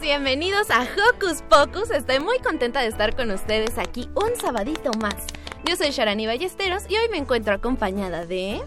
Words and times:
bienvenidos 0.00 0.70
a 0.70 0.82
Hocus 0.82 1.42
Pocus. 1.48 1.90
Estoy 1.90 2.20
muy 2.20 2.38
contenta 2.38 2.80
de 2.80 2.86
estar 2.86 3.16
con 3.16 3.30
ustedes 3.30 3.78
aquí 3.78 4.08
un 4.14 4.38
sabadito 4.40 4.90
más. 5.00 5.14
Yo 5.64 5.76
soy 5.76 5.90
Sharani 5.90 6.26
Ballesteros 6.26 6.84
y 6.88 6.96
hoy 6.96 7.08
me 7.10 7.18
encuentro 7.18 7.54
acompañada 7.54 8.24
de... 8.26 8.60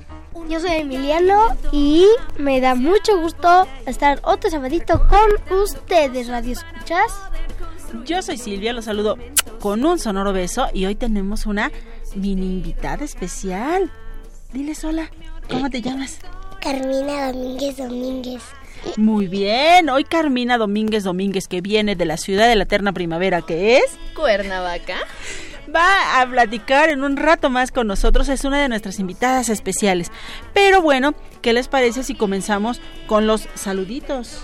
Yo 0.49 0.59
soy 0.59 0.71
Emiliano 0.71 1.55
y 1.71 2.07
me 2.37 2.59
da 2.59 2.75
mucho 2.75 3.19
gusto 3.19 3.67
estar 3.85 4.19
otro 4.23 4.49
sabadito 4.49 5.07
con 5.07 5.59
ustedes, 5.59 6.27
Radio 6.27 6.53
Escuchas. 6.53 7.11
Yo 8.05 8.21
soy 8.21 8.37
Silvia, 8.37 8.73
los 8.73 8.85
saludo 8.85 9.17
con 9.59 9.85
un 9.85 9.99
sonoro 9.99 10.33
beso 10.33 10.67
y 10.73 10.85
hoy 10.85 10.95
tenemos 10.95 11.45
una 11.45 11.71
mini 12.15 12.47
invitada 12.47 13.05
especial. 13.05 13.91
Dile 14.51 14.75
sola, 14.75 15.09
¿cómo 15.49 15.69
te 15.69 15.81
llamas? 15.81 16.19
Carmina 16.61 17.31
Domínguez 17.31 17.77
Domínguez. 17.77 18.41
Muy 18.97 19.27
bien, 19.27 19.89
hoy 19.89 20.03
Carmina 20.03 20.57
Domínguez 20.57 21.03
Domínguez, 21.03 21.47
que 21.47 21.61
viene 21.61 21.95
de 21.95 22.05
la 22.05 22.17
ciudad 22.17 22.47
de 22.47 22.55
la 22.55 22.63
eterna 22.63 22.93
primavera, 22.93 23.41
que 23.41 23.77
es 23.77 23.97
Cuernavaca, 24.15 24.97
va 25.73 26.21
a 26.21 26.29
platicar 26.29 26.89
en 26.89 27.03
un 27.03 27.15
rato 27.15 27.49
más 27.49 27.71
con 27.71 27.87
nosotros, 27.87 28.27
es 28.29 28.43
una 28.43 28.61
de 28.61 28.69
nuestras 28.69 28.99
invitadas 28.99 29.49
especiales. 29.49 30.11
Pero 30.53 30.81
bueno, 30.81 31.13
¿qué 31.41 31.53
les 31.53 31.67
parece 31.67 32.03
si 32.03 32.15
comenzamos 32.15 32.81
con 33.07 33.27
los 33.27 33.47
saluditos? 33.55 34.39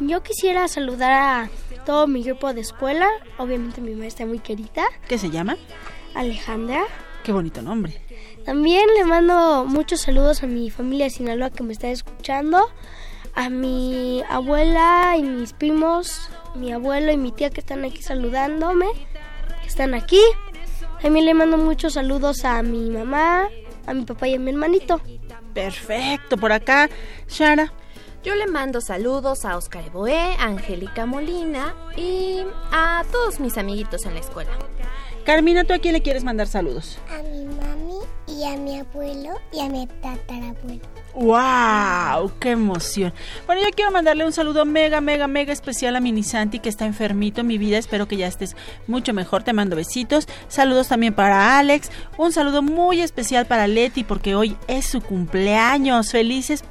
Yo 0.00 0.22
quisiera 0.22 0.66
saludar 0.66 1.12
a 1.12 1.50
todo 1.84 2.06
mi 2.06 2.22
grupo 2.22 2.52
de 2.54 2.62
escuela, 2.62 3.06
obviamente 3.38 3.80
mi 3.80 3.94
maestra 3.94 4.26
muy 4.26 4.38
querida. 4.38 4.84
¿Qué 5.06 5.18
se 5.18 5.30
llama? 5.30 5.56
Alejandra. 6.14 6.82
Qué 7.22 7.32
bonito 7.32 7.60
nombre. 7.60 8.00
También 8.44 8.86
le 8.96 9.04
mando 9.04 9.66
muchos 9.66 10.00
saludos 10.00 10.42
a 10.42 10.46
mi 10.46 10.70
familia 10.70 11.04
de 11.04 11.10
Sinaloa 11.10 11.50
que 11.50 11.62
me 11.62 11.74
está 11.74 11.88
escuchando 11.88 12.66
a 13.34 13.50
mi 13.50 14.22
abuela 14.28 15.16
y 15.18 15.22
mis 15.22 15.52
primos, 15.52 16.30
mi 16.54 16.72
abuelo 16.72 17.12
y 17.12 17.16
mi 17.16 17.32
tía 17.32 17.50
que 17.50 17.60
están 17.60 17.84
aquí 17.84 18.02
saludándome, 18.02 18.86
están 19.66 19.94
aquí. 19.94 20.20
También 21.02 21.24
le 21.24 21.34
mando 21.34 21.56
muchos 21.56 21.94
saludos 21.94 22.44
a 22.44 22.62
mi 22.62 22.90
mamá, 22.90 23.48
a 23.86 23.94
mi 23.94 24.04
papá 24.04 24.28
y 24.28 24.34
a 24.34 24.38
mi 24.38 24.50
hermanito. 24.50 25.00
Perfecto, 25.54 26.36
por 26.36 26.52
acá, 26.52 26.88
Shara. 27.28 27.72
Yo 28.22 28.34
le 28.34 28.46
mando 28.46 28.82
saludos 28.82 29.46
a 29.46 29.56
Oscar 29.56 29.86
Eboe, 29.86 30.36
a 30.38 30.44
Angélica 30.44 31.06
Molina 31.06 31.74
y 31.96 32.44
a 32.70 33.02
todos 33.10 33.40
mis 33.40 33.56
amiguitos 33.56 34.04
en 34.04 34.12
la 34.12 34.20
escuela. 34.20 34.50
Carmina, 35.24 35.64
¿tú 35.64 35.72
a 35.72 35.78
quién 35.78 35.94
le 35.94 36.02
quieres 36.02 36.22
mandar 36.22 36.46
saludos? 36.46 36.98
A 37.08 37.22
mi 37.22 37.46
mami 37.46 37.98
y 38.26 38.44
a 38.44 38.58
mi 38.58 38.78
abuelo 38.78 39.40
y 39.52 39.60
a 39.60 39.68
mi 39.70 39.86
tatarabuelo. 39.86 40.99
¡Wow! 41.14 42.32
¡Qué 42.38 42.50
emoción! 42.50 43.12
Bueno, 43.46 43.62
yo 43.62 43.68
quiero 43.74 43.90
mandarle 43.90 44.24
un 44.24 44.32
saludo 44.32 44.64
mega, 44.64 45.00
mega, 45.00 45.26
mega 45.26 45.52
especial 45.52 45.96
a 45.96 46.00
Mini 46.00 46.22
Santi 46.22 46.60
que 46.60 46.68
está 46.68 46.86
enfermito 46.86 47.40
en 47.40 47.48
mi 47.48 47.58
vida. 47.58 47.78
Espero 47.78 48.06
que 48.06 48.16
ya 48.16 48.28
estés 48.28 48.56
mucho 48.86 49.12
mejor. 49.12 49.42
Te 49.42 49.52
mando 49.52 49.74
besitos. 49.74 50.28
Saludos 50.48 50.88
también 50.88 51.12
para 51.12 51.58
Alex. 51.58 51.90
Un 52.16 52.32
saludo 52.32 52.62
muy 52.62 53.00
especial 53.00 53.46
para 53.46 53.66
Leti 53.66 54.04
porque 54.04 54.34
hoy 54.34 54.56
es 54.68 54.86
su 54.86 55.00
cumpleaños. 55.00 56.12
Felices 56.12 56.62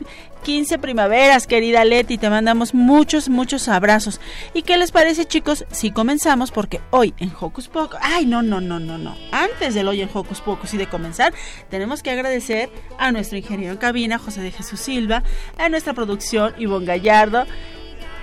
15 0.43 0.79
primaveras, 0.79 1.47
querida 1.47 1.85
Leti. 1.85 2.17
Te 2.17 2.29
mandamos 2.29 2.73
muchos, 2.73 3.29
muchos 3.29 3.67
abrazos. 3.67 4.19
¿Y 4.53 4.63
qué 4.63 4.77
les 4.77 4.91
parece, 4.91 5.25
chicos? 5.25 5.65
Si 5.71 5.91
comenzamos, 5.91 6.51
porque 6.51 6.81
hoy 6.91 7.13
en 7.17 7.31
Hocus 7.39 7.67
Pocus. 7.67 7.99
¡Ay, 8.01 8.25
no, 8.25 8.41
no, 8.41 8.61
no, 8.61 8.79
no, 8.79 8.97
no! 8.97 9.15
Antes 9.31 9.73
del 9.75 9.87
hoy 9.87 10.01
en 10.01 10.09
Hocus 10.13 10.41
Pocus 10.41 10.73
y 10.73 10.77
de 10.77 10.87
comenzar, 10.87 11.33
tenemos 11.69 12.03
que 12.03 12.11
agradecer 12.11 12.69
a 12.97 13.11
nuestro 13.11 13.37
ingeniero 13.37 13.73
en 13.73 13.77
cabina, 13.77 14.17
José 14.17 14.41
de 14.41 14.51
Jesús 14.51 14.79
Silva, 14.79 15.23
a 15.57 15.69
nuestra 15.69 15.93
producción, 15.93 16.53
Ivonne 16.57 16.85
Gallardo. 16.85 17.45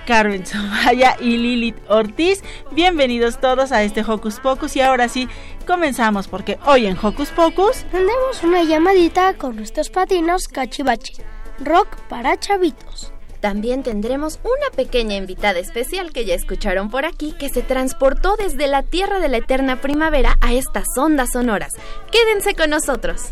Carmen 0.07 0.45
Somaya 0.45 1.17
y 1.19 1.35
Lilith 1.35 1.75
Ortiz. 1.89 2.41
Bienvenidos 2.71 3.41
todos 3.41 3.73
a 3.73 3.83
este 3.83 4.05
Hocus 4.07 4.39
Pocus 4.39 4.77
y 4.77 4.81
ahora 4.81 5.09
sí, 5.09 5.27
comenzamos 5.67 6.29
porque 6.29 6.57
hoy 6.65 6.85
en 6.85 6.97
Hocus 6.97 7.29
Pocus 7.31 7.83
tenemos 7.91 8.41
una 8.41 8.63
llamadita 8.63 9.33
con 9.33 9.57
nuestros 9.57 9.89
patinos 9.89 10.47
cachivachi 10.47 11.15
rock 11.59 11.87
para 12.09 12.37
chavitos. 12.37 13.11
También 13.39 13.83
tendremos 13.83 14.39
una 14.43 14.75
pequeña 14.75 15.15
invitada 15.15 15.59
especial 15.59 16.11
que 16.11 16.25
ya 16.25 16.33
escucharon 16.33 16.89
por 16.89 17.05
aquí 17.05 17.33
que 17.33 17.49
se 17.49 17.61
transportó 17.61 18.35
desde 18.35 18.67
la 18.67 18.83
tierra 18.83 19.19
de 19.19 19.29
la 19.29 19.37
eterna 19.37 19.79
primavera 19.79 20.37
a 20.41 20.53
estas 20.53 20.87
ondas 20.97 21.29
sonoras. 21.33 21.73
Quédense 22.11 22.55
con 22.55 22.71
nosotros. 22.71 23.31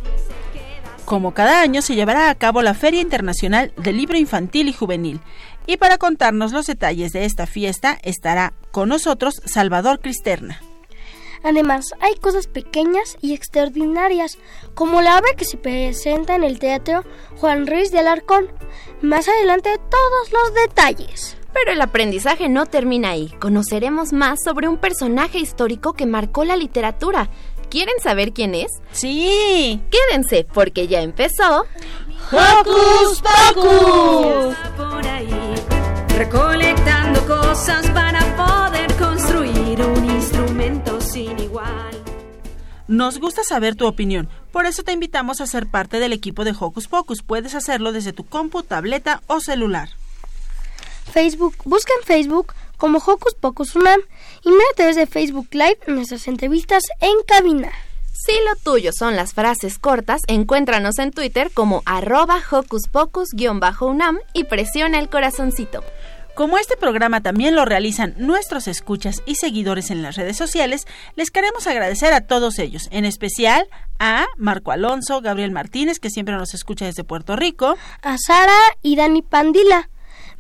Como 1.06 1.34
cada 1.34 1.62
año 1.62 1.82
se 1.82 1.96
llevará 1.96 2.30
a 2.30 2.36
cabo 2.36 2.62
la 2.62 2.74
Feria 2.74 3.02
Internacional 3.02 3.74
del 3.78 3.98
Libro 3.98 4.18
Infantil 4.18 4.68
y 4.68 4.74
Juvenil. 4.74 5.20
Y 5.68 5.78
para 5.78 5.98
contarnos 5.98 6.52
los 6.52 6.68
detalles 6.68 7.12
de 7.12 7.26
esta 7.26 7.48
fiesta 7.48 7.98
estará 8.04 8.54
con 8.72 8.90
nosotros 8.90 9.42
Salvador 9.46 10.00
Cristerna. 10.00 10.62
Además, 11.46 11.94
hay 12.02 12.16
cosas 12.16 12.48
pequeñas 12.48 13.18
y 13.22 13.36
extraordinarias, 13.36 14.40
como 14.74 15.04
la 15.04 15.20
obra 15.20 15.36
que 15.38 15.46
se 15.46 15.58
presenta 15.58 16.34
en 16.34 16.44
el 16.44 16.58
Teatro 16.58 17.04
Juan 17.38 17.68
Ruiz 17.68 17.92
de 17.92 18.00
Alarcón. 18.00 18.48
Más 19.04 19.28
adelante 19.30 19.70
todos 19.90 20.32
los 20.32 20.56
detalles. 20.56 21.38
Pero 21.54 21.72
el 21.72 21.82
aprendizaje 21.82 22.50
no 22.50 22.66
termina 22.66 23.12
ahí. 23.12 23.30
Conoceremos 23.40 24.12
más 24.12 24.40
sobre 24.44 24.68
un 24.68 24.78
personaje 24.78 25.38
histórico 25.38 25.94
que 25.94 26.08
marcó 26.08 26.46
la 26.46 26.58
literatura. 26.58 27.30
¿Quieren 27.70 27.96
saber 28.02 28.34
quién 28.34 28.56
es? 28.56 28.72
Sí. 28.92 29.80
Quédense, 29.92 30.48
porque 30.52 30.88
ya 30.88 31.02
empezó. 31.02 31.68
¡Hocus 32.32 33.22
Pocus! 33.22 34.56
Por 34.76 35.08
ahí, 35.08 35.56
recolectando 36.18 37.24
cosas 37.28 37.88
para 37.92 38.20
poder 38.36 38.92
construir 38.96 39.80
un 39.82 40.15
instrumento 41.16 41.44
igual. 41.44 42.04
Nos 42.88 43.20
gusta 43.20 43.44
saber 43.44 43.76
tu 43.76 43.88
opinión, 43.88 44.30
por 44.52 44.66
eso 44.66 44.84
te 44.84 44.92
invitamos 44.92 45.42
a 45.42 45.48
ser 45.48 45.66
parte 45.68 46.00
del 46.00 46.14
equipo 46.14 46.44
de 46.44 46.54
Hocus 46.58 46.88
Pocus. 46.88 47.24
Puedes 47.24 47.56
hacerlo 47.56 47.92
desde 47.92 48.14
tu 48.14 48.26
compu, 48.26 48.62
tableta 48.62 49.22
o 49.28 49.40
celular. 49.40 49.90
Facebook, 51.12 51.56
busca 51.66 51.92
en 52.00 52.06
Facebook 52.06 52.54
como 52.78 53.00
Hocus 53.00 53.34
Pocus 53.36 53.76
UNAM 53.76 54.02
y 54.44 54.50
mira 54.50 54.66
a 54.72 54.76
través 54.76 54.96
de 54.96 55.08
Facebook 55.08 55.48
Live 55.52 55.80
nuestras 55.88 56.28
entrevistas 56.28 56.84
en 57.00 57.16
cabina. 57.28 57.72
Si 58.14 58.34
lo 58.48 58.56
tuyo 58.64 58.92
son 58.94 59.16
las 59.16 59.34
frases 59.34 59.78
cortas, 59.78 60.22
encuéntranos 60.28 61.00
en 61.00 61.12
Twitter 61.12 61.52
como 61.54 61.84
arroba 61.86 62.42
Hocus 62.50 62.88
Pocus-UNAM 62.92 64.20
y 64.34 64.46
presiona 64.46 65.00
el 65.00 65.10
corazoncito. 65.10 65.84
Como 66.36 66.58
este 66.58 66.76
programa 66.76 67.24
también 67.24 67.56
lo 67.56 67.64
realizan 67.64 68.14
nuestros 68.18 68.68
escuchas 68.68 69.24
y 69.26 69.36
seguidores 69.36 69.90
en 69.90 70.02
las 70.02 70.18
redes 70.18 70.36
sociales, 70.36 70.86
les 71.16 71.32
queremos 71.32 71.66
agradecer 71.66 72.12
a 72.12 72.28
todos 72.28 72.60
ellos, 72.60 72.90
en 72.92 73.06
especial 73.06 73.70
a 74.00 74.26
Marco 74.36 74.74
Alonso, 74.74 75.22
Gabriel 75.22 75.52
Martínez, 75.52 75.98
que 76.00 76.10
siempre 76.10 76.36
nos 76.36 76.54
escucha 76.54 76.84
desde 76.84 77.06
Puerto 77.06 77.38
Rico, 77.38 77.78
a 78.02 78.18
Sara 78.18 78.58
y 78.82 78.98
Dani 78.98 79.22
Pandila, 79.22 79.90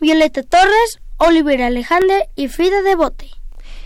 Violeta 0.02 0.44
Torres, 0.44 1.00
Oliver 1.16 1.62
Alejandre 1.62 2.28
y 2.36 2.50
Frida 2.50 2.82
Devote. 2.82 3.32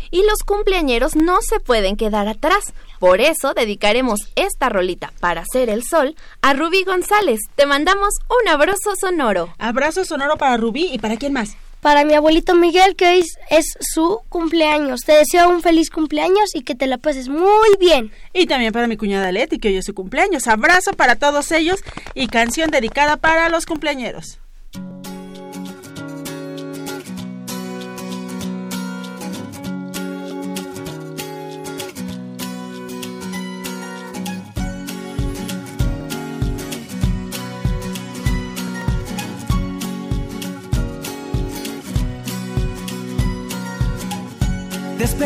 Y 0.09 0.23
los 0.23 0.39
cumpleañeros 0.44 1.15
no 1.15 1.38
se 1.44 1.59
pueden 1.59 1.95
quedar 1.95 2.27
atrás. 2.27 2.73
Por 2.97 3.21
eso 3.21 3.53
dedicaremos 3.53 4.21
esta 4.35 4.69
rolita 4.69 5.13
para 5.19 5.41
hacer 5.41 5.69
el 5.69 5.83
sol 5.83 6.15
a 6.41 6.53
Rubí 6.53 6.83
González. 6.83 7.39
Te 7.53 7.67
mandamos 7.67 8.15
un 8.41 8.50
abrazo 8.50 8.95
sonoro. 9.00 9.53
Abrazo 9.59 10.06
sonoro 10.06 10.38
para 10.38 10.57
Rubí 10.57 10.89
y 10.91 10.97
para 10.97 11.15
quién 11.15 11.33
más. 11.33 11.56
Para 11.81 12.03
mi 12.03 12.13
abuelito 12.13 12.55
Miguel, 12.55 12.95
que 12.95 13.07
hoy 13.07 13.25
es 13.49 13.65
su 13.79 14.21
cumpleaños. 14.27 15.01
Te 15.05 15.13
deseo 15.13 15.49
un 15.49 15.61
feliz 15.61 15.89
cumpleaños 15.89 16.53
y 16.53 16.61
que 16.61 16.75
te 16.75 16.87
la 16.87 16.97
pases 16.97 17.29
muy 17.29 17.69
bien. 17.79 18.11
Y 18.33 18.47
también 18.47 18.73
para 18.73 18.87
mi 18.87 18.97
cuñada 18.97 19.31
Leti, 19.31 19.59
que 19.59 19.69
hoy 19.69 19.77
es 19.77 19.85
su 19.85 19.93
cumpleaños. 19.93 20.47
Abrazo 20.47 20.91
para 20.93 21.15
todos 21.15 21.51
ellos 21.51 21.81
y 22.13 22.27
canción 22.27 22.69
dedicada 22.69 23.17
para 23.17 23.49
los 23.49 23.65
cumpleañeros. 23.65 24.39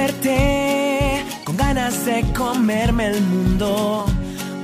Desperté 0.04 1.24
con 1.46 1.56
ganas 1.56 2.04
de 2.06 2.24
comerme 2.34 3.08
el 3.08 3.22
mundo. 3.22 4.06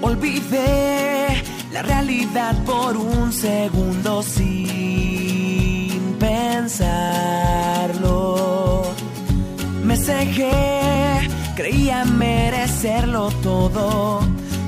Olvidé 0.01 1.27
la 1.71 1.81
realidad 1.81 2.61
por 2.65 2.97
un 2.97 3.31
segundo 3.31 4.21
sin 4.21 6.17
pensarlo. 6.19 7.23
Me 9.81 9.95
cegué, 9.95 11.29
creía 11.55 12.03
merecerlo 12.03 13.31
todo. 13.41 14.19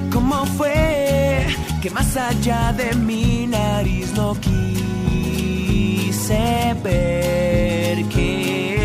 ¿Cómo 0.09 0.45
fue 0.57 1.47
que 1.81 1.89
más 1.89 2.15
allá 2.15 2.71
de 2.71 2.95
mi 2.95 3.45
nariz 3.45 4.13
no 4.13 4.37
quise 4.39 5.35
ver 6.81 8.05
que 8.05 8.80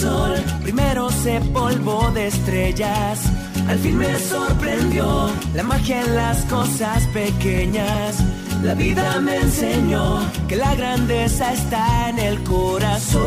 sol, 0.00 0.34
primero 0.62 1.10
se 1.10 1.40
polvo 1.52 2.10
de 2.12 2.26
estrellas. 2.28 3.20
Al 3.68 3.78
fin 3.78 3.96
me 3.98 4.18
sorprendió 4.18 5.30
la 5.54 5.62
magia 5.62 6.00
en 6.02 6.14
las 6.14 6.44
cosas 6.44 7.06
pequeñas. 7.08 8.16
La 8.62 8.74
vida 8.74 9.20
me 9.20 9.36
enseñó 9.36 10.20
que 10.48 10.56
la 10.56 10.74
grandeza 10.74 11.52
está 11.52 12.10
en 12.10 12.18
el 12.18 12.42
corazón. 12.42 13.24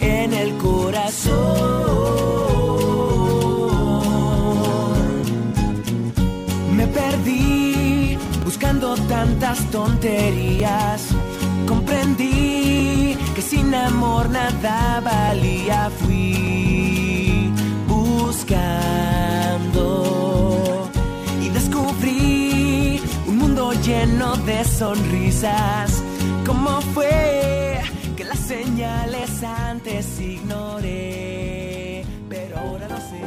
En 0.00 0.32
el 0.32 0.56
corazón. 0.56 1.88
Me 6.76 6.86
perdí 6.86 8.16
buscando 8.44 8.94
tantas 9.08 9.58
tonterías 9.70 11.14
comprendí 11.68 13.16
que 13.34 13.42
sin 13.42 13.74
amor 13.74 14.30
nada 14.30 15.00
valía, 15.00 15.90
fui 16.00 17.52
buscando 17.86 19.30
y 21.42 21.50
descubrí 21.50 23.02
un 23.26 23.36
mundo 23.36 23.72
lleno 23.84 24.36
de 24.38 24.64
sonrisas. 24.64 26.02
¿Cómo 26.46 26.80
fue 26.94 27.80
que 28.16 28.24
las 28.24 28.38
señales 28.38 29.42
antes 29.44 30.18
ignoré? 30.20 32.04
Pero 32.30 32.58
ahora 32.58 32.88
lo 32.88 32.96
sé. 32.96 33.20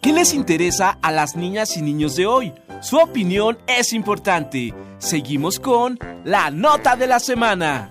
¿Qué 0.00 0.12
les 0.12 0.32
interesa 0.32 0.98
a 1.02 1.12
las 1.12 1.36
niñas 1.36 1.76
y 1.76 1.82
niños 1.82 2.16
de 2.16 2.26
hoy? 2.26 2.54
Su 2.80 2.96
opinión 2.96 3.58
es 3.66 3.92
importante. 3.92 4.72
Seguimos 4.98 5.58
con 5.58 5.98
la 6.24 6.50
nota 6.50 6.94
de 6.94 7.08
la 7.08 7.18
semana. 7.18 7.90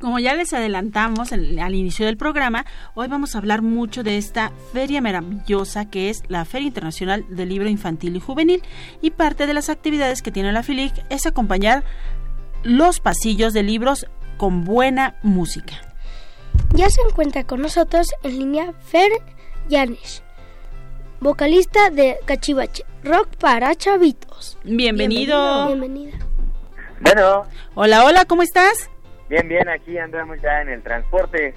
Como 0.00 0.18
ya 0.18 0.34
les 0.34 0.52
adelantamos 0.52 1.32
al 1.32 1.74
inicio 1.74 2.04
del 2.06 2.16
programa, 2.16 2.66
hoy 2.94 3.06
vamos 3.06 3.34
a 3.34 3.38
hablar 3.38 3.62
mucho 3.62 4.02
de 4.02 4.18
esta 4.18 4.52
feria 4.72 5.00
maravillosa 5.00 5.88
que 5.88 6.10
es 6.10 6.22
la 6.28 6.44
Feria 6.44 6.68
Internacional 6.68 7.24
del 7.28 7.48
Libro 7.48 7.68
Infantil 7.68 8.16
y 8.16 8.20
Juvenil 8.20 8.62
y 9.00 9.12
parte 9.12 9.46
de 9.46 9.54
las 9.54 9.70
actividades 9.70 10.20
que 10.20 10.32
tiene 10.32 10.52
la 10.52 10.62
FILIC 10.62 10.92
es 11.10 11.26
acompañar 11.26 11.84
los 12.64 13.00
pasillos 13.00 13.52
de 13.52 13.62
libros 13.62 14.06
con 14.36 14.64
buena 14.64 15.16
música. 15.22 15.74
Ya 16.74 16.88
se 16.88 17.00
encuentra 17.02 17.44
con 17.44 17.62
nosotros 17.62 18.12
en 18.22 18.38
línea 18.38 18.72
Fer 18.84 19.10
Yanes, 19.68 20.22
vocalista 21.20 21.90
de 21.90 22.18
Cachivache, 22.24 22.84
rock 23.02 23.28
para 23.36 23.74
chavitos. 23.74 24.58
Bienvenido. 24.64 25.68
Bienvenida. 25.68 26.18
Bueno. 27.00 27.44
Hola, 27.74 28.04
hola, 28.04 28.24
¿cómo 28.24 28.42
estás? 28.42 28.90
Bien, 29.28 29.48
bien, 29.48 29.68
aquí 29.68 29.98
andamos 29.98 30.38
ya 30.42 30.60
en 30.62 30.68
el 30.68 30.82
transporte. 30.82 31.54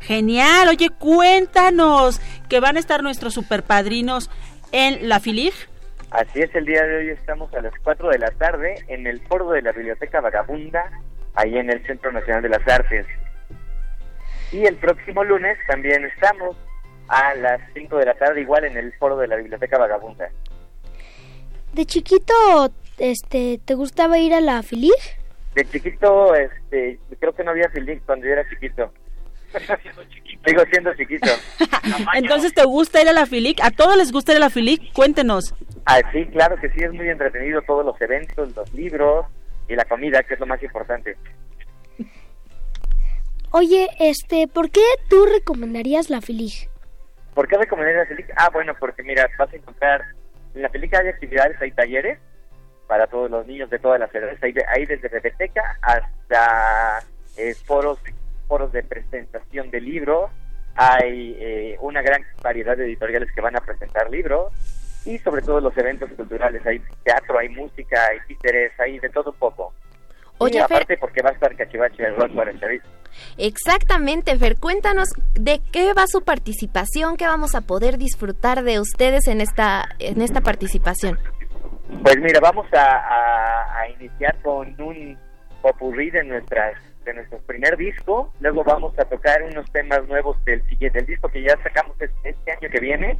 Genial, 0.00 0.68
oye, 0.68 0.88
cuéntanos 0.88 2.20
que 2.48 2.60
van 2.60 2.76
a 2.76 2.80
estar 2.80 3.02
nuestros 3.02 3.34
superpadrinos 3.34 4.30
en 4.72 5.08
la 5.08 5.20
FILIG. 5.20 5.52
Así 6.10 6.40
es, 6.40 6.54
el 6.54 6.64
día 6.64 6.82
de 6.82 6.96
hoy 6.96 7.08
estamos 7.10 7.52
a 7.54 7.60
las 7.60 7.72
4 7.84 8.08
de 8.08 8.18
la 8.18 8.30
tarde 8.32 8.84
en 8.88 9.06
el 9.06 9.20
foro 9.26 9.50
de 9.50 9.62
la 9.62 9.72
Biblioteca 9.72 10.20
Vagabunda 10.20 10.90
ahí 11.40 11.56
en 11.56 11.70
el 11.70 11.84
Centro 11.86 12.12
Nacional 12.12 12.42
de 12.42 12.48
las 12.48 12.66
Artes. 12.68 13.06
Y 14.52 14.64
el 14.66 14.76
próximo 14.76 15.24
lunes 15.24 15.56
también 15.68 16.04
estamos 16.04 16.56
a 17.08 17.34
las 17.34 17.60
5 17.74 17.98
de 17.98 18.06
la 18.06 18.14
tarde, 18.14 18.40
igual 18.40 18.64
en 18.64 18.76
el 18.76 18.92
foro 18.94 19.16
de 19.16 19.28
la 19.28 19.36
Biblioteca 19.36 19.78
Vagabunda. 19.78 20.28
¿De 21.72 21.86
chiquito 21.86 22.34
este, 22.98 23.60
te 23.64 23.74
gustaba 23.74 24.18
ir 24.18 24.34
a 24.34 24.40
la 24.40 24.62
FILIG? 24.62 24.92
De 25.54 25.64
chiquito, 25.64 26.34
este, 26.34 26.98
creo 27.18 27.34
que 27.34 27.44
no 27.44 27.52
había 27.52 27.68
FILIG 27.70 28.02
cuando 28.04 28.26
yo 28.26 28.32
era 28.32 28.48
chiquito. 28.48 28.92
Sigo 30.46 30.62
siendo 30.70 30.94
chiquito. 30.94 31.28
Entonces, 32.14 32.54
¿te 32.54 32.64
gusta 32.64 33.02
ir 33.02 33.08
a 33.08 33.12
la 33.12 33.26
FILIC? 33.26 33.60
¿A 33.62 33.70
todos 33.70 33.96
les 33.96 34.12
gusta 34.12 34.32
ir 34.32 34.36
a 34.36 34.40
la 34.40 34.50
FILIC? 34.50 34.92
Cuéntenos. 34.92 35.54
Ah, 35.86 36.00
sí, 36.12 36.26
claro 36.26 36.56
que 36.60 36.70
sí, 36.70 36.82
es 36.82 36.92
muy 36.92 37.08
entretenido 37.08 37.62
todos 37.62 37.84
los 37.84 38.00
eventos, 38.00 38.54
los 38.54 38.72
libros, 38.72 39.26
y 39.70 39.76
la 39.76 39.84
comida, 39.84 40.22
que 40.24 40.34
es 40.34 40.40
lo 40.40 40.46
más 40.46 40.60
importante. 40.62 41.16
Oye, 43.52 43.88
este, 44.00 44.48
¿por 44.48 44.70
qué 44.70 44.82
tú 45.08 45.26
recomendarías 45.26 46.10
la 46.10 46.20
FILIG? 46.20 46.68
¿Por 47.34 47.46
qué 47.46 47.56
recomendarías 47.56 48.08
la 48.08 48.16
FILIG? 48.16 48.32
Ah, 48.36 48.50
bueno, 48.52 48.74
porque 48.78 49.04
mira, 49.04 49.28
vas 49.38 49.52
a 49.52 49.56
encontrar, 49.56 50.04
en 50.54 50.62
la 50.62 50.68
FILIG 50.70 50.94
hay 50.96 51.08
actividades, 51.08 51.60
hay 51.60 51.70
talleres 51.70 52.18
para 52.88 53.06
todos 53.06 53.30
los 53.30 53.46
niños 53.46 53.70
de 53.70 53.78
todas 53.78 54.00
las 54.00 54.12
edades, 54.12 54.42
hay, 54.42 54.86
desde 54.86 55.08
biblioteca 55.08 55.78
hasta 55.82 57.04
eh, 57.36 57.54
foros, 57.54 58.00
foros 58.48 58.72
de 58.72 58.82
presentación 58.82 59.70
de 59.70 59.80
libros, 59.80 60.32
hay 60.74 61.36
eh, 61.38 61.76
una 61.80 62.02
gran 62.02 62.24
variedad 62.42 62.76
de 62.76 62.86
editoriales 62.86 63.30
que 63.32 63.40
van 63.40 63.56
a 63.56 63.60
presentar 63.60 64.10
libros, 64.10 64.52
y 65.04 65.18
sobre 65.18 65.42
todo 65.42 65.60
los 65.60 65.76
eventos 65.76 66.10
culturales. 66.16 66.64
Hay 66.66 66.80
teatro, 67.04 67.38
hay 67.38 67.48
música, 67.48 68.06
hay 68.10 68.18
títeres, 68.26 68.72
hay 68.78 68.98
de 68.98 69.08
todo 69.08 69.30
un 69.30 69.36
poco. 69.36 69.72
Oye, 70.38 70.56
y 70.56 70.58
aparte 70.58 70.96
porque 70.96 71.20
va 71.20 71.30
a 71.30 71.32
estar 71.34 71.54
Cachivache 71.54 72.02
el 72.02 72.16
rock 72.16 72.34
para 72.34 72.50
el 72.50 72.82
Exactamente, 73.36 74.36
Fer. 74.38 74.56
Cuéntanos 74.58 75.08
de 75.34 75.60
qué 75.70 75.92
va 75.92 76.06
su 76.06 76.22
participación, 76.22 77.18
qué 77.18 77.26
vamos 77.26 77.54
a 77.54 77.60
poder 77.60 77.98
disfrutar 77.98 78.62
de 78.62 78.80
ustedes 78.80 79.28
en 79.28 79.42
esta, 79.42 79.84
en 79.98 80.22
esta 80.22 80.40
participación. 80.40 81.18
Pues 82.02 82.16
mira, 82.20 82.40
vamos 82.40 82.66
a, 82.72 83.82
a, 83.82 83.88
iniciar 83.90 84.40
con 84.40 84.80
un 84.80 85.18
popurrí 85.60 86.10
de 86.10 86.24
nuestras 86.24 86.74
de 87.04 87.14
nuestro 87.14 87.38
primer 87.40 87.76
disco, 87.76 88.32
luego 88.40 88.62
vamos 88.62 88.98
a 88.98 89.04
tocar 89.04 89.42
unos 89.42 89.70
temas 89.72 90.06
nuevos 90.06 90.42
del 90.44 90.62
siguiente, 90.68 90.98
del 90.98 91.06
disco 91.06 91.28
que 91.28 91.42
ya 91.42 91.56
sacamos 91.62 91.96
este, 92.00 92.30
este 92.30 92.52
año 92.52 92.68
que 92.70 92.78
viene, 92.78 93.18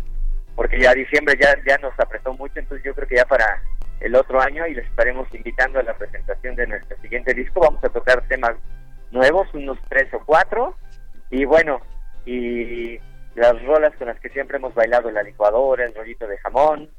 porque 0.61 0.79
ya 0.79 0.93
diciembre 0.93 1.39
ya, 1.41 1.57
ya 1.67 1.79
nos 1.79 1.99
apretó 1.99 2.35
mucho, 2.35 2.59
entonces 2.59 2.85
yo 2.85 2.95
creo 2.95 3.09
que 3.09 3.17
ya 3.17 3.25
para 3.25 3.63
el 3.99 4.15
otro 4.15 4.39
año 4.43 4.67
y 4.67 4.75
les 4.75 4.87
estaremos 4.87 5.27
invitando 5.35 5.79
a 5.79 5.83
la 5.83 5.97
presentación 5.97 6.55
de 6.55 6.67
nuestro 6.67 6.99
siguiente 7.01 7.33
disco. 7.33 7.61
Vamos 7.61 7.83
a 7.83 7.89
tocar 7.89 8.29
temas 8.29 8.57
nuevos, 9.11 9.49
unos 9.55 9.79
tres 9.89 10.13
o 10.13 10.23
cuatro, 10.23 10.77
y 11.31 11.47
bueno, 11.47 11.81
y 12.27 12.99
las 13.37 13.55
rolas 13.65 13.97
con 13.97 14.09
las 14.09 14.21
que 14.21 14.29
siempre 14.29 14.59
hemos 14.59 14.75
bailado, 14.75 15.11
la 15.11 15.23
licuadora, 15.23 15.87
el 15.87 15.95
rollito 15.95 16.27
de 16.27 16.37
jamón, 16.37 16.91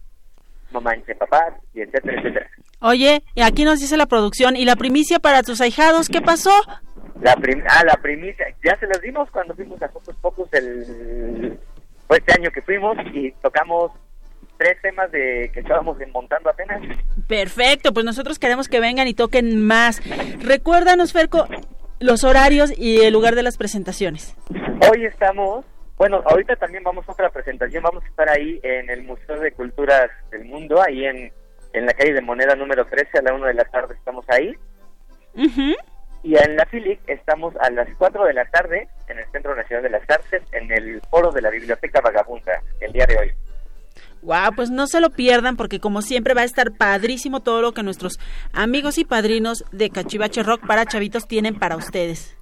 mamá 0.72 0.96
en 0.96 1.04
papá, 1.16 1.56
y 1.76 1.82
etcétera, 1.82 2.20
etcétera. 2.20 2.50
Oye, 2.80 3.22
y 3.36 3.44
aquí 3.44 3.64
nos 3.64 3.80
dice 3.80 3.96
la 3.96 4.08
producción, 4.08 4.56
¿y 4.56 4.66
la 4.66 4.76
primicia 4.76 5.20
para 5.20 5.44
tus 5.44 5.62
ahijados 5.62 6.10
qué 6.10 6.20
pasó? 6.20 6.64
La 7.22 7.36
prim 7.36 7.64
ah, 7.70 7.84
la 7.86 8.02
primicia, 8.02 8.48
ya 8.66 8.76
se 8.80 8.88
las 8.88 9.00
dimos 9.02 9.30
cuando 9.30 9.54
fuimos 9.54 9.80
a 9.84 9.88
Pocos 9.88 10.16
Pocos 10.16 10.52
el 10.54 11.60
fue 12.12 12.18
este 12.18 12.34
año 12.34 12.52
que 12.52 12.62
fuimos 12.62 12.98
y 13.14 13.32
tocamos 13.42 13.90
tres 14.58 14.76
temas 14.82 15.10
de 15.14 15.50
que 15.54 15.62
estábamos 15.62 15.96
montando 16.12 16.50
apenas. 16.50 16.82
Perfecto, 17.30 17.94
pues 17.94 18.06
nosotros 18.06 18.38
queremos 18.38 18.68
que 18.68 18.82
vengan 18.82 19.08
y 19.08 19.14
toquen 19.14 19.66
más. 19.66 20.02
Recuérdanos, 20.44 21.14
Ferco, 21.14 21.48
los 22.02 22.26
horarios 22.26 22.78
y 22.78 23.00
el 23.06 23.14
lugar 23.14 23.36
de 23.36 23.44
las 23.44 23.56
presentaciones. 23.56 24.36
Hoy 24.92 25.06
estamos, 25.06 25.64
bueno, 25.96 26.22
ahorita 26.26 26.58
también 26.58 26.84
vamos 26.84 27.08
a 27.08 27.14
otra 27.14 27.30
presentación, 27.30 27.82
vamos 27.82 28.04
a 28.04 28.08
estar 28.08 28.28
ahí 28.28 28.60
en 28.62 28.90
el 28.90 29.04
Museo 29.04 29.40
de 29.40 29.54
Culturas 29.54 30.12
del 30.32 30.44
Mundo, 30.44 30.82
ahí 30.86 31.06
en, 31.06 31.32
en 31.72 31.86
la 31.86 31.94
calle 31.94 32.12
de 32.12 32.20
Moneda 32.20 32.56
número 32.56 32.84
13 32.88 33.20
a 33.20 33.22
la 33.22 33.34
1 33.36 33.46
de 33.46 33.54
la 33.54 33.64
tarde 33.64 33.96
estamos 33.96 34.26
ahí. 34.28 34.54
Y 36.24 36.36
en 36.36 36.58
la 36.58 36.66
FILIC 36.66 37.00
estamos 37.08 37.56
a 37.56 37.70
las 37.70 37.88
4 37.98 38.26
de 38.26 38.34
la 38.34 38.44
tarde 38.48 38.90
Centro 39.52 39.56
Nacional 39.56 39.84
de 39.84 39.90
las 39.90 40.10
Artes, 40.10 40.42
en 40.52 40.72
el 40.72 41.02
foro 41.10 41.32
de 41.32 41.42
la 41.42 41.50
Biblioteca 41.50 42.02
Vagabunda, 42.02 42.62
el 42.80 42.92
día 42.92 43.06
de 43.06 43.18
hoy. 43.18 43.32
Wow, 44.22 44.56
pues 44.56 44.70
no 44.70 44.88
se 44.88 45.02
lo 45.02 45.10
pierdan 45.10 45.58
porque 45.58 45.80
como 45.80 46.02
siempre 46.02 46.34
va 46.34 46.42
a 46.42 46.46
estar 46.46 46.72
padrísimo 46.78 47.42
todo 47.42 47.62
lo 47.62 47.74
que 47.74 47.82
nuestros 47.82 48.20
amigos 48.54 48.98
y 48.98 49.06
padrinos 49.06 49.64
de 49.72 49.90
Cachivache 49.90 50.44
Rock 50.44 50.66
para 50.68 50.86
chavitos 50.86 51.28
tienen 51.28 51.58
para 51.58 51.76
ustedes. 51.76 52.38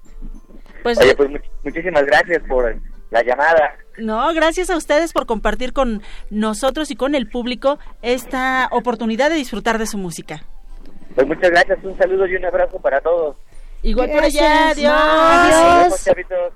Pues, 0.83 0.97
Oye, 0.99 1.15
pues 1.15 1.29
muchísimas 1.63 2.05
gracias 2.05 2.43
por 2.47 2.75
la 3.11 3.23
llamada. 3.23 3.75
No, 3.97 4.33
gracias 4.33 4.69
a 4.69 4.77
ustedes 4.77 5.13
por 5.13 5.25
compartir 5.25 5.73
con 5.73 6.01
nosotros 6.29 6.91
y 6.91 6.95
con 6.95 7.15
el 7.15 7.29
público 7.29 7.79
esta 8.01 8.67
oportunidad 8.71 9.29
de 9.29 9.35
disfrutar 9.35 9.77
de 9.77 9.87
su 9.87 9.97
música. 9.97 10.43
Pues 11.15 11.27
muchas 11.27 11.49
gracias, 11.49 11.79
un 11.83 11.97
saludo 11.97 12.27
y 12.27 12.35
un 12.35 12.45
abrazo 12.45 12.79
para 12.79 13.01
todos. 13.01 13.37
Igual 13.81 14.11
por 14.11 14.23
allá, 14.23 14.69
adiós. 14.69 16.07
Adiós. 16.07 16.53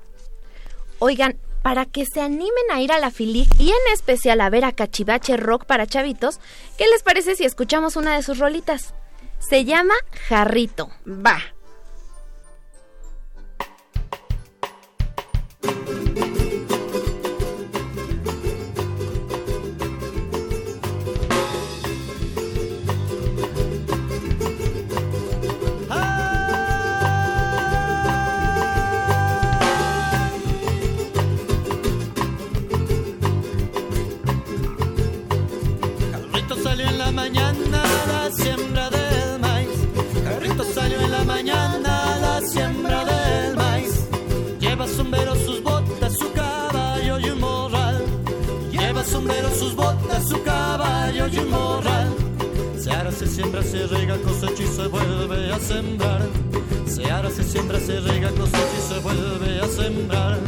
Oigan, 1.05 1.36
para 1.62 1.86
que 1.86 2.05
se 2.05 2.22
animen 2.22 2.72
a 2.72 2.79
ir 2.79 2.93
a 2.93 2.98
la 2.98 3.12
Filic 3.12 3.50
y 3.60 3.72
en 3.72 3.93
especial 3.93 4.39
a 4.39 4.50
ver 4.50 4.63
a 4.63 4.72
Cachivache 4.72 5.36
Rock 5.36 5.65
para 5.65 5.86
chavitos, 5.86 6.39
¿qué 6.77 6.86
les 6.88 7.03
parece 7.03 7.36
si 7.36 7.43
escuchamos 7.43 7.98
una 7.98 8.15
de 8.15 8.24
sus 8.24 8.39
rolitas? 8.39 8.93
Se 9.38 9.65
llama 9.65 9.95
Jarrito. 10.29 10.91
Va. 11.05 11.52
Siembra, 53.34 53.63
se 53.63 53.88
riega, 53.88 54.16
cosecha 54.18 54.62
y 54.62 54.68
se 54.68 54.88
vuelve 54.88 55.52
a 55.52 55.60
sembrar. 55.60 56.22
Se 56.86 57.10
ara, 57.10 57.32
se 57.32 57.44
siembra, 57.44 57.80
se 57.80 58.00
riega, 58.00 58.30
cosecha 58.30 58.78
y 58.78 58.94
se 58.94 59.00
vuelve 59.00 59.60
a 59.60 59.68
sembrar. 59.68 60.40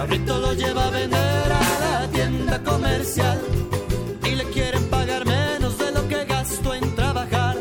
Carrito 0.00 0.38
lo 0.38 0.54
lleva 0.54 0.86
a 0.86 0.90
vender 0.90 1.40
comercial 2.64 3.38
y 4.24 4.30
le 4.34 4.44
quieren 4.44 4.84
pagar 4.88 5.26
menos 5.26 5.76
de 5.76 5.92
lo 5.92 6.08
que 6.08 6.24
gasto 6.24 6.74
en 6.74 6.94
trabajar. 6.94 7.56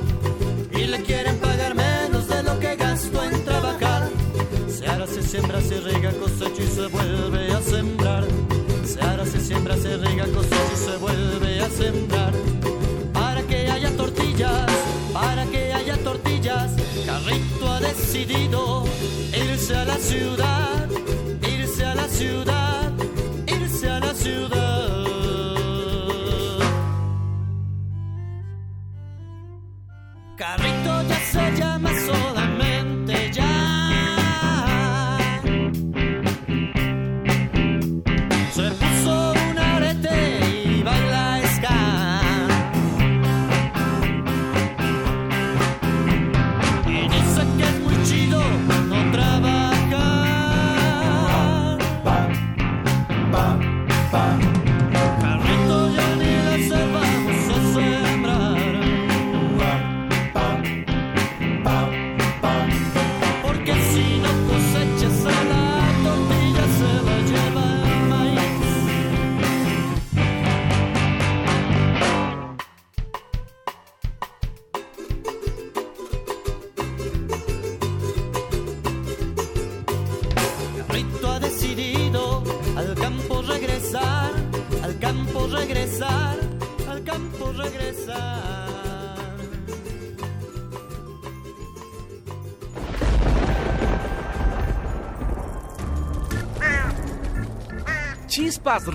Y 0.71 0.85
le 0.85 1.01
quieren 1.03 1.37
pagar 1.39 1.75
menos 1.75 2.29
de 2.29 2.41
lo 2.43 2.57
que 2.59 2.77
gasto 2.77 3.23
en 3.25 3.43
trabajar. 3.43 4.09
Se 4.69 4.87
hará, 4.87 5.05
se 5.05 5.21
siembra, 5.21 5.59
se 5.59 5.81
riega, 5.81 6.11
cosecha 6.11 6.63
y 6.63 6.67
se 6.67 6.87
vuelve 6.87 7.51
a 7.51 7.61
sembrar. 7.61 8.23
Se 8.85 9.01
hará, 9.01 9.25
se 9.25 9.41
siembra, 9.41 9.75
se 9.75 9.97
riega, 9.97 10.25
cosecha 10.27 10.73
y 10.73 10.77
se 10.77 10.97
vuelve 10.97 11.59
a 11.59 11.69
sembrar. 11.69 12.33
Para 13.13 13.41
que 13.43 13.69
haya 13.69 13.91
tortillas, 13.97 14.71
para 15.13 15.45
que 15.45 15.73
haya 15.73 15.97
tortillas, 15.97 16.71
Carrito 17.05 17.69
ha 17.69 17.79
decidido 17.81 18.85
irse 19.33 19.75
a 19.75 19.83
la 19.83 19.97
ciudad, 19.97 20.87
a 20.87 20.87
la 20.87 21.08
ciudad, 22.19 22.91
irse 23.47 23.89
a 23.89 23.99
la 24.01 24.13
ciudad. 24.13 24.68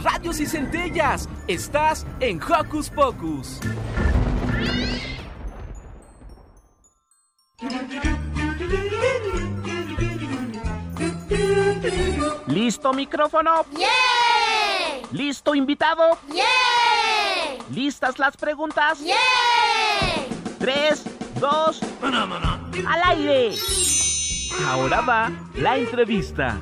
Radios 0.02 0.40
y 0.40 0.46
centellas. 0.46 1.28
Estás 1.46 2.06
en 2.20 2.40
Hocus 2.42 2.88
Pocus. 2.88 3.60
¿Listo 12.46 12.92
micrófono? 12.94 13.66
¡Yeah! 13.76 13.88
¿Listo 15.12 15.54
invitado? 15.54 16.18
¡Yeah! 16.32 16.44
¿Listas 17.70 18.18
las 18.18 18.36
preguntas? 18.36 19.00
¡Yeah! 19.00 19.14
Tres, 20.58 21.04
dos, 21.38 21.80
al 22.02 23.02
aire. 23.04 23.54
Ahora 24.66 25.00
va 25.02 25.30
la 25.54 25.76
entrevista. 25.76 26.58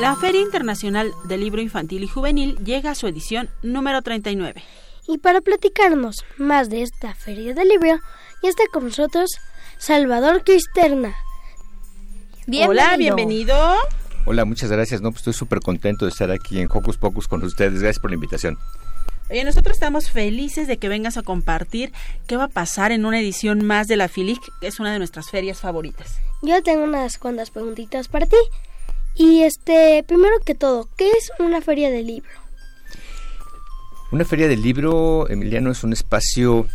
La 0.00 0.14
Feria 0.16 0.42
Internacional 0.42 1.12
del 1.24 1.40
Libro 1.40 1.62
Infantil 1.62 2.04
y 2.04 2.08
Juvenil 2.08 2.56
llega 2.64 2.90
a 2.90 2.94
su 2.94 3.06
edición 3.06 3.48
número 3.62 4.02
39. 4.02 4.62
Y 5.08 5.18
para 5.18 5.40
platicarnos 5.40 6.24
más 6.36 6.68
de 6.68 6.82
esta 6.82 7.14
Feria 7.14 7.54
del 7.54 7.68
Libro, 7.68 7.98
ya 8.42 8.48
está 8.48 8.64
con 8.72 8.84
nosotros 8.84 9.38
Salvador 9.78 10.44
Cristerna, 10.44 11.14
Hola, 12.68 12.96
bienvenido. 12.96 13.56
Hola, 14.24 14.44
muchas 14.44 14.70
gracias. 14.70 15.00
No, 15.00 15.10
pues 15.10 15.20
estoy 15.20 15.32
súper 15.32 15.58
contento 15.60 16.04
de 16.04 16.12
estar 16.12 16.30
aquí 16.30 16.60
en 16.60 16.68
Hocus 16.70 16.96
Pocus 16.96 17.26
con 17.26 17.42
ustedes. 17.42 17.80
Gracias 17.80 17.98
por 17.98 18.10
la 18.10 18.14
invitación. 18.14 18.56
Oye, 19.28 19.42
nosotros 19.42 19.74
estamos 19.76 20.10
felices 20.10 20.68
de 20.68 20.76
que 20.76 20.88
vengas 20.88 21.16
a 21.16 21.22
compartir 21.22 21.92
qué 22.28 22.36
va 22.36 22.44
a 22.44 22.48
pasar 22.48 22.92
en 22.92 23.04
una 23.04 23.18
edición 23.18 23.64
más 23.64 23.88
de 23.88 23.96
la 23.96 24.06
FILIC, 24.06 24.40
que 24.60 24.68
es 24.68 24.78
una 24.78 24.92
de 24.92 24.98
nuestras 24.98 25.28
ferias 25.30 25.58
favoritas. 25.58 26.18
Yo 26.42 26.62
tengo 26.62 26.84
unas 26.84 27.18
cuantas 27.18 27.50
preguntitas 27.50 28.06
para 28.06 28.26
ti. 28.26 28.36
Y 29.16 29.42
este, 29.42 30.04
primero 30.06 30.34
que 30.44 30.54
todo, 30.54 30.88
¿qué 30.96 31.10
es 31.10 31.32
una 31.38 31.60
feria 31.60 31.90
de 31.90 32.02
libro? 32.02 32.30
Una 34.12 34.24
feria 34.24 34.46
de 34.46 34.56
libro, 34.56 35.28
Emiliano, 35.28 35.70
es 35.70 35.82
un 35.82 35.92
espacio 35.92 36.66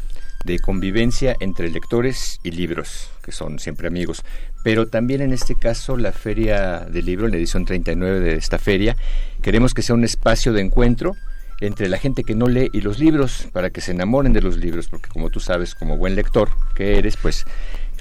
de 0.44 0.60
convivencia 0.60 1.36
entre 1.40 1.70
lectores 1.70 2.40
y 2.44 2.52
libros, 2.52 3.10
que 3.24 3.32
son 3.32 3.60
siempre 3.60 3.88
amigos. 3.88 4.24
Pero 4.64 4.88
también 4.88 5.22
en 5.22 5.34
este 5.34 5.56
caso 5.56 5.98
la 5.98 6.12
Feria 6.12 6.80
del 6.80 7.06
Libro, 7.06 7.28
la 7.28 7.38
edición 7.38 7.66
39 7.66 8.20
de 8.20 8.36
esta 8.36 8.58
feria, 8.58 8.96
queremos 9.42 9.74
que 9.74 9.82
sea 9.82 9.96
un 9.96 10.04
espacio 10.04 10.52
de 10.52 10.62
encuentro 10.62 11.14
entre 11.62 11.90
la 11.90 12.00
gente 12.00 12.24
que 12.24 12.34
no 12.34 12.48
lee 12.48 12.70
y 12.74 12.82
los 12.82 12.98
libros, 12.98 13.48
para 13.54 13.70
que 13.70 13.82
se 13.82 13.92
enamoren 13.92 14.34
de 14.34 14.42
los 14.42 14.58
libros, 14.58 14.88
porque 14.90 15.10
como 15.10 15.30
tú 15.30 15.40
sabes, 15.40 15.76
como 15.76 15.96
buen 15.96 16.16
lector 16.16 16.50
que 16.74 16.98
eres, 16.98 17.18
pues 17.18 17.46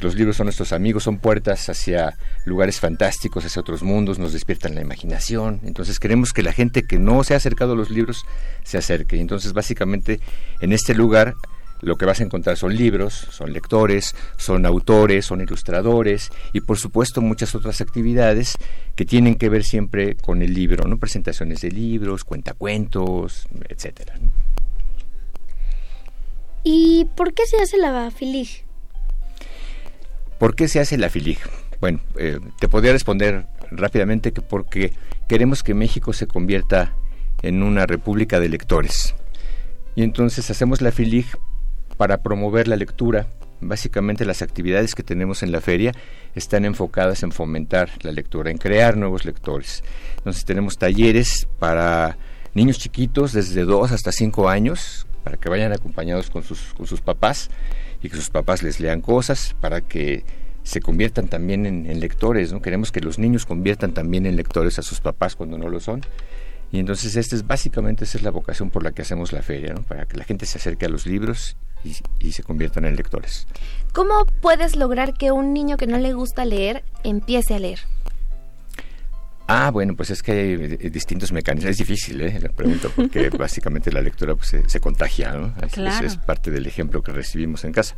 los 0.00 0.14
libros 0.14 0.36
son 0.36 0.46
nuestros 0.46 0.72
amigos, 0.72 1.04
son 1.04 1.18
puertas 1.18 1.68
hacia 1.68 2.16
lugares 2.44 2.80
fantásticos, 2.80 3.44
hacia 3.44 3.60
otros 3.60 3.82
mundos, 3.82 4.18
nos 4.18 4.32
despiertan 4.32 4.74
la 4.74 4.80
imaginación. 4.80 5.60
Entonces 5.64 5.98
queremos 5.98 6.32
que 6.32 6.42
la 6.42 6.52
gente 6.52 6.82
que 6.82 6.98
no 6.98 7.22
se 7.24 7.34
ha 7.34 7.36
acercado 7.36 7.72
a 7.72 7.76
los 7.76 7.90
libros 7.90 8.24
se 8.64 8.78
acerque. 8.78 9.20
Entonces 9.20 9.52
básicamente 9.52 10.20
en 10.60 10.72
este 10.72 10.94
lugar 10.94 11.34
lo 11.82 11.96
que 11.96 12.04
vas 12.04 12.20
a 12.20 12.24
encontrar 12.24 12.56
son 12.56 12.76
libros, 12.76 13.14
son 13.30 13.52
lectores, 13.52 14.14
son 14.36 14.66
autores, 14.66 15.24
son 15.26 15.40
ilustradores 15.40 16.30
y 16.52 16.60
por 16.60 16.78
supuesto 16.78 17.20
muchas 17.22 17.54
otras 17.54 17.80
actividades 17.80 18.56
que 18.96 19.04
tienen 19.04 19.36
que 19.36 19.48
ver 19.48 19.64
siempre 19.64 20.16
con 20.16 20.42
el 20.42 20.52
libro, 20.52 20.86
¿no? 20.86 20.98
Presentaciones 20.98 21.62
de 21.62 21.70
libros, 21.70 22.24
cuentacuentos, 22.24 23.46
etcétera. 23.68 24.14
¿Y 26.62 27.06
por 27.16 27.32
qué 27.32 27.46
se 27.46 27.56
hace 27.62 27.78
la 27.78 28.10
FILIG? 28.10 28.69
¿Por 30.40 30.54
qué 30.56 30.68
se 30.68 30.80
hace 30.80 30.96
la 30.96 31.10
FILIG? 31.10 31.38
Bueno, 31.82 32.00
eh, 32.16 32.40
te 32.58 32.66
podría 32.66 32.92
responder 32.92 33.46
rápidamente 33.70 34.32
que 34.32 34.40
porque 34.40 34.94
queremos 35.28 35.62
que 35.62 35.74
México 35.74 36.14
se 36.14 36.26
convierta 36.26 36.94
en 37.42 37.62
una 37.62 37.84
república 37.84 38.40
de 38.40 38.48
lectores. 38.48 39.14
Y 39.94 40.02
entonces 40.02 40.50
hacemos 40.50 40.80
la 40.80 40.92
FILIG 40.92 41.26
para 41.98 42.22
promover 42.22 42.68
la 42.68 42.76
lectura. 42.76 43.26
Básicamente 43.60 44.24
las 44.24 44.40
actividades 44.40 44.94
que 44.94 45.02
tenemos 45.02 45.42
en 45.42 45.52
la 45.52 45.60
feria 45.60 45.92
están 46.34 46.64
enfocadas 46.64 47.22
en 47.22 47.32
fomentar 47.32 47.90
la 48.00 48.10
lectura, 48.10 48.50
en 48.50 48.56
crear 48.56 48.96
nuevos 48.96 49.26
lectores. 49.26 49.84
Entonces 50.16 50.46
tenemos 50.46 50.78
talleres 50.78 51.48
para 51.58 52.16
niños 52.54 52.78
chiquitos 52.78 53.34
desde 53.34 53.64
2 53.64 53.92
hasta 53.92 54.10
5 54.10 54.48
años, 54.48 55.06
para 55.22 55.36
que 55.36 55.50
vayan 55.50 55.74
acompañados 55.74 56.30
con 56.30 56.42
sus, 56.42 56.72
con 56.72 56.86
sus 56.86 57.02
papás 57.02 57.50
y 58.02 58.08
que 58.08 58.16
sus 58.16 58.30
papás 58.30 58.62
les 58.62 58.80
lean 58.80 59.00
cosas, 59.00 59.54
para 59.60 59.80
que 59.80 60.24
se 60.62 60.80
conviertan 60.80 61.28
también 61.28 61.66
en, 61.66 62.00
lectores. 62.00 62.52
¿no? 62.52 62.62
Queremos 62.62 62.92
que 62.92 63.00
los 63.00 63.18
niños 63.18 63.46
conviertan 63.46 63.92
también 63.92 64.26
en 64.26 64.36
lectores 64.36 64.78
a 64.78 64.82
sus 64.82 65.00
papás 65.00 65.36
cuando 65.36 65.58
no 65.58 65.68
lo 65.68 65.80
son. 65.80 66.02
Y 66.72 66.78
entonces 66.78 67.16
esta 67.16 67.34
es 67.34 67.46
básicamente 67.46 68.04
esa 68.04 68.18
es 68.18 68.22
la 68.22 68.30
vocación 68.30 68.70
por 68.70 68.84
la 68.84 68.92
que 68.92 69.02
hacemos 69.02 69.32
la 69.32 69.42
feria, 69.42 69.74
¿no? 69.74 69.82
para 69.82 70.06
que 70.06 70.16
la 70.16 70.24
gente 70.24 70.46
se 70.46 70.58
acerque 70.58 70.86
a 70.86 70.88
los 70.88 71.06
libros 71.06 71.56
y, 71.82 72.32
se 72.32 72.42
conviertan 72.42 72.84
en 72.84 72.94
lectores. 72.94 73.48
¿Cómo 73.92 74.26
puedes 74.40 74.76
lograr 74.76 75.14
que 75.14 75.32
un 75.32 75.52
niño 75.52 75.76
que 75.76 75.86
no 75.86 75.98
le 75.98 76.12
gusta 76.12 76.44
leer 76.44 76.84
empiece 77.02 77.54
a 77.54 77.58
leer? 77.58 77.80
Ah, 79.52 79.70
bueno, 79.72 79.96
pues 79.96 80.10
es 80.10 80.22
que 80.22 80.32
hay 80.32 80.78
eh, 80.80 80.90
distintos 80.90 81.32
mecanismos. 81.32 81.72
Es 81.72 81.78
difícil, 81.78 82.20
¿eh? 82.20 82.38
La 82.40 82.50
pregunta, 82.50 82.88
porque 82.94 83.30
básicamente 83.38 83.90
la 83.90 84.00
lectura 84.00 84.36
pues, 84.36 84.56
se, 84.64 84.80
contagia, 84.80 85.32
¿no? 85.32 85.52
Es, 85.62 86.16
parte 86.18 86.52
del 86.52 86.66
ejemplo 86.66 87.02
que 87.02 87.10
recibimos 87.12 87.64
en 87.64 87.72
casa. 87.72 87.96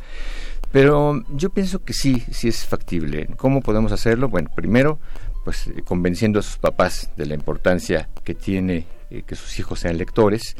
Pero 0.71 1.23
yo 1.29 1.51
pienso 1.51 1.83
que 1.83 1.93
sí, 1.93 2.23
sí 2.31 2.47
es 2.47 2.65
factible. 2.65 3.27
¿Cómo 3.37 3.61
podemos 3.61 3.91
hacerlo? 3.91 4.29
Bueno, 4.29 4.49
primero, 4.55 4.99
pues 5.43 5.67
eh, 5.67 5.83
convenciendo 5.83 6.39
a 6.39 6.41
sus 6.41 6.57
papás 6.57 7.11
de 7.15 7.27
la 7.27 7.35
importancia 7.35 8.09
que 8.23 8.33
tiene 8.33 8.87
eh, 9.11 9.21
que 9.21 9.35
sus 9.35 9.59
hijos 9.59 9.81
sean 9.81 9.97
lectores, 9.97 10.55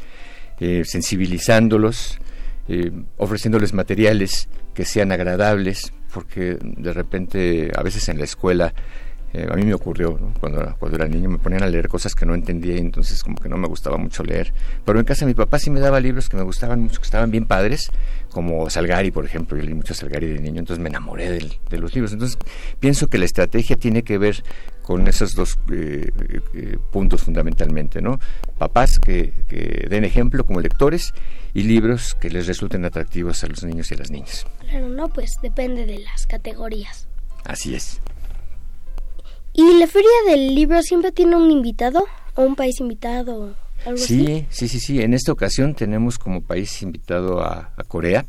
sensibilizándolos, 0.59 2.19
eh, 2.69 2.91
ofreciéndoles 3.17 3.73
materiales 3.73 4.47
que 4.73 4.85
sean 4.85 5.11
agradables, 5.11 5.91
porque 6.13 6.57
de 6.61 6.93
repente 6.93 7.71
a 7.75 7.83
veces 7.83 8.07
en 8.07 8.19
la 8.19 8.23
escuela 8.23 8.73
eh, 9.33 9.47
a 9.51 9.55
mí 9.55 9.65
me 9.65 9.73
ocurrió 9.73 10.17
cuando, 10.39 10.75
cuando 10.77 10.95
era 10.95 11.07
niño, 11.07 11.27
me 11.27 11.39
ponían 11.39 11.63
a 11.63 11.67
leer 11.67 11.87
cosas 11.87 12.13
que 12.13 12.23
no 12.23 12.35
entendía 12.35 12.75
y 12.75 12.79
entonces 12.79 13.23
como 13.23 13.35
que 13.37 13.49
no 13.49 13.57
me 13.57 13.67
gustaba 13.67 13.97
mucho 13.97 14.23
leer. 14.23 14.53
Pero 14.85 14.99
en 14.99 15.05
casa 15.05 15.25
mi 15.25 15.33
papá 15.33 15.57
sí 15.57 15.71
me 15.71 15.79
daba 15.79 15.99
libros 15.99 16.29
que 16.29 16.37
me 16.37 16.43
gustaban 16.43 16.81
mucho, 16.81 16.99
que 16.99 17.05
estaban 17.05 17.31
bien 17.31 17.45
padres, 17.45 17.89
como 18.29 18.69
Salgari, 18.69 19.09
por 19.09 19.25
ejemplo. 19.25 19.57
Yo 19.57 19.63
leí 19.63 19.73
mucho 19.73 19.95
Salgari 19.95 20.27
de 20.27 20.39
niño, 20.39 20.59
entonces 20.59 20.81
me 20.83 20.89
enamoré 20.89 21.31
de, 21.31 21.77
los 21.79 21.95
libros. 21.95 22.13
Entonces 22.13 22.37
pienso 22.79 23.07
que 23.07 23.17
la 23.17 23.25
estrategia 23.25 23.75
tiene 23.75 24.03
que 24.03 24.19
ver 24.19 24.43
con 24.83 25.07
esos 25.07 25.33
dos 25.33 25.57
eh, 25.71 26.11
puntos 26.91 27.23
fundamentalmente, 27.23 28.01
¿no? 28.01 28.19
Papás 28.59 28.99
que, 28.99 29.33
que 29.47 29.87
den 29.89 30.03
ejemplo 30.03 30.45
como 30.45 30.59
lectores 30.59 31.11
y 31.55 31.63
libros 31.63 32.15
que 32.15 32.29
les 32.29 32.45
resulten 32.45 32.85
atractivos 32.85 33.43
a 33.43 33.47
los 33.47 33.63
niños 33.63 33.89
y 33.89 33.95
a 33.95 33.97
las 33.97 34.11
niñas. 34.11 34.45
Claro, 34.59 34.89
no, 34.89 35.09
pues 35.09 35.37
depende 35.41 35.87
de 35.87 35.99
las 35.99 36.27
categorías. 36.27 37.07
Así 37.45 37.73
es. 37.73 37.99
¿Y 39.53 39.79
la 39.79 39.87
feria 39.87 40.09
del 40.27 40.55
libro 40.55 40.81
siempre 40.81 41.11
tiene 41.11 41.35
un 41.35 41.51
invitado 41.51 42.05
o 42.35 42.41
un 42.41 42.55
país 42.55 42.79
invitado? 42.79 43.55
Algo 43.85 43.97
sí, 43.97 44.47
sí, 44.49 44.67
sí, 44.67 44.79
sí. 44.79 45.01
En 45.01 45.13
esta 45.13 45.31
ocasión 45.31 45.75
tenemos 45.75 46.17
como 46.17 46.41
país 46.41 46.81
invitado 46.81 47.41
a, 47.41 47.71
Corea. 47.87 48.25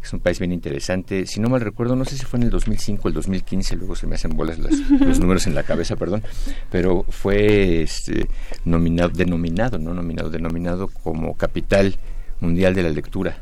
Es 0.00 0.12
un 0.12 0.20
país 0.20 0.38
bien 0.38 0.52
interesante. 0.52 1.26
Si 1.26 1.40
no 1.40 1.48
mal 1.48 1.60
recuerdo, 1.60 1.96
no 1.96 2.04
sé 2.04 2.16
si 2.16 2.24
fue 2.24 2.38
en 2.38 2.44
el 2.44 2.50
2005 2.50 3.02
o 3.04 3.08
el 3.08 3.14
2015, 3.14 3.76
luego 3.76 3.96
se 3.96 4.06
me 4.06 4.14
hacen 4.14 4.36
bolas 4.36 4.58
los 5.00 5.18
números 5.18 5.46
en 5.46 5.54
la 5.54 5.62
cabeza, 5.64 5.96
perdón, 5.96 6.22
pero 6.70 7.04
fue 7.08 7.82
este, 7.82 8.28
nominado, 8.64 9.10
denominado, 9.10 9.78
no 9.78 9.92
nominado, 9.92 10.30
denominado 10.30 10.88
como 10.88 11.36
capital 11.36 11.96
Mundial 12.40 12.74
de 12.74 12.84
la 12.84 12.90
Lectura 12.90 13.36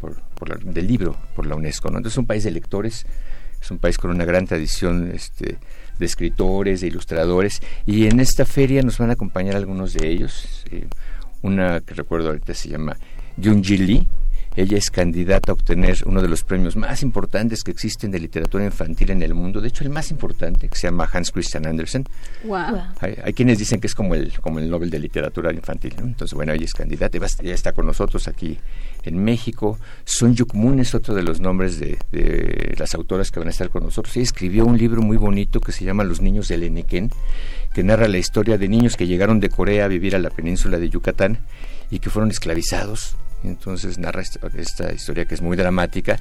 por, 0.00 0.20
por 0.34 0.62
del 0.64 0.86
libro 0.86 1.16
por 1.36 1.46
la 1.46 1.54
UNESCO. 1.54 1.90
¿no? 1.90 1.98
Entonces 1.98 2.14
es 2.14 2.18
un 2.18 2.26
país 2.26 2.44
de 2.44 2.50
lectores, 2.50 3.06
es 3.60 3.70
un 3.70 3.78
país 3.78 3.96
con 3.96 4.10
una 4.10 4.24
gran 4.24 4.46
tradición 4.46 5.12
este, 5.14 5.58
de 6.02 6.06
escritores, 6.06 6.80
de 6.80 6.88
ilustradores, 6.88 7.62
y 7.86 8.06
en 8.06 8.20
esta 8.20 8.44
feria 8.44 8.82
nos 8.82 8.98
van 8.98 9.10
a 9.10 9.14
acompañar 9.14 9.56
algunos 9.56 9.94
de 9.94 10.08
ellos. 10.08 10.64
Eh, 10.70 10.86
una 11.42 11.80
que 11.80 11.94
recuerdo 11.94 12.28
ahorita 12.28 12.54
se 12.54 12.68
llama 12.68 12.96
Ji 13.40 13.78
Lee, 13.78 14.08
ella 14.54 14.76
es 14.76 14.90
candidata 14.90 15.52
a 15.52 15.54
obtener 15.54 15.98
uno 16.04 16.20
de 16.20 16.28
los 16.28 16.44
premios 16.44 16.76
más 16.76 17.02
importantes 17.02 17.62
que 17.62 17.70
existen 17.70 18.10
de 18.10 18.20
literatura 18.20 18.64
infantil 18.64 19.10
en 19.10 19.22
el 19.22 19.32
mundo, 19.34 19.60
de 19.60 19.68
hecho 19.68 19.82
el 19.82 19.90
más 19.90 20.10
importante, 20.10 20.68
que 20.68 20.76
se 20.76 20.88
llama 20.88 21.08
Hans 21.10 21.30
Christian 21.30 21.66
Andersen. 21.66 22.06
Hay, 23.00 23.32
quienes 23.32 23.58
dicen 23.58 23.80
que 23.80 23.86
es 23.86 23.94
como 23.94 24.14
el, 24.14 24.38
como 24.40 24.58
el 24.58 24.68
Nobel 24.68 24.90
de 24.90 24.98
Literatura 24.98 25.52
Infantil, 25.52 25.94
entonces 25.98 26.34
bueno, 26.34 26.52
ella 26.52 26.64
es 26.64 26.74
candidata, 26.74 27.16
ella 27.16 27.54
está 27.54 27.72
con 27.72 27.86
nosotros 27.86 28.28
aquí 28.28 28.58
en 29.04 29.24
México. 29.24 29.78
Sun 30.04 30.34
Yuk 30.34 30.54
Moon 30.54 30.80
es 30.80 30.94
otro 30.94 31.14
de 31.14 31.22
los 31.22 31.40
nombres 31.40 31.80
de, 31.80 31.98
las 32.76 32.94
autoras 32.94 33.30
que 33.30 33.40
van 33.40 33.48
a 33.48 33.52
estar 33.52 33.70
con 33.70 33.82
nosotros. 33.82 34.16
Ella 34.16 34.24
escribió 34.24 34.66
un 34.66 34.76
libro 34.76 35.00
muy 35.02 35.16
bonito 35.16 35.60
que 35.60 35.72
se 35.72 35.84
llama 35.84 36.04
Los 36.04 36.20
niños 36.20 36.48
del 36.48 36.64
Enequén, 36.64 37.10
que 37.72 37.82
narra 37.82 38.06
la 38.06 38.18
historia 38.18 38.58
de 38.58 38.68
niños 38.68 38.96
que 38.96 39.06
llegaron 39.06 39.40
de 39.40 39.48
Corea 39.48 39.86
a 39.86 39.88
vivir 39.88 40.14
a 40.14 40.18
la 40.18 40.30
península 40.30 40.78
de 40.78 40.90
Yucatán 40.90 41.38
y 41.90 41.98
que 41.98 42.10
fueron 42.10 42.30
esclavizados 42.30 43.16
entonces 43.44 43.98
narra 43.98 44.22
esta, 44.22 44.92
historia 44.92 45.24
que 45.24 45.34
es 45.34 45.42
muy 45.42 45.56
dramática, 45.56 46.18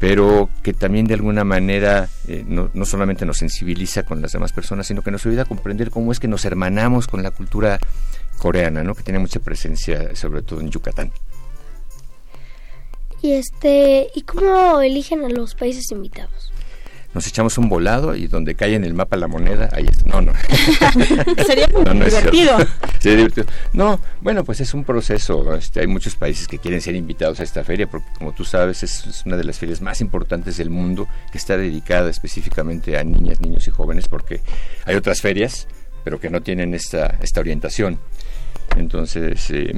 pero 0.00 0.48
que 0.62 0.72
también 0.72 1.06
de 1.06 1.14
alguna 1.14 1.44
manera 1.44 2.08
eh, 2.28 2.44
no, 2.46 2.70
no, 2.74 2.84
solamente 2.84 3.24
nos 3.26 3.38
sensibiliza 3.38 4.02
con 4.02 4.20
las 4.20 4.32
demás 4.32 4.52
personas, 4.52 4.86
sino 4.86 5.02
que 5.02 5.10
nos 5.10 5.24
ayuda 5.26 5.42
a 5.42 5.46
comprender 5.46 5.90
cómo 5.90 6.12
es 6.12 6.20
que 6.20 6.28
nos 6.28 6.44
hermanamos 6.44 7.06
con 7.06 7.22
la 7.22 7.30
cultura 7.30 7.78
coreana, 8.38 8.82
¿no? 8.82 8.94
que 8.94 9.02
tiene 9.02 9.18
mucha 9.18 9.40
presencia 9.40 10.14
sobre 10.16 10.42
todo 10.42 10.60
en 10.60 10.70
Yucatán. 10.70 11.12
Y 13.22 13.32
este, 13.32 14.10
¿y 14.14 14.22
cómo 14.22 14.82
eligen 14.82 15.24
a 15.24 15.28
los 15.30 15.54
países 15.54 15.90
invitados? 15.90 16.53
Nos 17.14 17.26
echamos 17.26 17.56
un 17.58 17.68
volado 17.68 18.16
y 18.16 18.26
donde 18.26 18.54
cae 18.54 18.74
en 18.74 18.84
el 18.84 18.92
mapa 18.92 19.16
la 19.16 19.28
moneda, 19.28 19.68
ahí 19.72 19.86
está. 19.90 20.04
No, 20.10 20.20
no. 20.20 20.32
Sería 21.46 21.68
muy 21.68 21.84
divertido. 21.84 22.56
Sería 22.98 23.18
divertido. 23.18 23.46
No, 23.72 24.00
bueno, 24.20 24.44
pues 24.44 24.60
es 24.60 24.74
un 24.74 24.84
proceso. 24.84 25.54
Este, 25.54 25.80
hay 25.80 25.86
muchos 25.86 26.16
países 26.16 26.48
que 26.48 26.58
quieren 26.58 26.80
ser 26.80 26.96
invitados 26.96 27.40
a 27.40 27.44
esta 27.44 27.62
feria 27.62 27.86
porque, 27.86 28.08
como 28.18 28.32
tú 28.32 28.44
sabes, 28.44 28.82
es, 28.82 29.22
una 29.24 29.36
de 29.36 29.44
las 29.44 29.58
ferias 29.58 29.80
más 29.80 30.00
importantes 30.00 30.56
del 30.56 30.70
mundo 30.70 31.06
que 31.30 31.38
está 31.38 31.56
dedicada 31.56 32.10
específicamente 32.10 32.98
a 32.98 33.04
niñas, 33.04 33.40
niños 33.40 33.66
y 33.68 33.70
jóvenes 33.70 34.08
porque 34.08 34.40
hay 34.84 34.96
otras 34.96 35.20
ferias, 35.20 35.68
pero 36.02 36.18
que 36.18 36.30
no 36.30 36.42
tienen 36.42 36.74
esta, 36.74 37.16
esta 37.22 37.40
orientación. 37.40 37.98
Entonces, 38.76 39.50
eh, 39.50 39.72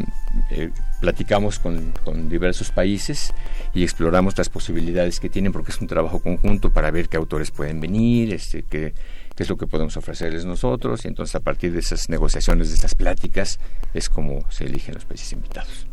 eh, 0.50 0.70
platicamos 1.06 1.60
con, 1.60 2.28
diversos 2.28 2.72
países 2.72 3.32
y 3.72 3.84
exploramos 3.84 4.36
las 4.36 4.48
posibilidades 4.48 5.20
que 5.20 5.28
tienen 5.28 5.52
porque 5.52 5.70
es 5.70 5.80
un 5.80 5.86
trabajo 5.86 6.18
conjunto 6.18 6.72
para 6.72 6.90
ver 6.90 7.08
qué 7.08 7.16
autores 7.16 7.52
pueden 7.52 7.78
venir, 7.80 8.34
este, 8.34 8.64
qué, 8.64 8.92
qué 9.36 9.42
es 9.44 9.48
lo 9.48 9.56
que 9.56 9.68
podemos 9.68 9.96
ofrecerles 9.96 10.44
nosotros 10.44 11.04
y 11.04 11.08
entonces 11.08 11.36
a 11.36 11.40
partir 11.40 11.72
de 11.72 11.78
esas 11.78 12.08
negociaciones, 12.08 12.70
de 12.70 12.74
estas 12.74 12.96
pláticas, 12.96 13.60
es 13.94 14.08
como 14.08 14.50
se 14.50 14.64
eligen 14.64 14.94
los 14.94 15.04
países 15.04 15.32
invitados. 15.32 15.86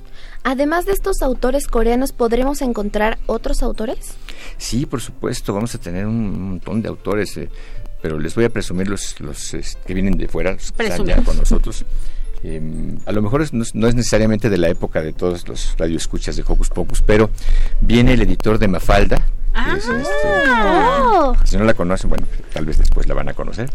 Además 0.43 0.87
de 0.87 0.93
estos 0.93 1.21
autores 1.21 1.67
coreanos, 1.67 2.11
¿podremos 2.11 2.63
encontrar 2.63 3.19
otros 3.27 3.61
autores? 3.61 4.15
Sí, 4.57 4.87
por 4.87 4.99
supuesto, 4.99 5.53
vamos 5.53 5.75
a 5.75 5.77
tener 5.77 6.07
un 6.07 6.49
montón 6.49 6.81
de 6.81 6.89
autores, 6.89 7.37
eh, 7.37 7.49
pero 8.01 8.17
les 8.17 8.33
voy 8.33 8.45
a 8.45 8.49
presumir 8.49 8.87
los, 8.87 9.19
los 9.19 9.55
que 9.85 9.93
vienen 9.93 10.17
de 10.17 10.27
fuera, 10.27 10.53
los 10.53 10.71
que 10.71 10.87
están 10.87 11.05
ya 11.05 11.21
con 11.23 11.37
nosotros. 11.37 11.85
Em, 12.43 12.97
a 13.05 13.11
lo 13.13 13.21
mejor 13.21 13.47
no, 13.53 13.63
es 13.63 13.73
necesariamente 13.95 14.49
de 14.49 14.57
la 14.57 14.67
época 14.67 15.01
de 15.01 15.13
todos 15.13 15.47
los 15.47 15.75
radioescuchas 15.77 16.35
de 16.35 16.43
Hocus 16.45 16.69
Pocus, 16.69 17.01
pero 17.01 17.29
viene 17.79 18.13
el 18.13 18.21
editor 18.21 18.59
de 18.59 18.67
Mafalda. 18.67 19.25
Ah. 19.53 19.75
Este, 19.77 21.47
si 21.47 21.57
no 21.57 21.63
la 21.63 21.73
conocen, 21.73 22.09
bueno, 22.09 22.27
tal 22.51 22.65
vez 22.65 22.77
después 22.77 23.07
la 23.07 23.13
van 23.13 23.29
a 23.29 23.33
conocer. 23.33 23.69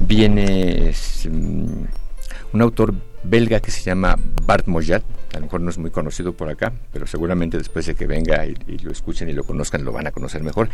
Viene 0.00 0.92
mm, 1.30 1.84
un 2.52 2.62
autor 2.62 2.94
belga 3.22 3.60
que 3.60 3.70
se 3.70 3.82
llama 3.82 4.16
Bart 4.44 4.66
Moyat, 4.66 5.04
a 5.36 5.40
lo 5.40 5.46
mejor 5.46 5.60
no 5.60 5.70
es 5.70 5.78
muy 5.78 5.90
conocido 5.90 6.32
por 6.32 6.48
acá, 6.48 6.72
pero 6.92 7.06
seguramente 7.06 7.58
después 7.58 7.84
de 7.86 7.94
que 7.94 8.06
venga 8.06 8.46
y, 8.46 8.54
lo 8.78 8.90
escuchen 8.90 9.28
y 9.28 9.32
lo 9.32 9.44
conozcan 9.44 9.84
lo 9.84 9.92
van 9.92 10.06
a 10.06 10.10
conocer 10.10 10.42
mejor. 10.42 10.70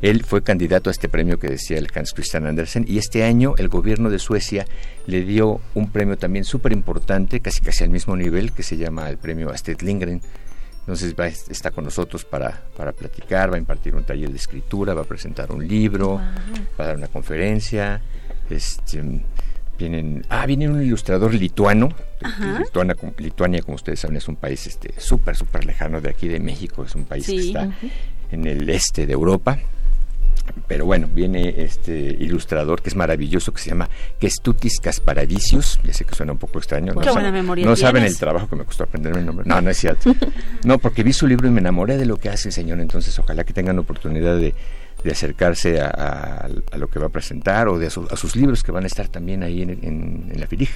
Él 0.00 0.24
fue 0.24 0.42
candidato 0.42 0.88
a 0.90 0.92
este 0.92 1.08
premio 1.08 1.38
que 1.38 1.48
decía 1.48 1.78
el 1.78 1.88
Hans 1.94 2.12
Christian 2.14 2.46
Andersen 2.46 2.84
y 2.88 2.98
este 2.98 3.24
año 3.24 3.54
el 3.58 3.68
gobierno 3.68 4.08
de 4.08 4.18
Suecia 4.18 4.66
le 5.06 5.22
dio 5.22 5.60
un 5.74 5.90
premio 5.90 6.16
también 6.16 6.44
súper 6.44 6.72
importante, 6.72 7.40
casi 7.40 7.60
casi 7.60 7.84
al 7.84 7.90
mismo 7.90 8.16
nivel, 8.16 8.52
que 8.52 8.62
se 8.62 8.76
llama 8.76 9.08
el 9.10 9.18
premio 9.18 9.50
Astrid 9.50 9.82
Lindgren. 9.82 10.22
Entonces 10.80 11.14
va, 11.18 11.26
está 11.26 11.70
con 11.72 11.84
nosotros 11.84 12.24
para, 12.24 12.62
para 12.76 12.92
platicar, 12.92 13.50
va 13.50 13.56
a 13.56 13.58
impartir 13.58 13.94
un 13.94 14.04
taller 14.04 14.30
de 14.30 14.36
escritura, 14.36 14.94
va 14.94 15.02
a 15.02 15.04
presentar 15.04 15.52
un 15.52 15.66
libro, 15.66 16.14
va 16.78 16.84
a 16.84 16.86
dar 16.86 16.96
una 16.96 17.08
conferencia. 17.08 18.00
Este, 18.48 19.02
vienen 19.78 20.24
ah 20.28 20.46
viene 20.46 20.68
un 20.68 20.82
ilustrador 20.82 21.34
lituano 21.34 21.90
Lituania 23.18 23.62
como 23.62 23.74
ustedes 23.76 24.00
saben 24.00 24.16
es 24.16 24.28
un 24.28 24.36
país 24.36 24.66
este 24.66 24.98
súper 24.98 25.36
súper 25.36 25.64
lejano 25.64 26.00
de 26.00 26.10
aquí 26.10 26.28
de 26.28 26.40
México 26.40 26.84
es 26.84 26.94
un 26.94 27.04
país 27.04 27.26
que 27.26 27.36
está 27.36 27.70
en 28.30 28.46
el 28.46 28.68
este 28.70 29.06
de 29.06 29.12
Europa 29.12 29.58
pero 30.66 30.84
bueno, 30.84 31.08
viene 31.12 31.54
este 31.58 32.16
ilustrador 32.20 32.82
que 32.82 32.88
es 32.88 32.96
maravilloso, 32.96 33.52
que 33.52 33.60
se 33.60 33.70
llama 33.70 33.88
Kestutis 34.18 34.80
Casparadicius. 34.80 35.80
Ya 35.84 35.92
sé 35.92 36.04
que 36.04 36.14
suena 36.14 36.32
un 36.32 36.38
poco 36.38 36.58
extraño. 36.58 36.92
no, 36.94 37.02
saben, 37.02 37.46
no 37.64 37.76
saben 37.76 38.04
el 38.04 38.16
trabajo 38.18 38.48
que 38.48 38.56
me 38.56 38.64
costó 38.64 38.84
aprenderme 38.84 39.20
el 39.20 39.26
nombre. 39.26 39.46
No, 39.46 39.60
no 39.60 39.70
es 39.70 39.76
cierto. 39.76 40.14
No, 40.64 40.78
porque 40.78 41.02
vi 41.02 41.12
su 41.12 41.26
libro 41.26 41.46
y 41.46 41.50
me 41.50 41.60
enamoré 41.60 41.96
de 41.96 42.06
lo 42.06 42.16
que 42.16 42.28
hace 42.28 42.48
el 42.48 42.52
señor. 42.52 42.80
Entonces, 42.80 43.16
ojalá 43.18 43.44
que 43.44 43.52
tengan 43.52 43.78
oportunidad 43.78 44.36
de, 44.38 44.54
de 45.06 45.12
acercarse 45.12 45.80
a, 45.80 46.48
lo 46.76 46.88
que 46.88 46.98
va 46.98 47.06
a 47.06 47.10
presentar 47.10 47.68
o 47.68 47.78
de 47.78 47.86
a, 47.86 47.90
sus 47.90 48.34
libros 48.34 48.64
que 48.64 48.72
van 48.72 48.82
a 48.82 48.88
estar 48.88 49.08
también 49.08 49.44
ahí 49.44 49.62
en, 49.62 50.32
la 50.34 50.48
FILIG. 50.48 50.68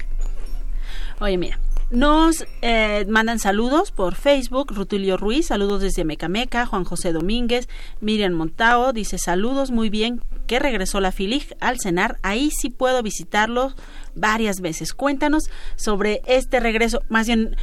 Oye, 1.19 1.37
mira, 1.37 1.59
nos 1.91 2.47
eh, 2.63 3.05
mandan 3.09 3.41
saludos 3.41 3.91
por 3.91 4.15
Facebook, 4.15 4.73
Rutilio 4.73 5.17
Ruiz, 5.17 5.49
saludos 5.49 5.83
desde 5.83 6.05
Mecameca, 6.05 6.65
Juan 6.65 6.85
José 6.85 7.13
Domínguez, 7.13 7.69
Miriam 8.01 8.33
Montao, 8.33 8.93
dice 8.93 9.19
saludos, 9.19 9.73
muy 9.73 9.91
bien, 9.91 10.23
que 10.47 10.61
regresó 10.61 11.01
la 11.01 11.11
FILIG 11.11 11.57
al 11.59 11.81
cenar, 11.81 12.19
ahí 12.23 12.51
sí 12.53 12.71
puedo 12.71 13.03
visitarlo 13.03 13.75
varias 14.15 14.61
veces. 14.61 14.95
Cuéntanos 14.95 15.51
sobre 15.75 16.23
este 16.27 16.61
regreso, 16.61 17.03
más 17.09 17.27
bien 17.27 17.57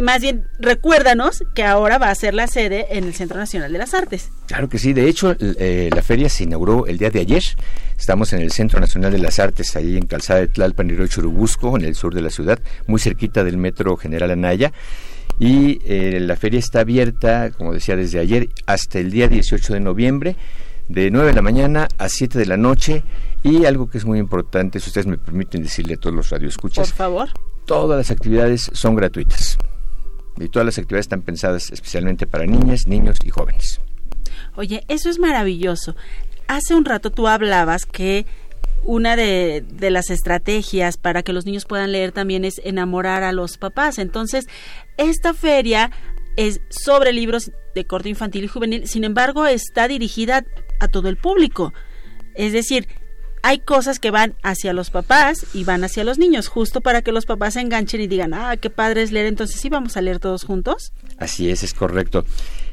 más 0.00 0.22
bien 0.22 0.46
recuérdanos 0.58 1.44
que 1.54 1.64
ahora 1.64 1.98
va 1.98 2.08
a 2.08 2.14
ser 2.14 2.32
la 2.32 2.46
sede 2.46 2.96
en 2.96 3.04
el 3.04 3.14
Centro 3.14 3.36
Nacional 3.36 3.72
de 3.72 3.78
las 3.78 3.92
Artes. 3.92 4.30
Claro 4.46 4.68
que 4.68 4.78
sí, 4.78 4.94
de 4.94 5.08
hecho 5.08 5.36
eh, 5.38 5.90
la 5.94 6.02
feria 6.02 6.30
se 6.30 6.44
inauguró 6.44 6.86
el 6.86 6.96
día 6.96 7.10
de 7.10 7.20
ayer. 7.20 7.42
Estamos 7.98 8.32
en 8.32 8.40
el 8.40 8.52
Centro 8.52 8.80
Nacional 8.80 9.12
de 9.12 9.18
las 9.18 9.38
Artes, 9.38 9.76
ahí 9.76 9.96
en 9.96 10.06
Calzada 10.06 10.40
de 10.40 10.48
Tlalpan 10.48 10.90
y 10.90 11.08
Churubusco, 11.08 11.76
en 11.76 11.84
el 11.84 11.94
sur 11.94 12.14
de 12.14 12.22
la 12.22 12.30
ciudad, 12.30 12.58
muy 12.86 13.00
cerquita 13.00 13.44
del 13.44 13.58
Metro 13.58 13.96
General 13.96 14.30
Anaya. 14.30 14.72
Y 15.38 15.80
eh, 15.84 16.20
la 16.20 16.36
feria 16.36 16.58
está 16.58 16.80
abierta, 16.80 17.50
como 17.50 17.72
decía, 17.72 17.96
desde 17.96 18.18
ayer 18.18 18.48
hasta 18.66 18.98
el 18.98 19.10
día 19.10 19.28
18 19.28 19.74
de 19.74 19.80
noviembre, 19.80 20.36
de 20.88 21.10
9 21.10 21.28
de 21.28 21.34
la 21.34 21.42
mañana 21.42 21.88
a 21.98 22.08
7 22.08 22.38
de 22.38 22.46
la 22.46 22.56
noche. 22.56 23.02
Y 23.42 23.64
algo 23.66 23.90
que 23.90 23.98
es 23.98 24.04
muy 24.04 24.18
importante, 24.18 24.80
si 24.80 24.88
ustedes 24.88 25.06
me 25.06 25.18
permiten 25.18 25.62
decirle 25.62 25.94
a 25.94 25.96
todos 25.96 26.14
los 26.14 26.30
radioescuchas. 26.30 26.88
Por 26.88 26.96
favor. 26.96 27.28
Todas 27.66 27.98
las 27.98 28.10
actividades 28.10 28.70
son 28.72 28.94
gratuitas 28.94 29.58
y 30.38 30.48
todas 30.48 30.66
las 30.66 30.78
actividades 30.78 31.04
están 31.04 31.22
pensadas 31.22 31.70
especialmente 31.70 32.26
para 32.26 32.46
niñas, 32.46 32.86
niños 32.86 33.18
y 33.24 33.30
jóvenes. 33.30 33.80
Oye, 34.54 34.84
eso 34.88 35.08
es 35.08 35.18
maravilloso. 35.18 35.96
Hace 36.48 36.74
un 36.74 36.84
rato 36.84 37.10
tú 37.10 37.28
hablabas 37.28 37.86
que 37.86 38.26
una 38.84 39.14
de, 39.14 39.64
de, 39.66 39.90
las 39.90 40.10
estrategias 40.10 40.96
para 40.96 41.22
que 41.22 41.32
los 41.32 41.46
niños 41.46 41.64
puedan 41.66 41.92
leer 41.92 42.10
también 42.12 42.44
es 42.44 42.60
enamorar 42.64 43.22
a 43.22 43.32
los 43.32 43.56
papás. 43.56 43.98
Entonces, 43.98 44.46
esta 44.96 45.34
feria 45.34 45.90
es 46.36 46.60
sobre 46.68 47.12
libros 47.12 47.52
de 47.74 47.84
corte 47.84 48.08
infantil 48.08 48.44
y 48.44 48.48
juvenil, 48.48 48.88
sin 48.88 49.04
embargo, 49.04 49.46
está 49.46 49.88
dirigida 49.88 50.44
a 50.80 50.88
todo 50.88 51.08
el 51.08 51.16
público. 51.16 51.72
Es 52.34 52.52
decir, 52.52 52.88
hay 53.42 53.58
cosas 53.58 53.98
que 53.98 54.10
van 54.10 54.34
hacia 54.42 54.72
los 54.72 54.90
papás 54.90 55.46
y 55.52 55.64
van 55.64 55.84
hacia 55.84 56.04
los 56.04 56.18
niños, 56.18 56.48
justo 56.48 56.80
para 56.80 57.02
que 57.02 57.12
los 57.12 57.26
papás 57.26 57.54
se 57.54 57.60
enganchen 57.60 58.00
y 58.00 58.06
digan, 58.06 58.34
ah, 58.34 58.56
qué 58.56 58.70
padre 58.70 59.02
es 59.02 59.12
leer, 59.12 59.26
entonces 59.26 59.60
sí 59.60 59.68
vamos 59.68 59.96
a 59.96 60.00
leer 60.00 60.20
todos 60.20 60.44
juntos. 60.44 60.92
Así 61.18 61.50
es, 61.50 61.62
es 61.62 61.74
correcto. 61.74 62.24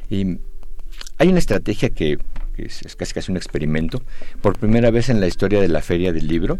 Y 0.08 0.38
hay 1.18 1.28
una 1.28 1.38
estrategia 1.38 1.90
que, 1.90 2.18
es, 2.56 2.96
casi 2.96 3.14
casi 3.14 3.30
un 3.30 3.36
experimento. 3.36 4.02
Por 4.40 4.58
primera 4.58 4.90
vez 4.90 5.08
en 5.08 5.20
la 5.20 5.26
historia 5.26 5.60
de 5.60 5.68
la 5.68 5.80
Feria 5.80 6.12
del 6.12 6.26
Libro, 6.26 6.58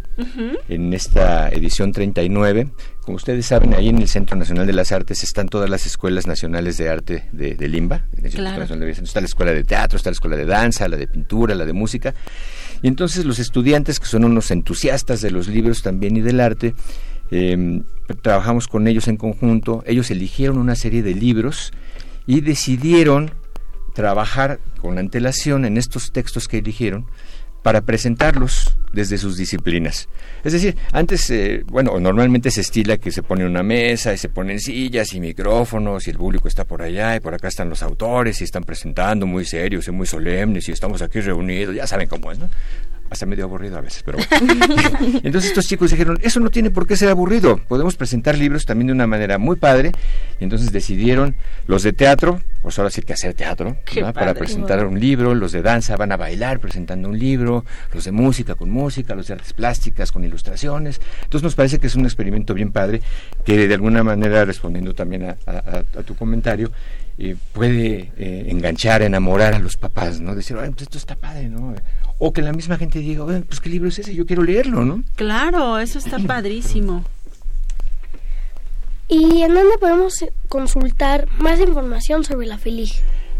en 0.68 0.92
esta 0.92 1.48
edición 1.48 1.92
39, 1.92 2.68
como 3.04 3.16
ustedes 3.16 3.46
saben, 3.46 3.74
ahí 3.74 3.88
en 3.88 3.98
el 3.98 4.08
Centro 4.08 4.36
Nacional 4.36 4.66
de 4.66 4.72
las 4.72 4.92
Artes 4.92 5.22
están 5.24 5.48
todas 5.48 5.68
las 5.68 5.86
escuelas 5.86 6.26
nacionales 6.26 6.76
de 6.76 6.88
arte 6.88 7.24
de, 7.32 7.54
de 7.54 7.68
Limba. 7.68 8.04
Claro. 8.32 8.62
Está 8.62 9.20
la 9.20 9.26
escuela 9.26 9.52
de 9.52 9.64
teatro, 9.64 9.96
está 9.96 10.10
la 10.10 10.14
escuela 10.14 10.36
de 10.36 10.44
danza, 10.44 10.88
la 10.88 10.96
de 10.96 11.06
pintura, 11.06 11.54
la 11.54 11.64
de 11.64 11.72
música. 11.72 12.14
Y 12.82 12.88
entonces 12.88 13.24
los 13.24 13.38
estudiantes, 13.38 13.98
que 14.00 14.06
son 14.06 14.24
unos 14.24 14.50
entusiastas 14.50 15.20
de 15.20 15.30
los 15.30 15.48
libros 15.48 15.82
también 15.82 16.16
y 16.16 16.20
del 16.20 16.40
arte, 16.40 16.74
em, 17.30 17.82
trabajamos 18.22 18.68
con 18.68 18.86
ellos 18.88 19.08
en 19.08 19.16
conjunto, 19.16 19.82
ellos 19.86 20.10
eligieron 20.10 20.58
una 20.58 20.74
serie 20.74 21.02
de 21.02 21.14
libros 21.14 21.72
y 22.26 22.40
decidieron 22.40 23.32
trabajar 23.94 24.60
con 24.80 24.98
antelación 24.98 25.64
en 25.64 25.76
estos 25.76 26.12
textos 26.12 26.48
que 26.48 26.58
eligieron 26.58 27.06
para 27.62 27.82
presentarlos 27.82 28.76
desde 28.92 29.18
sus 29.18 29.36
disciplinas. 29.36 30.08
Es 30.42 30.52
decir, 30.52 30.76
antes, 30.92 31.30
eh, 31.30 31.62
bueno, 31.66 32.00
normalmente 32.00 32.50
se 32.50 32.62
estila 32.62 32.96
que 32.96 33.12
se 33.12 33.22
pone 33.22 33.44
una 33.44 33.62
mesa 33.62 34.12
y 34.12 34.18
se 34.18 34.28
ponen 34.28 34.58
sillas 34.58 35.12
y 35.12 35.20
micrófonos 35.20 36.06
y 36.06 36.10
el 36.10 36.16
público 36.16 36.48
está 36.48 36.64
por 36.64 36.82
allá 36.82 37.16
y 37.16 37.20
por 37.20 37.34
acá 37.34 37.48
están 37.48 37.68
los 37.68 37.82
autores 37.82 38.40
y 38.40 38.44
están 38.44 38.64
presentando 38.64 39.26
muy 39.26 39.44
serios 39.44 39.86
y 39.88 39.90
muy 39.90 40.06
solemnes 40.06 40.68
y 40.68 40.72
estamos 40.72 41.02
aquí 41.02 41.20
reunidos, 41.20 41.74
ya 41.74 41.86
saben 41.86 42.08
cómo 42.08 42.32
es, 42.32 42.38
¿no? 42.38 42.48
Hasta 43.10 43.26
medio 43.26 43.44
aburrido 43.44 43.76
a 43.76 43.80
veces, 43.80 44.02
pero 44.04 44.18
bueno. 44.18 44.54
Entonces 45.22 45.50
estos 45.50 45.66
chicos 45.66 45.90
dijeron, 45.90 46.18
eso 46.22 46.40
no 46.40 46.50
tiene 46.50 46.70
por 46.70 46.86
qué 46.86 46.96
ser 46.96 47.08
aburrido, 47.08 47.58
podemos 47.68 47.96
presentar 47.96 48.38
libros 48.38 48.64
también 48.64 48.86
de 48.86 48.92
una 48.92 49.06
manera 49.06 49.36
muy 49.38 49.56
padre, 49.56 49.92
y 50.38 50.44
entonces 50.44 50.72
decidieron 50.72 51.36
los 51.66 51.82
de 51.82 51.92
teatro, 51.92 52.40
pues 52.62 52.78
ahora 52.78 52.90
sí 52.90 53.02
que 53.02 53.12
hacer 53.12 53.34
teatro, 53.34 53.76
para 54.14 54.34
presentar 54.34 54.86
un 54.86 54.98
libro, 54.98 55.34
los 55.34 55.52
de 55.52 55.62
danza 55.62 55.96
van 55.96 56.12
a 56.12 56.16
bailar 56.16 56.60
presentando 56.60 57.08
un 57.08 57.18
libro, 57.18 57.64
los 57.92 58.04
de 58.04 58.12
música 58.12 58.54
con 58.54 58.70
música, 58.70 59.14
los 59.14 59.26
de 59.26 59.34
artes 59.34 59.52
plásticas 59.52 60.12
con 60.12 60.24
ilustraciones, 60.24 61.00
entonces 61.24 61.42
nos 61.42 61.54
parece 61.54 61.78
que 61.78 61.88
es 61.88 61.94
un 61.96 62.04
experimento 62.04 62.54
bien 62.54 62.70
padre, 62.70 63.00
que 63.44 63.66
de 63.66 63.74
alguna 63.74 64.04
manera, 64.04 64.44
respondiendo 64.44 64.94
también 64.94 65.24
a, 65.24 65.82
tu 66.04 66.14
comentario, 66.14 66.70
eh, 67.22 67.36
puede 67.52 68.12
eh, 68.16 68.46
enganchar, 68.48 69.02
enamorar 69.02 69.54
a 69.54 69.58
los 69.58 69.76
papás, 69.76 70.20
¿no? 70.20 70.34
Decir, 70.34 70.56
pues 70.56 70.82
esto 70.82 70.96
está 70.96 71.14
padre, 71.14 71.50
¿no? 71.50 71.74
o 72.22 72.32
que 72.32 72.42
la 72.42 72.52
misma 72.52 72.76
gente 72.76 72.98
diga, 72.98 73.24
pues 73.24 73.60
qué 73.60 73.70
libro 73.70 73.88
es 73.88 73.98
ese, 73.98 74.14
yo 74.14 74.26
quiero 74.26 74.42
leerlo, 74.42 74.84
¿no? 74.84 75.02
Claro, 75.16 75.78
eso 75.78 75.98
está 75.98 76.18
padrísimo. 76.26 77.02
¿Y 79.08 79.40
en 79.42 79.54
dónde 79.54 79.78
podemos 79.78 80.22
consultar 80.48 81.26
más 81.38 81.58
información 81.60 82.24
sobre 82.24 82.46
la 82.46 82.58
FILIG? 82.58 82.92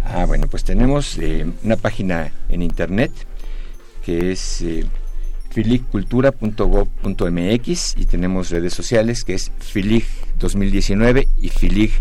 Ah, 0.05 0.25
bueno, 0.27 0.47
pues 0.49 0.65
tenemos 0.65 1.19
eh, 1.19 1.47
una 1.63 1.77
página 1.77 2.33
en 2.49 2.63
internet 2.63 3.13
que 4.05 4.33
es 4.33 4.63
eh, 4.63 4.85
filigcultura.gov.mx 5.51 7.95
y 7.99 8.07
tenemos 8.07 8.51
redes 8.51 8.75
sociales 8.75 9.23
que 9.25 9.35
es 9.35 9.53
FILIG 9.59 10.05
2019 10.39 11.29
y 11.41 11.49
FILIG 11.51 11.93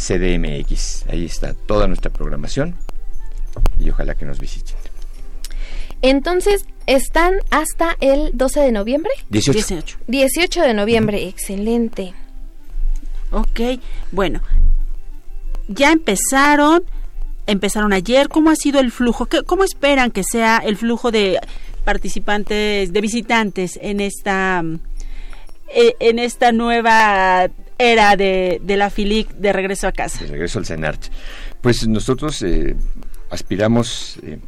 CDMX. 0.00 1.04
Ahí 1.08 1.26
está 1.26 1.54
toda 1.54 1.86
nuestra 1.86 2.10
programación 2.10 2.76
y 3.78 3.90
ojalá 3.90 4.14
que 4.14 4.24
nos 4.24 4.38
visiten. 4.38 4.76
Entonces, 6.02 6.64
¿están 6.86 7.34
hasta 7.50 7.96
el 8.00 8.30
12 8.32 8.60
de 8.60 8.72
noviembre? 8.72 9.12
18. 9.28 9.98
18, 10.06 10.62
de 10.62 10.74
noviembre, 10.74 11.28
excelente. 11.28 12.14
Ok, 13.30 13.60
bueno, 14.10 14.40
ya 15.68 15.92
empezaron, 15.92 16.82
empezaron 17.46 17.92
ayer, 17.92 18.28
¿cómo 18.28 18.50
ha 18.50 18.56
sido 18.56 18.80
el 18.80 18.90
flujo? 18.90 19.28
¿Cómo 19.46 19.62
esperan 19.62 20.10
que 20.10 20.22
sea 20.24 20.58
el 20.58 20.76
flujo 20.76 21.10
de 21.10 21.38
participantes, 21.84 22.92
de 22.92 23.00
visitantes 23.00 23.78
en 23.80 24.00
esta 24.00 24.64
eh, 25.72 25.94
en 26.00 26.18
esta 26.18 26.50
nueva 26.50 27.48
era 27.80 28.16
de, 28.16 28.60
de 28.62 28.76
la 28.76 28.90
FILIC 28.90 29.30
de 29.30 29.52
regreso 29.52 29.88
a 29.88 29.92
casa? 29.92 30.22
De 30.24 30.30
regreso 30.30 30.58
al 30.58 30.66
CENART. 30.66 31.06
Pues 31.60 31.88
nosotros 31.88 32.42
eh, 32.42 32.76
aspiramos, 33.30 34.18
eh, 34.22 34.38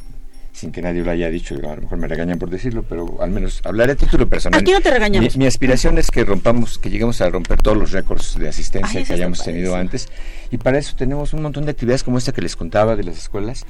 sin 0.51 0.71
que 0.71 0.81
nadie 0.81 1.03
lo 1.03 1.11
haya 1.11 1.29
dicho, 1.29 1.55
a 1.55 1.75
lo 1.75 1.81
mejor 1.81 1.97
me 1.97 2.07
regañan 2.07 2.37
por 2.37 2.49
decirlo, 2.49 2.83
pero 2.87 3.21
al 3.21 3.31
menos 3.31 3.61
hablaré 3.63 3.93
a 3.93 3.95
título 3.95 4.29
personal. 4.29 4.61
Aquí 4.61 4.71
no 4.71 4.81
te 4.81 4.91
regañamos. 4.91 5.35
Mi, 5.35 5.43
mi 5.43 5.47
aspiración 5.47 5.97
es 5.97 6.11
que 6.11 6.23
rompamos, 6.23 6.77
que 6.77 6.89
lleguemos 6.89 7.21
a 7.21 7.29
romper 7.29 7.61
todos 7.61 7.77
los 7.77 7.91
récords 7.91 8.37
de 8.37 8.49
asistencia 8.49 8.99
Ay, 8.99 9.05
que 9.05 9.13
hayamos 9.13 9.43
tenido 9.43 9.75
antes. 9.75 10.09
Y 10.51 10.57
para 10.57 10.77
eso 10.77 10.95
tenemos 10.95 11.33
un 11.33 11.41
montón 11.41 11.65
de 11.65 11.71
actividades 11.71 12.03
como 12.03 12.19
esta 12.19 12.31
que 12.31 12.41
les 12.41 12.55
contaba 12.55 12.95
de 12.95 13.03
las 13.03 13.17
escuelas. 13.17 13.65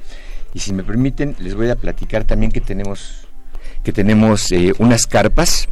Y 0.52 0.60
si 0.60 0.72
me 0.72 0.84
permiten, 0.84 1.34
les 1.38 1.54
voy 1.54 1.70
a 1.70 1.76
platicar 1.76 2.24
también 2.24 2.52
que 2.52 2.60
tenemos, 2.60 3.26
que 3.82 3.92
tenemos 3.92 4.52
eh, 4.52 4.72
unas 4.78 5.06
carpas 5.06 5.68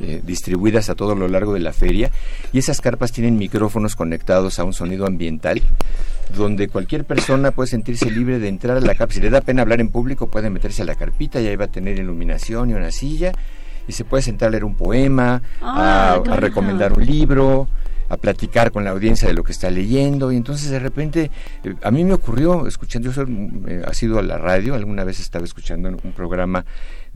eh, 0.00 0.20
distribuidas 0.24 0.90
a 0.90 0.94
todo 0.94 1.14
lo 1.14 1.28
largo 1.28 1.54
de 1.54 1.60
la 1.60 1.72
feria 1.72 2.10
y 2.52 2.58
esas 2.58 2.80
carpas 2.80 3.12
tienen 3.12 3.38
micrófonos 3.38 3.96
conectados 3.96 4.58
a 4.58 4.64
un 4.64 4.72
sonido 4.72 5.06
ambiental 5.06 5.62
donde 6.36 6.68
cualquier 6.68 7.04
persona 7.04 7.50
puede 7.52 7.68
sentirse 7.68 8.10
libre 8.10 8.38
de 8.38 8.48
entrar 8.48 8.76
a 8.76 8.80
la 8.80 8.94
carpa. 8.94 9.14
Si 9.14 9.20
le 9.20 9.30
da 9.30 9.40
pena 9.40 9.62
hablar 9.62 9.80
en 9.80 9.88
público, 9.90 10.28
puede 10.28 10.50
meterse 10.50 10.82
a 10.82 10.84
la 10.84 10.94
carpita 10.96 11.40
y 11.40 11.46
ahí 11.46 11.56
va 11.56 11.66
a 11.66 11.68
tener 11.70 11.98
iluminación 11.98 12.70
y 12.70 12.74
una 12.74 12.90
silla 12.90 13.32
y 13.88 13.92
se 13.92 14.04
puede 14.04 14.22
sentar 14.22 14.48
a 14.48 14.50
leer 14.50 14.64
un 14.64 14.74
poema, 14.74 15.42
Ah, 15.62 16.10
a, 16.10 16.14
qué 16.14 16.18
a 16.18 16.32
bueno. 16.32 16.36
recomendar 16.36 16.92
un 16.92 17.06
libro, 17.06 17.68
a 18.08 18.16
platicar 18.16 18.72
con 18.72 18.84
la 18.84 18.90
audiencia 18.90 19.28
de 19.28 19.34
lo 19.34 19.44
que 19.44 19.52
está 19.52 19.70
leyendo 19.70 20.30
y 20.32 20.36
entonces 20.36 20.70
de 20.70 20.78
repente 20.78 21.30
eh, 21.64 21.74
a 21.82 21.90
mí 21.90 22.04
me 22.04 22.14
ocurrió 22.14 22.66
escuchando 22.66 23.10
yo 23.10 23.12
soy, 23.12 23.50
eh, 23.68 23.82
ha 23.86 23.94
sido 23.94 24.18
a 24.18 24.22
la 24.22 24.38
radio 24.38 24.74
alguna 24.74 25.04
vez 25.04 25.20
estaba 25.20 25.44
escuchando 25.44 25.88
un 25.88 26.12
programa 26.12 26.64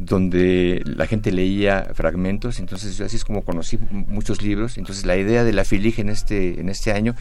donde 0.00 0.82
la 0.86 1.06
gente 1.06 1.30
leía 1.30 1.90
fragmentos 1.94 2.58
entonces 2.58 3.00
así 3.02 3.16
es 3.16 3.24
como 3.24 3.42
conocí 3.42 3.78
muchos 3.90 4.40
libros 4.40 4.78
entonces 4.78 5.04
la 5.04 5.16
idea 5.16 5.44
de 5.44 5.52
la 5.52 5.64
FILIG 5.64 6.00
en 6.00 6.08
este 6.08 6.58
en 6.58 6.70
este 6.70 6.92
año 6.92 7.14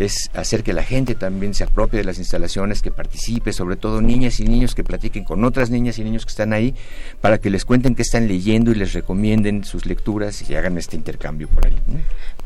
es 0.00 0.30
hacer 0.34 0.62
que 0.62 0.72
la 0.72 0.82
gente 0.82 1.14
también 1.14 1.52
se 1.52 1.64
apropie 1.64 1.98
de 1.98 2.04
las 2.04 2.18
instalaciones, 2.18 2.80
que 2.80 2.90
participe, 2.90 3.52
sobre 3.52 3.76
todo 3.76 4.00
niñas 4.00 4.40
y 4.40 4.44
niños 4.44 4.74
que 4.74 4.82
platiquen 4.82 5.24
con 5.24 5.44
otras 5.44 5.68
niñas 5.68 5.98
y 5.98 6.04
niños 6.04 6.24
que 6.24 6.30
están 6.30 6.54
ahí, 6.54 6.74
para 7.20 7.38
que 7.38 7.50
les 7.50 7.66
cuenten 7.66 7.94
qué 7.94 8.02
están 8.02 8.26
leyendo 8.26 8.70
y 8.70 8.76
les 8.76 8.94
recomienden 8.94 9.62
sus 9.62 9.84
lecturas 9.84 10.48
y 10.48 10.54
hagan 10.54 10.78
este 10.78 10.96
intercambio 10.96 11.48
por 11.48 11.66
ahí. 11.66 11.76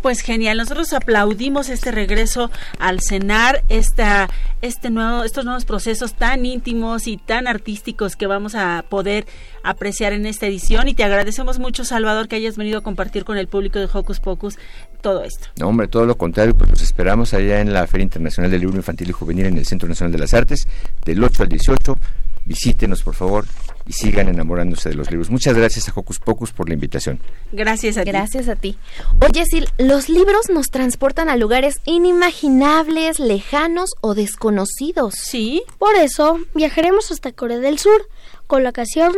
Pues 0.02 0.20
genial, 0.20 0.58
nosotros 0.58 0.92
aplaudimos 0.92 1.68
este 1.68 1.92
regreso 1.92 2.50
al 2.78 3.00
cenar, 3.00 3.62
esta, 3.68 4.28
este 4.60 4.90
nuevo, 4.90 5.22
estos 5.22 5.44
nuevos 5.44 5.64
procesos 5.64 6.14
tan 6.14 6.44
íntimos 6.44 7.06
y 7.06 7.18
tan 7.18 7.46
artísticos 7.46 8.16
que 8.16 8.26
vamos 8.26 8.56
a 8.56 8.84
poder 8.88 9.26
apreciar 9.62 10.12
en 10.12 10.26
esta 10.26 10.46
edición 10.46 10.88
y 10.88 10.94
te 10.94 11.04
agradecemos 11.04 11.58
mucho 11.58 11.84
Salvador 11.84 12.28
que 12.28 12.36
hayas 12.36 12.56
venido 12.56 12.78
a 12.78 12.82
compartir 12.82 13.24
con 13.24 13.38
el 13.38 13.46
público 13.46 13.78
de 13.78 13.88
Hocus 13.90 14.20
Pocus 14.20 14.58
todo 15.04 15.22
esto. 15.22 15.48
No, 15.60 15.68
hombre, 15.68 15.86
todo 15.86 16.06
lo 16.06 16.16
contrario, 16.16 16.56
pues 16.56 16.70
los 16.70 16.80
esperamos 16.80 17.34
allá 17.34 17.60
en 17.60 17.74
la 17.74 17.86
Feria 17.86 18.04
Internacional 18.04 18.50
del 18.50 18.62
Libro 18.62 18.78
Infantil 18.78 19.10
y 19.10 19.12
Juvenil 19.12 19.44
en 19.44 19.58
el 19.58 19.66
Centro 19.66 19.86
Nacional 19.86 20.10
de 20.10 20.18
las 20.18 20.32
Artes, 20.32 20.66
del 21.04 21.22
8 21.22 21.42
al 21.42 21.48
18. 21.50 21.98
Visítenos, 22.46 23.02
por 23.02 23.14
favor, 23.14 23.44
y 23.86 23.92
sigan 23.92 24.28
enamorándose 24.28 24.88
de 24.88 24.94
los 24.94 25.10
libros. 25.10 25.28
Muchas 25.28 25.54
gracias 25.54 25.90
a 25.90 25.92
Hocus 25.94 26.20
Pocus 26.20 26.52
por 26.52 26.68
la 26.68 26.74
invitación. 26.74 27.20
Gracias 27.52 27.98
a 27.98 28.04
ti. 28.04 28.10
Gracias 28.10 28.48
a 28.48 28.56
ti. 28.56 28.78
Oye, 29.20 29.44
Sil, 29.44 29.68
los 29.76 30.08
libros 30.08 30.48
nos 30.48 30.70
transportan 30.70 31.28
a 31.28 31.36
lugares 31.36 31.80
inimaginables, 31.84 33.18
lejanos 33.18 33.90
o 34.00 34.14
desconocidos. 34.14 35.14
Sí. 35.22 35.62
Por 35.78 35.96
eso 35.96 36.38
viajaremos 36.54 37.10
hasta 37.12 37.32
Corea 37.32 37.58
del 37.58 37.78
Sur 37.78 38.08
con 38.46 38.62
la 38.62 38.72
canción 38.72 39.12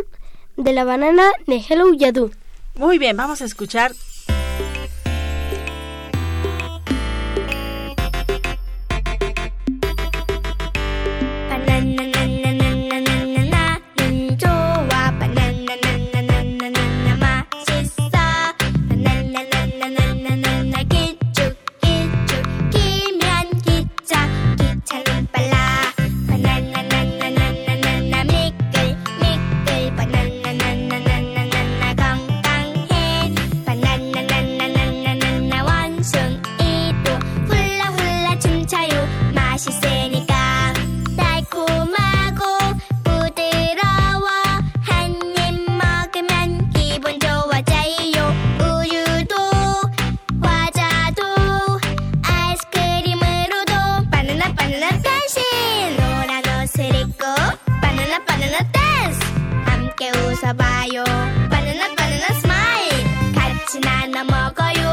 de 0.57 0.73
la 0.73 0.83
banana 0.83 1.31
de 1.47 1.63
Hello 1.69 1.95
Yadu. 1.95 2.33
Muy 2.75 2.99
bien, 2.99 3.17
vamos 3.17 3.41
a 3.41 3.45
escuchar 3.45 3.93
caiu. 64.57 64.86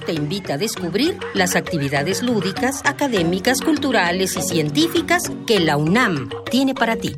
Te 0.00 0.12
invita 0.12 0.54
a 0.54 0.58
descubrir 0.58 1.18
las 1.34 1.56
actividades 1.56 2.22
lúdicas, 2.22 2.80
académicas, 2.84 3.60
culturales 3.60 4.36
y 4.36 4.42
científicas 4.42 5.22
que 5.46 5.60
la 5.60 5.76
UNAM 5.76 6.30
tiene 6.50 6.74
para 6.74 6.96
ti. 6.96 7.16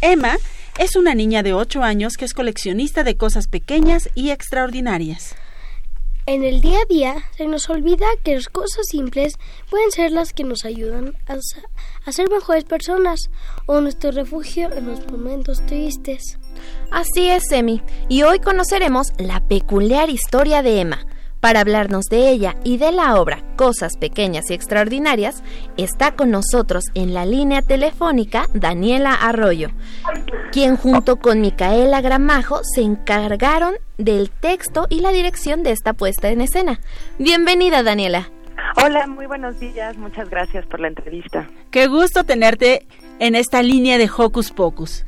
Emma 0.00 0.36
es 0.78 0.96
una 0.96 1.14
niña 1.14 1.42
de 1.42 1.52
8 1.52 1.82
años 1.82 2.16
que 2.16 2.24
es 2.24 2.34
coleccionista 2.34 3.02
de 3.02 3.16
cosas 3.16 3.48
pequeñas 3.48 4.10
y 4.14 4.30
extraordinarias. 4.30 5.34
En 6.28 6.44
el 6.44 6.60
día 6.60 6.80
a 6.80 6.84
día 6.84 7.16
se 7.38 7.46
nos 7.46 7.70
olvida 7.70 8.06
que 8.22 8.34
las 8.34 8.50
cosas 8.50 8.84
simples 8.90 9.32
pueden 9.70 9.90
ser 9.90 10.12
las 10.12 10.34
que 10.34 10.44
nos 10.44 10.66
ayudan 10.66 11.14
a, 11.26 11.38
a 12.04 12.12
ser 12.12 12.28
mejores 12.28 12.64
personas 12.64 13.30
o 13.64 13.80
nuestro 13.80 14.10
refugio 14.10 14.70
en 14.70 14.88
los 14.88 15.10
momentos 15.10 15.64
tristes. 15.64 16.38
Así 16.90 17.30
es, 17.30 17.50
Emi, 17.50 17.80
y 18.10 18.24
hoy 18.24 18.40
conoceremos 18.40 19.06
la 19.16 19.40
peculiar 19.48 20.10
historia 20.10 20.62
de 20.62 20.82
Emma. 20.82 21.06
Para 21.40 21.60
hablarnos 21.60 22.06
de 22.06 22.30
ella 22.30 22.56
y 22.64 22.78
de 22.78 22.90
la 22.90 23.20
obra 23.20 23.44
Cosas 23.56 23.96
Pequeñas 23.96 24.50
y 24.50 24.54
Extraordinarias, 24.54 25.44
está 25.76 26.16
con 26.16 26.30
nosotros 26.30 26.84
en 26.94 27.14
la 27.14 27.26
línea 27.26 27.62
telefónica 27.62 28.48
Daniela 28.54 29.14
Arroyo, 29.14 29.70
quien 30.50 30.76
junto 30.76 31.16
con 31.16 31.40
Micaela 31.40 32.00
Gramajo 32.00 32.60
se 32.64 32.82
encargaron 32.82 33.74
del 33.98 34.30
texto 34.30 34.86
y 34.88 35.00
la 35.00 35.12
dirección 35.12 35.62
de 35.62 35.70
esta 35.70 35.92
puesta 35.92 36.28
en 36.28 36.40
escena. 36.40 36.80
Bienvenida, 37.18 37.84
Daniela. 37.84 38.30
Hola, 38.84 39.06
muy 39.06 39.26
buenos 39.26 39.60
días. 39.60 39.96
Muchas 39.96 40.28
gracias 40.30 40.66
por 40.66 40.80
la 40.80 40.88
entrevista. 40.88 41.48
Qué 41.70 41.86
gusto 41.86 42.24
tenerte 42.24 42.86
en 43.20 43.36
esta 43.36 43.62
línea 43.62 43.96
de 43.98 44.10
Hocus 44.14 44.50
Pocus. 44.50 45.04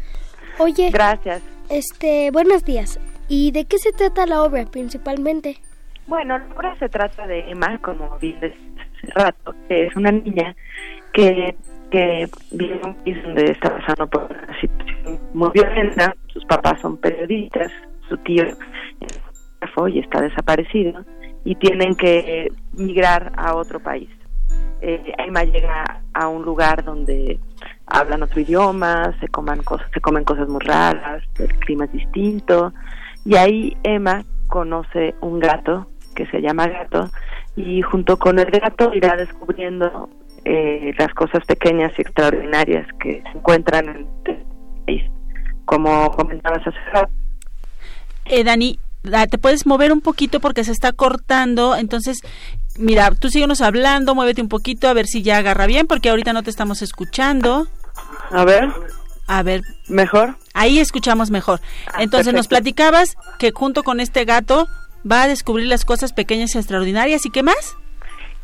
Oye, 0.58 0.90
Gracias. 0.90 1.42
este, 1.68 2.30
buenos 2.30 2.64
días. 2.64 3.00
¿Y 3.28 3.50
de 3.50 3.64
qué 3.64 3.78
se 3.78 3.92
trata 3.92 4.26
la 4.26 4.42
obra 4.42 4.64
principalmente? 4.66 5.60
Bueno, 6.10 6.40
la 6.60 6.74
se 6.74 6.88
trata 6.88 7.24
de 7.28 7.48
Emma, 7.48 7.78
como 7.78 8.18
dices 8.20 8.52
hace 8.74 9.12
rato, 9.14 9.54
que 9.68 9.86
es 9.86 9.94
una 9.94 10.10
niña 10.10 10.56
que, 11.12 11.54
que 11.92 12.28
vive 12.50 12.80
en 12.82 12.86
un 12.88 12.94
país 12.96 13.22
donde 13.22 13.44
está 13.44 13.78
pasando 13.78 14.08
por 14.08 14.24
una 14.24 14.60
situación 14.60 15.20
muy 15.34 15.50
violenta. 15.54 16.12
Sus 16.32 16.44
papás 16.46 16.80
son 16.80 16.96
periodistas, 16.96 17.70
su 18.08 18.16
tío 18.18 18.42
es 18.42 18.58
y 19.86 20.00
está 20.00 20.20
desaparecido, 20.20 21.04
y 21.44 21.54
tienen 21.54 21.94
que 21.94 22.48
migrar 22.72 23.30
a 23.36 23.54
otro 23.54 23.78
país. 23.78 24.10
Eh, 24.80 25.12
Emma 25.16 25.44
llega 25.44 26.02
a 26.12 26.26
un 26.26 26.42
lugar 26.42 26.82
donde 26.82 27.38
hablan 27.86 28.24
otro 28.24 28.40
idioma, 28.40 29.16
se 29.20 29.28
coman 29.28 29.62
cosas, 29.62 29.88
se 29.94 30.00
comen 30.00 30.24
cosas 30.24 30.48
muy 30.48 30.60
raras, 30.60 31.22
el 31.38 31.54
clima 31.60 31.84
es 31.84 31.92
distinto, 31.92 32.72
y 33.24 33.36
ahí 33.36 33.76
Emma 33.84 34.24
conoce 34.48 35.14
un 35.20 35.38
gato 35.38 35.86
que 36.14 36.26
se 36.26 36.40
llama 36.40 36.66
Gato 36.68 37.10
y 37.56 37.82
junto 37.82 38.18
con 38.18 38.38
el 38.38 38.50
gato 38.50 38.92
irá 38.94 39.16
descubriendo 39.16 40.08
eh, 40.44 40.92
las 40.98 41.12
cosas 41.14 41.44
pequeñas 41.46 41.92
y 41.98 42.02
extraordinarias 42.02 42.86
que 43.00 43.22
se 43.30 43.38
encuentran 43.38 43.88
en 43.88 43.96
el 44.26 44.44
país. 44.86 45.02
Como 45.64 46.10
comentabas 46.12 46.66
hace 46.66 46.78
rato, 46.92 47.12
Eh, 48.26 48.44
Dani, 48.44 48.78
ah, 49.12 49.26
te 49.26 49.38
puedes 49.38 49.66
mover 49.66 49.92
un 49.92 50.00
poquito 50.00 50.40
porque 50.40 50.64
se 50.64 50.72
está 50.72 50.92
cortando, 50.92 51.74
entonces, 51.76 52.18
mira, 52.78 53.10
tú 53.12 53.28
síguenos 53.28 53.60
hablando, 53.60 54.14
muévete 54.14 54.42
un 54.42 54.48
poquito 54.48 54.88
a 54.88 54.92
ver 54.94 55.06
si 55.06 55.22
ya 55.22 55.38
agarra 55.38 55.66
bien, 55.66 55.86
porque 55.86 56.10
ahorita 56.10 56.32
no 56.32 56.42
te 56.42 56.50
estamos 56.50 56.82
escuchando. 56.82 57.66
a 58.30 58.44
ver, 58.44 58.68
A 59.26 59.42
ver, 59.42 59.60
mejor. 59.88 60.36
ahí 60.54 60.78
escuchamos 60.80 61.30
mejor. 61.30 61.60
Entonces 61.98 62.32
nos 62.34 62.46
perfecto. 62.48 62.48
platicabas 62.48 63.14
que 63.38 63.50
junto 63.52 63.82
con 63.82 64.00
este 64.00 64.24
gato 64.24 64.66
va 65.10 65.22
a 65.22 65.28
descubrir 65.28 65.66
las 65.66 65.84
cosas 65.84 66.12
pequeñas 66.12 66.54
y 66.54 66.58
extraordinarias, 66.58 67.24
¿y 67.26 67.30
qué 67.30 67.42
más? 67.42 67.76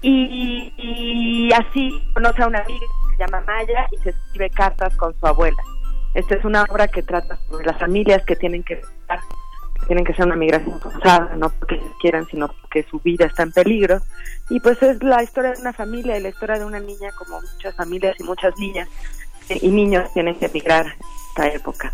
Y, 0.02 0.72
y 0.76 1.52
así 1.52 1.90
conoce 2.14 2.42
a 2.42 2.46
una 2.46 2.60
amiga 2.60 2.80
que 2.80 3.16
se 3.16 3.24
llama 3.24 3.44
Maya 3.46 3.86
y 3.92 3.96
se 4.02 4.10
escribe 4.10 4.50
cartas 4.50 4.94
con 4.96 5.18
su 5.18 5.26
abuela. 5.26 5.62
Esta 6.14 6.34
es 6.34 6.44
una 6.44 6.64
obra 6.64 6.88
que 6.88 7.02
trata 7.02 7.38
sobre 7.48 7.66
las 7.66 7.78
familias 7.78 8.24
que 8.24 8.36
tienen 8.36 8.62
que 8.62 8.80
tienen 9.86 10.04
que 10.04 10.14
ser 10.14 10.26
una 10.26 10.36
migración 10.36 10.80
forzada, 10.80 11.36
no 11.36 11.50
porque 11.50 11.80
quieran, 12.00 12.26
sino 12.26 12.48
porque 12.48 12.84
su 12.90 12.98
vida 13.00 13.26
está 13.26 13.44
en 13.44 13.52
peligro. 13.52 14.00
Y 14.50 14.58
pues 14.60 14.82
es 14.82 15.02
la 15.02 15.22
historia 15.22 15.52
de 15.52 15.60
una 15.60 15.72
familia 15.72 16.18
y 16.18 16.22
la 16.22 16.30
historia 16.30 16.58
de 16.58 16.64
una 16.64 16.80
niña, 16.80 17.10
como 17.16 17.40
muchas 17.40 17.74
familias 17.76 18.16
y 18.18 18.24
muchas 18.24 18.56
niñas 18.58 18.88
y 19.48 19.68
niños 19.68 20.12
tienen 20.12 20.34
que 20.36 20.46
emigrar 20.46 20.86
esta 21.28 21.48
época. 21.48 21.92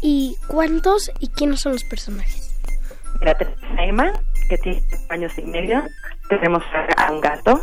¿Y 0.00 0.36
cuántos 0.46 1.10
y 1.18 1.28
quiénes 1.28 1.60
son 1.60 1.72
los 1.72 1.84
personajes? 1.84 2.41
A 3.24 3.84
Emma, 3.84 4.12
que 4.48 4.58
tiene 4.58 4.82
años 5.08 5.32
y 5.38 5.42
medio, 5.42 5.84
tenemos 6.28 6.62
a, 6.96 7.12
un 7.12 7.20
gato, 7.20 7.60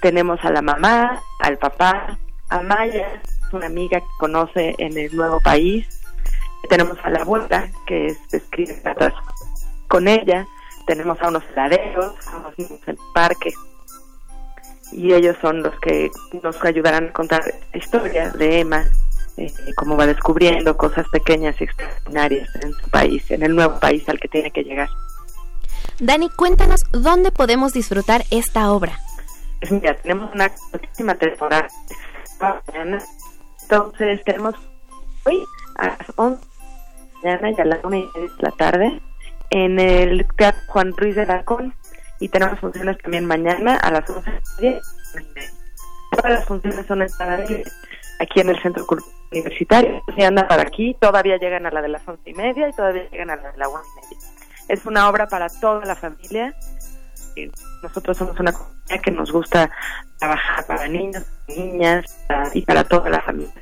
tenemos 0.00 0.38
a 0.44 0.50
la 0.50 0.62
mamá, 0.62 1.20
al 1.40 1.58
papá, 1.58 2.16
a 2.48 2.60
Maya, 2.60 3.20
una 3.52 3.66
amiga 3.66 3.98
que 3.98 4.06
conoce 4.20 4.76
en 4.78 4.96
el 4.96 5.14
nuevo 5.16 5.40
país, 5.40 5.88
tenemos 6.68 6.96
a 7.02 7.10
la 7.10 7.22
abuela, 7.22 7.68
que 7.86 8.06
es, 8.06 8.18
escribe 8.32 8.80
cartas 8.80 9.14
con 9.88 10.06
ella, 10.06 10.46
tenemos 10.86 11.20
a 11.22 11.28
unos 11.28 11.42
heladeros, 11.50 12.14
a 12.28 12.36
unos 12.36 12.56
niños 12.56 12.80
en 12.86 12.90
el 12.90 12.98
parque, 13.12 13.52
y 14.92 15.12
ellos 15.12 15.36
son 15.40 15.62
los 15.64 15.78
que 15.80 16.08
nos 16.40 16.64
ayudarán 16.64 17.08
a 17.08 17.12
contar 17.12 17.42
la 17.72 17.78
historia 17.78 18.30
de 18.30 18.60
Emma, 18.60 18.84
eh, 19.38 19.52
cómo 19.76 19.96
va 19.96 20.06
descubriendo 20.06 20.76
cosas 20.76 21.06
pequeñas 21.08 21.60
y 21.60 21.64
extraordinarias 21.64 22.48
en 22.62 22.72
su 22.72 22.90
país, 22.90 23.30
en 23.30 23.42
el 23.42 23.54
nuevo 23.54 23.78
país 23.78 24.08
al 24.08 24.18
que 24.18 24.28
tiene 24.28 24.50
que 24.50 24.62
llegar. 24.62 24.88
Dani, 26.00 26.28
cuéntanos 26.30 26.80
dónde 26.92 27.32
podemos 27.32 27.72
disfrutar 27.72 28.24
esta 28.30 28.70
obra. 28.72 28.98
Pues 29.60 29.72
mira, 29.72 29.94
tenemos 29.96 30.32
una 30.32 30.50
última 30.72 31.14
temporada 31.16 31.68
entonces 33.62 34.22
tenemos 34.24 34.54
hoy 35.24 35.44
a 35.76 35.88
las 35.88 35.98
11 36.16 36.40
de 37.22 37.30
la 37.30 37.40
mañana 37.40 37.54
y 37.56 37.60
a 37.60 37.64
las 37.64 37.84
1 37.84 37.96
y 37.96 38.00
media 38.00 38.20
de 38.36 38.42
la 38.42 38.50
tarde 38.52 39.02
en 39.50 39.80
el 39.80 40.26
Teatro 40.36 40.60
Juan 40.68 40.92
Ruiz 40.96 41.16
de 41.16 41.22
Alarcón 41.22 41.74
y 42.20 42.28
tenemos 42.28 42.60
funciones 42.60 42.98
también 42.98 43.26
mañana 43.26 43.76
a 43.76 43.90
las 43.90 44.08
11 44.08 44.30
y 44.30 44.62
media. 44.62 44.80
Todas 46.12 46.32
las 46.32 46.44
funciones 46.46 46.86
son 46.86 47.00
libre 47.00 47.64
aquí 48.18 48.40
en 48.40 48.50
el 48.50 48.60
Centro 48.62 48.86
Cultural 48.86 49.14
Universitario. 49.32 50.02
Si 50.16 50.22
andan 50.22 50.48
para 50.48 50.62
aquí, 50.62 50.96
todavía 51.00 51.36
llegan 51.38 51.66
a 51.66 51.70
la 51.70 51.82
de 51.82 51.88
las 51.88 52.06
11 52.06 52.30
y 52.30 52.34
media 52.34 52.68
y 52.68 52.72
todavía 52.72 53.08
llegan 53.10 53.30
a 53.30 53.36
la 53.36 53.52
de 53.52 53.58
la 53.58 53.68
1 53.68 53.80
y 53.80 54.04
media. 54.04 54.26
Es 54.68 54.84
una 54.86 55.08
obra 55.08 55.26
para 55.26 55.48
toda 55.48 55.84
la 55.84 55.94
familia. 55.94 56.54
Eh, 57.36 57.50
Nosotros 57.82 58.16
somos 58.16 58.38
una 58.40 58.52
comunidad 58.52 59.00
que 59.02 59.10
nos 59.10 59.32
gusta 59.32 59.70
trabajar 60.18 60.66
para 60.66 60.88
niños, 60.88 61.24
niñas 61.48 62.04
y 62.52 62.62
para 62.62 62.84
toda 62.84 63.08
la 63.10 63.20
familia. 63.22 63.52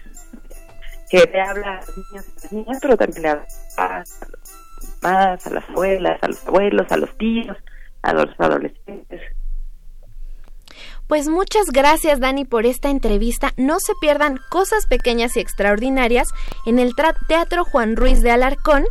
Que 1.11 1.29
le 1.33 1.40
habla 1.40 1.79
a 1.79 1.81
los 1.81 1.97
niños 1.97 2.27
y 2.27 2.42
las 2.42 2.53
niñas, 2.53 2.79
pero 2.81 2.97
también 2.97 3.23
le 3.23 3.29
habla 3.29 3.47
a 3.77 3.99
los 3.99 4.90
papás, 5.01 5.47
a 5.47 5.51
las 5.51 5.69
abuelas, 5.69 6.23
a 6.23 6.29
los 6.29 6.47
abuelos, 6.47 6.90
a 6.90 6.97
los 6.97 7.19
tíos, 7.19 7.57
a 8.03 8.12
los 8.12 8.29
adolescentes. 8.38 9.21
Pues 11.07 11.29
muchas 11.29 11.66
gracias 11.73 12.19
Dani 12.19 12.45
por 12.45 12.66
esta 12.66 12.90
entrevista. 12.90 13.53
No 13.57 13.79
se 13.79 13.92
pierdan 14.01 14.40
cosas 14.51 14.87
pequeñas 14.87 15.37
y 15.37 15.40
extraordinarias 15.40 16.29
en 16.66 16.79
el 16.79 16.95
Teatro 17.29 17.64
Juan 17.64 17.95
Ruiz 17.95 18.23
de 18.23 18.33
Alarcón 18.33 18.85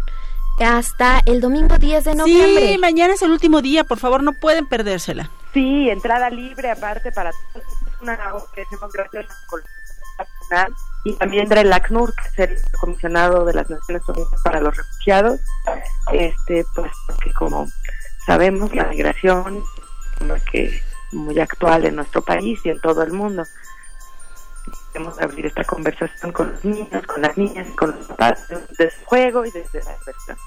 hasta 0.60 1.21
el 1.25 1.41
domingo 1.41 1.78
10 1.78 2.04
de 2.06 2.15
noviembre. 2.15 2.67
Sí, 2.69 2.78
mañana 2.78 3.13
es 3.15 3.21
el 3.21 3.32
último 3.32 3.62
día, 3.62 3.84
por 3.84 3.99
favor, 3.99 4.23
no 4.23 4.32
pueden 4.34 4.65
perdérsela. 4.65 5.30
Sí, 5.54 5.89
entrada 5.89 6.30
libre 6.30 6.71
aparte 6.71 7.12
para 7.12 7.32
todos. 7.32 7.65
Es 7.65 8.01
una 8.01 8.13
hacemos 8.13 8.91
gracias 8.93 9.25
a 9.25 9.28
la 9.28 9.47
Coordinación 9.47 9.97
Nacional 10.17 10.73
y 11.04 11.13
también 11.13 11.49
del 11.49 11.73
ACNUR, 11.73 12.13
que 12.13 12.43
es 12.43 12.49
el 12.49 12.80
comisionado 12.80 13.45
de 13.45 13.54
las 13.54 13.69
Naciones 13.69 14.08
Unidas 14.08 14.41
para 14.43 14.62
los 14.62 14.75
Refugiados. 14.75 15.39
Este, 16.13 16.65
pues 16.73 16.91
porque 17.08 17.32
como 17.34 17.67
sabemos, 18.25 18.73
la 18.73 18.86
migración 18.86 19.63
que 20.51 20.82
muy 21.15 21.39
actual 21.39 21.86
en 21.86 21.95
nuestro 21.95 22.21
país 22.21 22.60
y 22.63 22.69
en 22.69 22.80
todo 22.80 23.04
el 23.04 23.12
mundo. 23.12 23.43
Queremos 24.91 25.19
abrir 25.21 25.45
esta 25.45 25.63
conversación 25.63 26.32
con 26.32 26.51
los 26.51 26.63
niños, 26.63 27.06
con 27.06 27.21
las 27.21 27.38
niñas, 27.38 27.67
con 27.75 27.91
los 27.91 28.08
papás, 28.08 28.47
desde 28.49 28.91
su 28.91 29.06
juego 29.06 29.45
y 29.45 29.51
desde 29.51 29.84
la 29.84 29.97
diversión. 29.97 30.38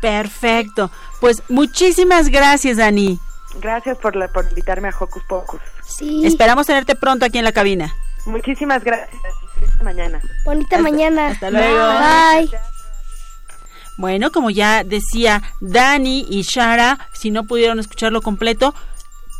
Perfecto. 0.00 0.90
Pues 1.20 1.42
muchísimas 1.48 2.28
gracias, 2.28 2.76
Dani. 2.76 3.18
Gracias 3.60 3.98
por, 3.98 4.14
la, 4.14 4.28
por 4.28 4.48
invitarme 4.48 4.88
a 4.88 4.94
Hocus 4.98 5.22
Pocus. 5.24 5.60
Sí. 5.84 6.24
Esperamos 6.26 6.66
tenerte 6.66 6.94
pronto 6.94 7.24
aquí 7.24 7.38
en 7.38 7.44
la 7.44 7.52
cabina. 7.52 7.92
Muchísimas 8.26 8.84
gracias. 8.84 9.10
Hasta 9.66 9.84
mañana. 9.84 10.20
Bonita 10.44 10.78
mañana. 10.78 11.28
hasta 11.28 11.50
luego. 11.50 11.78
Bye. 11.78 12.50
Bueno, 13.98 14.30
como 14.32 14.48
ya 14.48 14.84
decía 14.84 15.42
Dani 15.60 16.24
y 16.30 16.42
Shara, 16.42 17.08
si 17.12 17.30
no 17.30 17.44
pudieron 17.44 17.78
escucharlo 17.78 18.22
completo, 18.22 18.74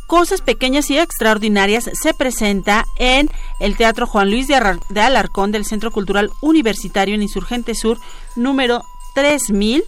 Cosas 0.05 0.41
Pequeñas 0.41 0.89
y 0.89 0.97
Extraordinarias 0.97 1.89
se 1.93 2.13
presenta 2.15 2.83
en 2.97 3.29
el 3.59 3.77
Teatro 3.77 4.05
Juan 4.07 4.29
Luis 4.31 4.47
de, 4.47 4.55
Alarcón 4.55 5.51
del 5.51 5.65
Centro 5.65 5.91
Cultural 5.91 6.29
Universitario 6.41 7.13
en 7.15 7.21
Insurgente 7.21 7.75
Sur, 7.75 7.99
número 8.35 8.83
3000, 9.13 9.83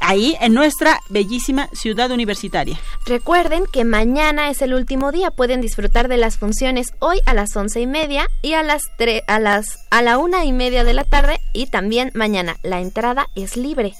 ahí 0.00 0.36
en 0.40 0.54
nuestra 0.54 1.00
bellísima 1.08 1.68
ciudad 1.72 2.12
universitaria. 2.12 2.78
Recuerden 3.04 3.64
que 3.66 3.84
mañana 3.84 4.48
es 4.48 4.62
el 4.62 4.74
último 4.74 5.10
día. 5.10 5.30
Pueden 5.32 5.60
disfrutar 5.60 6.06
de 6.08 6.18
las 6.18 6.38
funciones 6.38 6.88
hoy 7.00 7.20
a 7.26 7.34
las 7.34 7.56
once 7.56 7.80
y 7.80 7.86
media 7.88 8.28
y 8.42 8.52
a 8.52 8.62
las 8.62 8.82
tre- 8.96 9.22
a 9.26 9.40
las 9.40 9.66
a 9.90 10.02
la 10.02 10.18
una 10.18 10.44
y 10.44 10.52
media 10.52 10.84
de 10.84 10.94
la 10.94 11.02
tarde 11.04 11.40
y 11.52 11.66
también 11.66 12.12
mañana. 12.14 12.56
La 12.62 12.80
entrada 12.80 13.26
es 13.34 13.56
libre. 13.56 13.94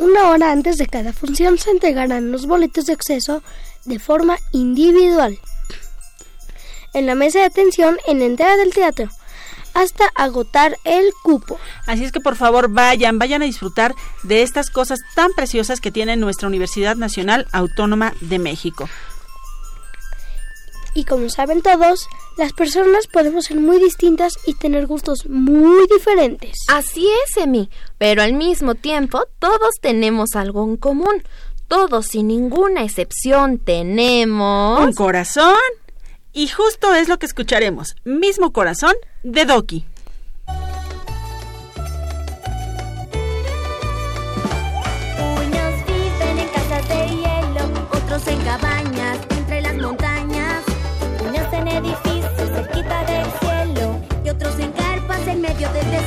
Una 0.00 0.30
hora 0.30 0.50
antes 0.50 0.78
de 0.78 0.86
cada 0.86 1.12
función 1.12 1.58
se 1.58 1.70
entregarán 1.70 2.32
los 2.32 2.46
boletos 2.46 2.86
de 2.86 2.94
acceso 2.94 3.42
de 3.84 3.98
forma 3.98 4.38
individual 4.50 5.38
en 6.94 7.04
la 7.04 7.14
mesa 7.14 7.40
de 7.40 7.44
atención 7.44 7.98
en 8.06 8.18
la 8.18 8.24
entrada 8.24 8.56
del 8.56 8.72
teatro 8.72 9.10
hasta 9.74 10.10
agotar 10.14 10.78
el 10.84 11.12
cupo. 11.22 11.60
Así 11.86 12.02
es 12.02 12.12
que 12.12 12.20
por 12.20 12.36
favor 12.36 12.70
vayan, 12.70 13.18
vayan 13.18 13.42
a 13.42 13.44
disfrutar 13.44 13.94
de 14.22 14.40
estas 14.42 14.70
cosas 14.70 15.00
tan 15.14 15.32
preciosas 15.32 15.82
que 15.82 15.92
tiene 15.92 16.16
nuestra 16.16 16.48
Universidad 16.48 16.96
Nacional 16.96 17.46
Autónoma 17.52 18.14
de 18.22 18.38
México. 18.38 18.88
Y 20.94 21.04
como 21.04 21.28
saben 21.28 21.60
todos, 21.60 22.08
las 22.40 22.54
personas 22.54 23.06
podemos 23.06 23.44
ser 23.44 23.58
muy 23.58 23.78
distintas 23.78 24.32
y 24.46 24.54
tener 24.54 24.86
gustos 24.86 25.26
muy 25.28 25.86
diferentes. 25.88 26.56
Así 26.68 27.06
es, 27.06 27.36
Emi, 27.36 27.68
pero 27.98 28.22
al 28.22 28.32
mismo 28.32 28.74
tiempo 28.74 29.26
todos 29.38 29.74
tenemos 29.82 30.30
algo 30.34 30.64
en 30.64 30.78
común. 30.78 31.22
Todos, 31.68 32.06
sin 32.06 32.28
ninguna 32.28 32.82
excepción, 32.82 33.58
tenemos... 33.58 34.80
Un 34.80 34.94
corazón. 34.94 35.54
Y 36.32 36.48
justo 36.48 36.94
es 36.94 37.08
lo 37.08 37.18
que 37.18 37.26
escucharemos. 37.26 37.94
Mismo 38.04 38.54
corazón 38.54 38.94
de 39.22 39.44
Doki. 39.44 39.84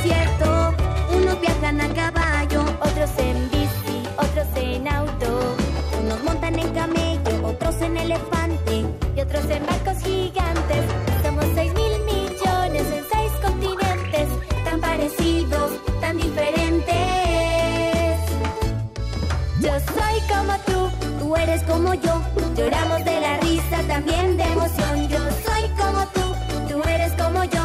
Desierto. 0.04 0.74
Unos 1.16 1.40
viajan 1.40 1.80
a 1.80 1.88
caballo, 1.94 2.62
otros 2.80 3.10
en 3.18 3.50
bici, 3.50 4.02
otros 4.16 4.46
en 4.56 4.86
auto. 4.88 5.56
Unos 6.02 6.22
montan 6.24 6.58
en 6.58 6.70
camello, 6.74 7.46
otros 7.46 7.80
en 7.80 7.96
elefante 7.96 8.84
y 9.16 9.20
otros 9.20 9.44
en 9.48 9.64
barcos 9.66 9.98
gigantes. 10.02 10.84
Somos 11.22 11.46
seis 11.54 11.72
mil 11.74 11.92
millones 12.04 12.82
en 12.96 13.04
seis 13.12 13.32
continentes, 13.42 14.28
tan 14.64 14.80
parecidos, 14.80 15.72
tan 16.00 16.16
diferentes. 16.18 16.94
Yo 19.60 19.72
soy 19.96 20.16
como 20.28 20.54
tú, 20.66 20.90
tú 21.20 21.36
eres 21.36 21.62
como 21.62 21.94
yo. 21.94 22.20
Lloramos 22.56 23.04
de 23.04 23.20
la 23.20 23.38
risa, 23.38 23.78
también 23.88 24.36
de 24.36 24.44
emoción. 24.44 25.08
Yo 25.08 25.18
soy 25.46 25.68
como 25.80 26.06
tú, 26.08 26.26
tú 26.68 26.88
eres 26.88 27.12
como 27.14 27.44
yo. 27.44 27.64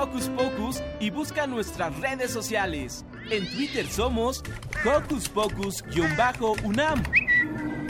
Hocus 0.00 0.28
Pocus 0.28 0.80
y 1.00 1.10
busca 1.10 1.48
nuestras 1.48 1.98
redes 1.98 2.30
sociales. 2.30 3.04
En 3.30 3.50
Twitter 3.50 3.84
somos 3.88 4.44
Hocus 4.84 5.28
Pocus-UNAM 5.28 7.02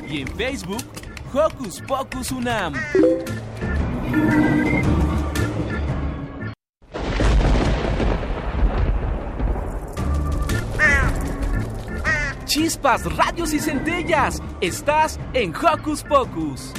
y 0.09 0.23
en 0.23 0.29
Facebook 0.29 0.83
Hocus 1.35 1.83
Pocus 1.83 2.31
UNAM. 2.31 2.73
Chispas, 12.47 13.05
radios 13.17 13.53
y 13.53 13.61
centellas. 13.61 14.43
Estás 14.63 15.21
en 15.35 15.55
Hocus 15.55 16.03
Pocus. 16.05 16.73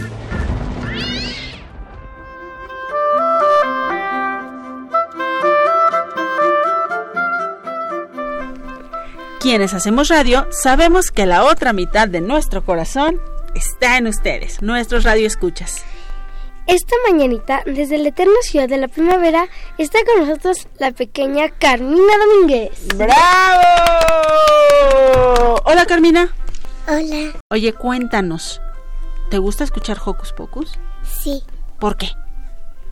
Quienes 9.40 9.74
hacemos 9.74 10.10
radio 10.10 10.48
sabemos 10.52 11.12
que 11.12 11.26
la 11.26 11.46
otra 11.46 11.72
mitad 11.74 12.08
de 12.08 12.22
nuestro 12.22 12.64
corazón 12.66 13.20
está 13.56 13.98
en 13.98 14.08
ustedes, 14.08 14.62
nuestros 14.62 15.04
radioescuchas. 15.04 15.84
Esta 16.68 16.96
mañanita, 17.10 17.64
desde 17.66 17.98
la 17.98 18.10
eterna 18.10 18.34
ciudad 18.44 18.68
de 18.68 18.78
la 18.78 18.88
primavera, 18.90 19.48
está 19.78 19.98
con 20.06 20.28
nosotros 20.28 20.68
la 20.78 20.92
pequeña 20.92 21.50
Carmina 21.50 22.14
Domínguez. 22.26 22.88
¡Bravo! 22.96 23.64
Hola 25.66 25.86
Carmina. 25.88 26.32
Hola. 26.88 27.32
Oye, 27.50 27.74
cuéntanos. 27.74 28.62
¿Te 29.32 29.38
gusta 29.40 29.64
escuchar 29.64 29.98
Hocus 30.04 30.34
Pocus? 30.34 30.78
Sí, 31.04 31.44
¿Por 31.80 31.96
qué? 31.98 32.10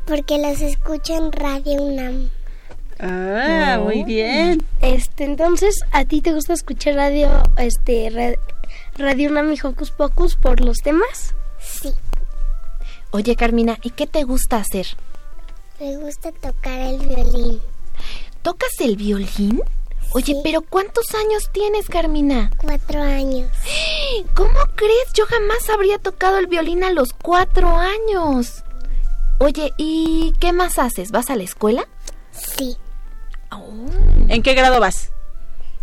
porque 0.05 0.37
los 0.37 0.61
escucho 0.61 1.17
en 1.17 1.31
Radio 1.33 1.81
UNAM. 1.81 2.29
Ah, 2.99 3.79
muy 3.83 4.03
bien. 4.03 4.63
Este, 4.81 5.23
entonces, 5.25 5.75
¿a 5.91 6.05
ti 6.05 6.21
te 6.21 6.33
gusta 6.33 6.53
escuchar 6.53 6.95
radio, 6.95 7.29
este, 7.57 8.09
ra- 8.09 8.39
Radio 8.97 9.29
UNAM 9.29 9.53
y 9.53 9.57
Hocus 9.61 9.91
Pocus 9.91 10.35
por 10.35 10.59
los 10.61 10.77
temas? 10.77 11.33
Sí, 11.59 11.93
Oye, 13.11 13.35
Carmina, 13.35 13.77
¿y 13.83 13.91
qué 13.91 14.05
te 14.07 14.23
gusta 14.23 14.57
hacer? 14.57 14.85
me 15.79 15.95
gusta 15.97 16.31
tocar 16.31 16.79
el 16.79 16.97
violín. 17.07 17.61
¿Tocas 18.41 18.71
el 18.79 18.95
violín? 18.95 19.61
Oye, 20.13 20.35
pero 20.43 20.61
¿cuántos 20.61 21.13
años 21.13 21.49
tienes, 21.51 21.87
Carmina? 21.87 22.49
Cuatro 22.57 23.01
años. 23.01 23.49
¿Cómo 24.35 24.59
crees? 24.75 25.13
Yo 25.13 25.25
jamás 25.25 25.69
habría 25.69 25.99
tocado 25.99 26.37
el 26.39 26.47
violín 26.47 26.83
a 26.83 26.91
los 26.91 27.09
cuatro 27.13 27.69
años. 27.77 28.63
Oye, 29.39 29.71
¿y 29.77 30.33
qué 30.39 30.51
más 30.53 30.79
haces? 30.79 31.11
¿Vas 31.11 31.29
a 31.29 31.35
la 31.35 31.43
escuela? 31.43 31.87
Sí, 32.31 32.75
¿En 34.29 34.41
qué 34.41 34.53
grado 34.53 34.79
vas? 34.79 35.11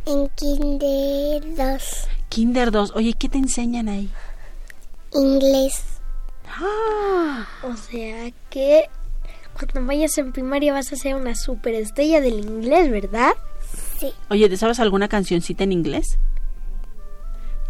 en 0.07 0.29
Kinder 0.29 1.55
2. 1.57 2.09
Kinder 2.29 2.71
2. 2.71 2.93
Oye, 2.95 3.15
¿qué 3.19 3.29
te 3.29 3.39
enseñan 3.39 3.89
ahí? 3.89 4.11
Inglés. 5.13 5.83
O 7.63 7.77
sea 7.77 8.31
que 8.51 8.89
cuando 9.59 9.89
vayas 9.89 10.17
en 10.19 10.33
primaria 10.33 10.73
vas 10.73 10.93
a 10.93 10.97
ser 10.97 11.15
una 11.15 11.35
superestrella 11.35 12.21
del 12.21 12.41
inglés, 12.41 12.91
¿verdad? 12.91 13.33
Sí. 13.99 14.13
Oye, 14.29 14.49
¿te 14.49 14.57
sabes 14.57 14.79
alguna 14.81 15.09
cancioncita 15.09 15.65
en 15.65 15.73
inglés? 15.73 16.19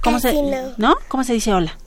¿Cómo 0.02 0.20
Casi 0.20 0.36
se 0.36 0.42
no. 0.42 0.74
¿No? 0.76 0.96
¿Cómo 1.08 1.24
se 1.24 1.34
dice 1.34 1.54
hola? 1.54 1.78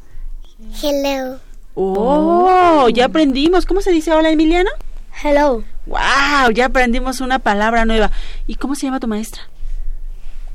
Hello. 0.82 1.39
Oh, 1.76 2.89
ya 2.89 3.05
aprendimos. 3.05 3.66
¿Cómo 3.66 3.82
se 3.82 3.91
dice 3.91 4.12
hola, 4.12 4.32
Emiliano? 4.32 4.72
Hello. 5.24 5.64
Wow, 5.88 6.52
ya 6.54 6.66
aprendimos 6.66 7.22
una 7.22 7.40
palabra 7.40 7.86
nueva. 7.86 8.12
¿Y 8.46 8.56
cómo 8.56 8.76
se 8.76 8.86
llama 8.86 9.00
tu 9.00 9.08
maestra? 9.08 9.44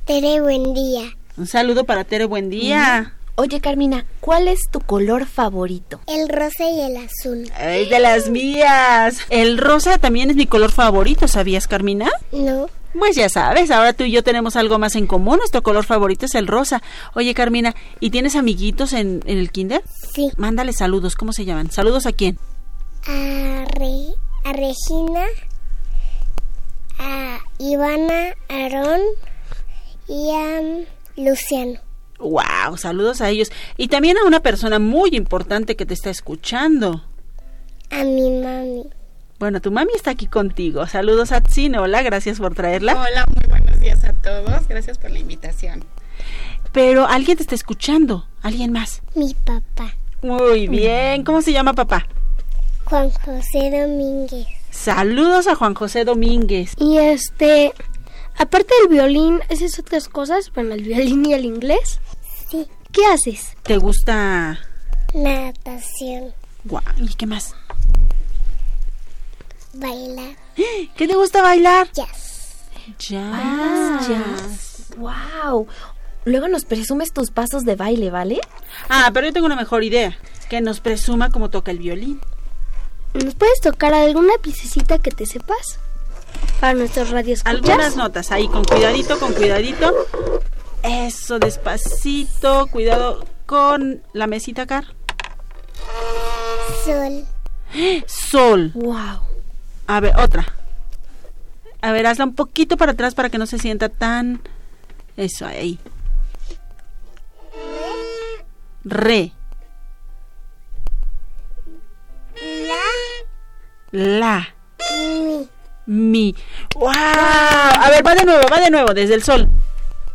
Tere, 0.04 0.40
buen 0.40 0.74
día. 0.74 1.02
Un 1.36 1.46
saludo 1.46 1.84
para 1.84 2.04
Tere, 2.04 2.24
buen 2.26 2.50
día. 2.50 3.14
Oye, 3.36 3.60
Carmina, 3.60 4.04
¿cuál 4.20 4.46
es 4.46 4.60
tu 4.70 4.80
color 4.80 5.24
favorito? 5.26 6.00
El 6.06 6.28
rosa 6.28 6.68
y 6.68 6.80
el 6.82 6.96
azul. 6.98 7.50
¡Ay, 7.56 7.88
de 7.88 7.98
las 7.98 8.28
mías! 8.28 9.20
El 9.30 9.56
rosa 9.56 9.96
también 9.96 10.28
es 10.28 10.36
mi 10.36 10.46
color 10.46 10.70
favorito, 10.70 11.26
¿sabías, 11.28 11.66
Carmina? 11.66 12.10
No. 12.30 12.66
Pues 12.92 13.16
ya 13.16 13.30
sabes, 13.30 13.70
ahora 13.70 13.94
tú 13.94 14.04
y 14.04 14.10
yo 14.10 14.22
tenemos 14.22 14.54
algo 14.56 14.78
más 14.78 14.96
en 14.96 15.06
común. 15.06 15.38
Nuestro 15.38 15.62
color 15.62 15.84
favorito 15.86 16.26
es 16.26 16.34
el 16.34 16.46
rosa. 16.46 16.82
Oye, 17.14 17.32
Carmina, 17.32 17.74
¿y 18.00 18.10
tienes 18.10 18.36
amiguitos 18.36 18.92
en, 18.92 19.22
en 19.24 19.38
el 19.38 19.50
kinder? 19.50 19.82
Sí. 20.14 20.30
Mándale 20.36 20.74
saludos, 20.74 21.14
¿cómo 21.14 21.32
se 21.32 21.46
llaman? 21.46 21.70
¿Saludos 21.70 22.04
a 22.04 22.12
quién? 22.12 22.38
A, 23.06 23.64
Re- 23.78 24.14
a 24.44 24.52
Regina, 24.52 25.24
a 26.98 27.38
Ivana, 27.58 28.34
a 28.48 28.54
Aarón 28.54 29.00
y 30.08 30.30
a 30.34 30.60
mm, 30.60 31.24
Luciano. 31.24 31.80
¡Wow! 32.18 32.76
Saludos 32.76 33.20
a 33.20 33.30
ellos. 33.30 33.50
Y 33.76 33.88
también 33.88 34.16
a 34.18 34.24
una 34.24 34.40
persona 34.40 34.78
muy 34.78 35.10
importante 35.12 35.76
que 35.76 35.86
te 35.86 35.94
está 35.94 36.10
escuchando. 36.10 37.04
A 37.90 38.04
mi 38.04 38.30
mami. 38.30 38.84
Bueno, 39.38 39.60
tu 39.60 39.72
mami 39.72 39.92
está 39.94 40.12
aquí 40.12 40.26
contigo. 40.26 40.86
Saludos 40.86 41.32
a 41.32 41.40
Tsine. 41.40 41.78
Hola, 41.78 42.02
gracias 42.02 42.38
por 42.38 42.54
traerla. 42.54 42.94
Hola, 42.94 43.26
muy 43.26 43.48
buenos 43.48 43.80
días 43.80 44.04
a 44.04 44.12
todos. 44.12 44.68
Gracias 44.68 44.98
por 44.98 45.10
la 45.10 45.18
invitación. 45.18 45.84
Pero 46.70 47.06
alguien 47.06 47.36
te 47.36 47.42
está 47.42 47.56
escuchando. 47.56 48.26
¿Alguien 48.40 48.70
más? 48.70 49.02
Mi 49.16 49.34
papá. 49.34 49.96
Muy 50.22 50.68
bien. 50.68 51.24
¿Cómo 51.24 51.42
se 51.42 51.52
llama 51.52 51.72
papá? 51.72 52.06
Juan 52.84 53.10
José 53.10 53.70
Domínguez. 53.70 54.46
Saludos 54.70 55.46
a 55.48 55.54
Juan 55.54 55.74
José 55.74 56.04
Domínguez. 56.04 56.74
Y 56.78 56.98
este, 56.98 57.72
aparte 58.36 58.72
del 58.80 58.88
violín, 58.88 59.40
¿haces 59.50 59.78
otras 59.78 60.08
cosas? 60.08 60.50
Bueno, 60.54 60.74
el 60.74 60.82
violín 60.82 61.26
y 61.26 61.34
el 61.34 61.44
inglés. 61.44 62.00
Sí. 62.50 62.66
¿Qué 62.90 63.06
haces? 63.06 63.56
¿Te 63.62 63.76
gusta? 63.78 64.58
Natación. 65.14 66.34
Guau, 66.64 66.82
¿Y 66.98 67.14
qué 67.14 67.26
más? 67.26 67.54
Bailar. 69.74 70.36
¿Qué 70.96 71.08
te 71.08 71.14
gusta 71.14 71.42
bailar? 71.42 71.88
Jazz. 71.92 72.64
Jazz. 72.98 74.08
jazz. 74.08 74.96
Wow. 74.96 75.66
Luego 76.24 76.48
nos 76.48 76.64
presumes 76.64 77.12
tus 77.12 77.30
pasos 77.30 77.64
de 77.64 77.74
baile, 77.74 78.10
¿vale? 78.10 78.40
Ah, 78.88 79.10
pero 79.12 79.26
yo 79.26 79.32
tengo 79.32 79.46
una 79.46 79.56
mejor 79.56 79.82
idea. 79.84 80.16
Que 80.48 80.60
nos 80.60 80.80
presuma 80.80 81.30
cómo 81.30 81.50
toca 81.50 81.70
el 81.70 81.78
violín. 81.78 82.20
¿Nos 83.14 83.34
puedes 83.34 83.60
tocar 83.60 83.92
alguna 83.92 84.34
piececita 84.40 84.98
que 84.98 85.10
te 85.10 85.26
sepas? 85.26 85.78
Para 86.60 86.74
nuestros 86.74 87.10
radios. 87.10 87.42
Algunas 87.44 87.96
notas 87.96 88.30
ahí, 88.32 88.48
con 88.48 88.64
cuidadito, 88.64 89.18
con 89.18 89.34
cuidadito. 89.34 89.92
Eso, 90.82 91.38
despacito. 91.38 92.66
Cuidado 92.68 93.24
con 93.46 94.02
la 94.12 94.26
mesita, 94.26 94.66
Car. 94.66 94.86
Sol. 96.84 97.26
Sol. 98.06 98.70
Wow. 98.74 99.20
A 99.86 100.00
ver, 100.00 100.16
otra. 100.18 100.46
A 101.80 101.92
ver, 101.92 102.06
hazla 102.06 102.24
un 102.24 102.34
poquito 102.34 102.76
para 102.76 102.92
atrás 102.92 103.14
para 103.14 103.28
que 103.28 103.38
no 103.38 103.46
se 103.46 103.58
sienta 103.58 103.88
tan... 103.88 104.40
Eso, 105.16 105.46
ahí. 105.46 105.78
Re. 108.84 109.32
La. 113.92 114.54
Mi. 114.90 115.48
Mi. 115.84 116.34
¡Wow! 116.76 116.88
A 116.90 117.88
ver, 117.90 118.06
va 118.06 118.14
de 118.14 118.24
nuevo, 118.24 118.42
va 118.50 118.58
de 118.58 118.70
nuevo, 118.70 118.94
desde 118.94 119.14
el 119.14 119.22
sol. 119.22 119.50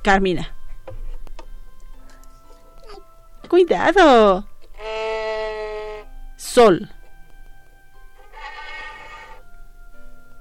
Carmina. 0.04 0.52
Cuidado. 3.48 4.48
Sol. 6.38 6.90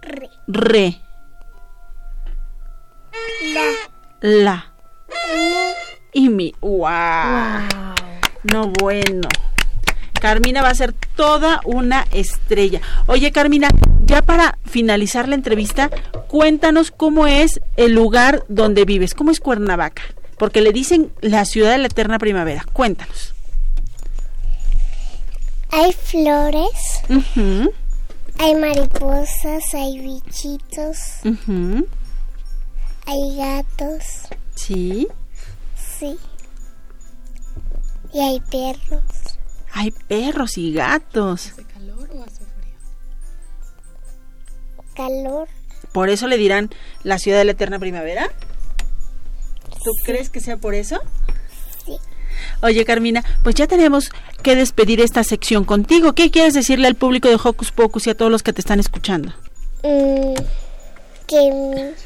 Re. 0.01 0.30
Re. 0.47 1.01
La. 3.53 3.72
La. 4.20 4.72
Mi. 5.34 6.22
Y 6.24 6.28
mi. 6.30 6.55
¡Wow! 6.62 6.89
No, 8.45 8.68
bueno. 8.80 9.28
Carmina 10.27 10.61
va 10.61 10.70
a 10.70 10.74
ser 10.74 10.93
toda 11.14 11.61
una 11.64 12.05
estrella. 12.11 12.81
Oye, 13.07 13.31
Carmina, 13.31 13.68
ya 14.07 14.22
para 14.22 14.59
finalizar 14.64 15.29
la 15.29 15.37
entrevista, 15.37 15.89
cuéntanos 16.27 16.91
cómo 16.91 17.29
es 17.29 17.61
el 17.77 17.93
lugar 17.93 18.43
donde 18.49 18.85
vives, 18.85 19.14
cómo 19.14 19.31
es 19.31 19.39
Cuernavaca, 19.39 20.03
porque 20.37 20.62
le 20.62 20.72
dicen 20.72 21.12
la 21.20 21.45
ciudad 21.45 21.70
de 21.70 21.79
la 21.79 21.87
eterna 21.87 22.18
primavera. 22.18 22.64
Cuéntanos. 22.72 23.35
Hay 25.70 25.93
flores. 25.93 27.03
Ujú, 27.09 27.72
Hay 28.41 28.55
mariposas. 28.57 29.74
Hay 29.74 30.01
bichitos. 30.01 30.99
ujú, 31.24 31.87
Hay 33.07 33.37
gatos. 33.37 34.03
Sí. 34.57 35.07
Sí. 36.01 36.18
Y 38.12 38.18
hay 38.18 38.41
perros. 38.51 39.05
Hay 39.79 39.91
perros 39.91 40.57
y 40.57 40.72
gatos. 40.72 41.53
Calor. 44.95 45.49
¿Por 45.93 46.09
eso 46.09 46.27
le 46.29 46.39
dirán 46.39 46.70
la 47.03 47.18
ciudad 47.18 47.37
de 47.37 47.45
la 47.45 47.53
eterna 47.53 47.79
primavera? 47.79 48.31
¿Tú 49.85 49.91
crees 50.07 50.31
que 50.31 50.41
sea 50.41 50.57
por 50.57 50.74
eso? 50.74 50.99
Sí. 51.85 51.99
Oye, 52.62 52.87
Carmina, 52.87 53.22
pues 53.43 53.55
ya 53.55 53.66
tenemos 53.66 54.09
que 54.43 54.57
despedir 54.57 55.03
esta 55.03 55.22
sección 55.24 55.64
contigo. 55.64 56.14
¿Qué 56.14 56.31
quieres 56.31 56.55
decirle 56.55 56.89
al 56.89 56.95
público 56.95 57.29
de 57.29 57.35
Hocus 57.35 57.70
Pocus 57.70 58.07
y 58.07 58.11
a 58.11 58.16
todos 58.16 58.33
los 58.33 58.43
que 58.43 58.55
te 58.55 58.62
están 58.62 58.81
escuchando? 58.81 59.35
Mm, 59.83 60.37
que 61.27 61.37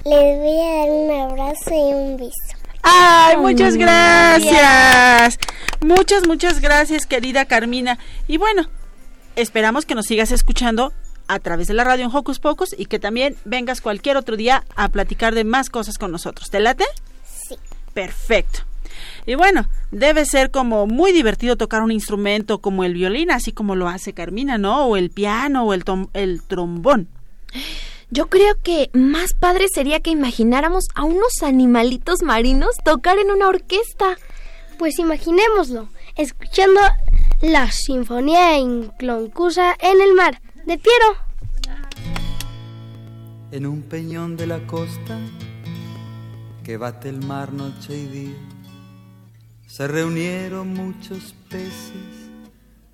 les 0.07 0.39
voy 0.39 0.61
a 0.61 0.75
dar 0.75 0.91
un 0.91 1.31
abrazo 1.31 1.71
y 1.71 1.93
un 1.95 2.17
beso. 2.17 2.60
¡Ay, 2.83 3.37
muchas 3.37 3.77
gracias! 3.77 5.39
Muchas, 5.81 6.27
muchas 6.27 6.61
gracias, 6.61 7.07
querida 7.07 7.45
Carmina. 7.45 7.99
Y 8.29 8.37
bueno, 8.39 8.69
esperamos 9.37 9.85
que 9.87 9.95
nos 9.95 10.07
sigas 10.07 10.33
escuchando 10.33 10.93
a 11.29 11.39
través 11.39 11.69
de 11.69 11.75
la 11.75 11.85
radio 11.85 12.05
en 12.07 12.15
Hocus 12.15 12.39
Pocus 12.41 12.75
y 12.77 12.87
que 12.87 12.99
también 12.99 13.37
vengas 13.45 13.81
cualquier 13.81 14.17
otro 14.17 14.37
día 14.37 14.65
a 14.77 14.89
platicar 14.89 15.35
de 15.35 15.45
más 15.45 15.71
cosas 15.71 15.97
con 15.99 16.11
nosotros. 16.11 16.51
¿Te 16.51 16.61
late? 16.61 16.85
Sí. 17.25 17.57
Perfecto. 17.95 18.61
Y 19.27 19.35
bueno, 19.37 19.69
debe 19.91 20.25
ser 20.25 20.51
como 20.51 20.87
muy 20.87 21.13
divertido 21.13 21.57
tocar 21.57 21.83
un 21.83 21.93
instrumento 21.93 22.59
como 22.61 22.85
el 22.85 22.95
violín, 22.95 23.31
así 23.31 23.53
como 23.53 23.77
lo 23.77 23.89
hace 23.89 24.13
Carmina, 24.13 24.59
¿no? 24.59 24.87
O 24.87 24.97
el 24.97 25.11
piano 25.11 25.65
o 25.65 25.75
el, 25.75 25.85
tom- 25.85 26.09
el 26.15 26.43
trombón. 26.43 27.09
Yo 28.13 28.29
creo 28.29 28.57
que 28.61 28.91
más 28.93 29.35
padre 29.35 29.67
sería 29.73 30.01
que 30.01 30.11
imagináramos 30.11 30.87
a 30.97 31.05
unos 31.05 31.43
animalitos 31.43 32.23
marinos 32.23 32.77
tocar 32.85 33.19
en 33.19 33.31
una 33.31 33.47
orquesta. 33.47 34.17
Pues 34.79 34.99
imaginémoslo, 34.99 35.89
escuchando 36.17 36.81
la 37.41 37.71
sinfonía 37.71 38.59
inconcusa 38.59 39.77
en 39.81 40.01
el 40.01 40.15
mar 40.15 40.43
de 40.67 40.77
Piero. 40.77 41.17
En 43.53 43.65
un 43.65 43.83
peñón 43.83 44.37
de 44.37 44.49
la 44.49 44.67
costa 44.67 45.19
que 46.65 46.77
bate 46.77 47.11
el 47.11 47.25
mar 47.25 47.53
noche 47.53 47.97
y 47.97 48.07
día, 48.07 48.37
se 49.69 49.87
reunieron 49.87 50.75
muchos 50.75 51.33
peces 51.49 52.29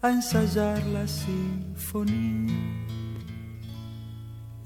a 0.03 0.11
ensayar 0.11 0.85
la 0.87 1.09
sinfonía. 1.09 2.86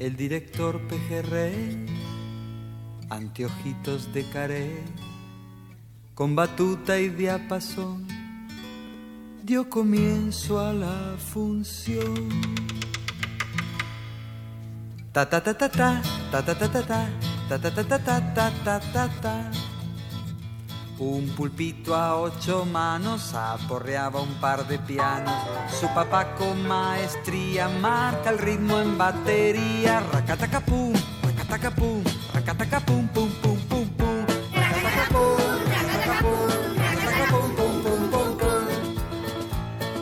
El 0.00 0.16
director 0.16 0.80
pejerrey, 0.88 1.84
anteojitos 3.10 4.10
de 4.14 4.24
caré, 4.30 4.82
con 6.14 6.34
batuta 6.34 6.98
y 6.98 7.10
diapasón, 7.10 8.08
dio 9.42 9.68
comienzo 9.68 10.58
a 10.58 10.72
la 10.72 11.16
función. 11.18 12.30
Ta 15.12 15.28
ta 15.28 15.42
ta 15.42 15.52
ta 15.52 15.68
ta 15.68 16.00
ta 16.30 16.42
ta 16.46 16.54
ta 16.54 16.68
ta 16.70 16.80
ta 17.46 17.58
ta 17.58 17.70
ta 17.70 17.98
ta 17.98 18.20
ta 18.34 18.50
ta 18.64 18.80
ta 18.80 19.08
ta 19.20 19.69
Un 21.00 21.30
pulpito 21.34 21.94
a 21.94 22.20
ocho 22.20 22.66
manos 22.66 23.32
aporreaba 23.32 24.20
un 24.20 24.34
par 24.34 24.68
de 24.68 24.78
pianos. 24.78 25.32
Su 25.80 25.86
papá 25.94 26.34
con 26.34 26.68
maestría 26.68 27.70
marca 27.70 28.28
el 28.28 28.38
ritmo 28.38 28.78
en 28.78 28.98
batería. 28.98 30.00
Racatacapum, 30.12 30.92
racatacapum, 31.22 32.04
racatacapum, 32.34 33.08
pum 33.08 33.30
pum 33.42 33.58
pum 33.70 33.88
pum. 33.96 34.26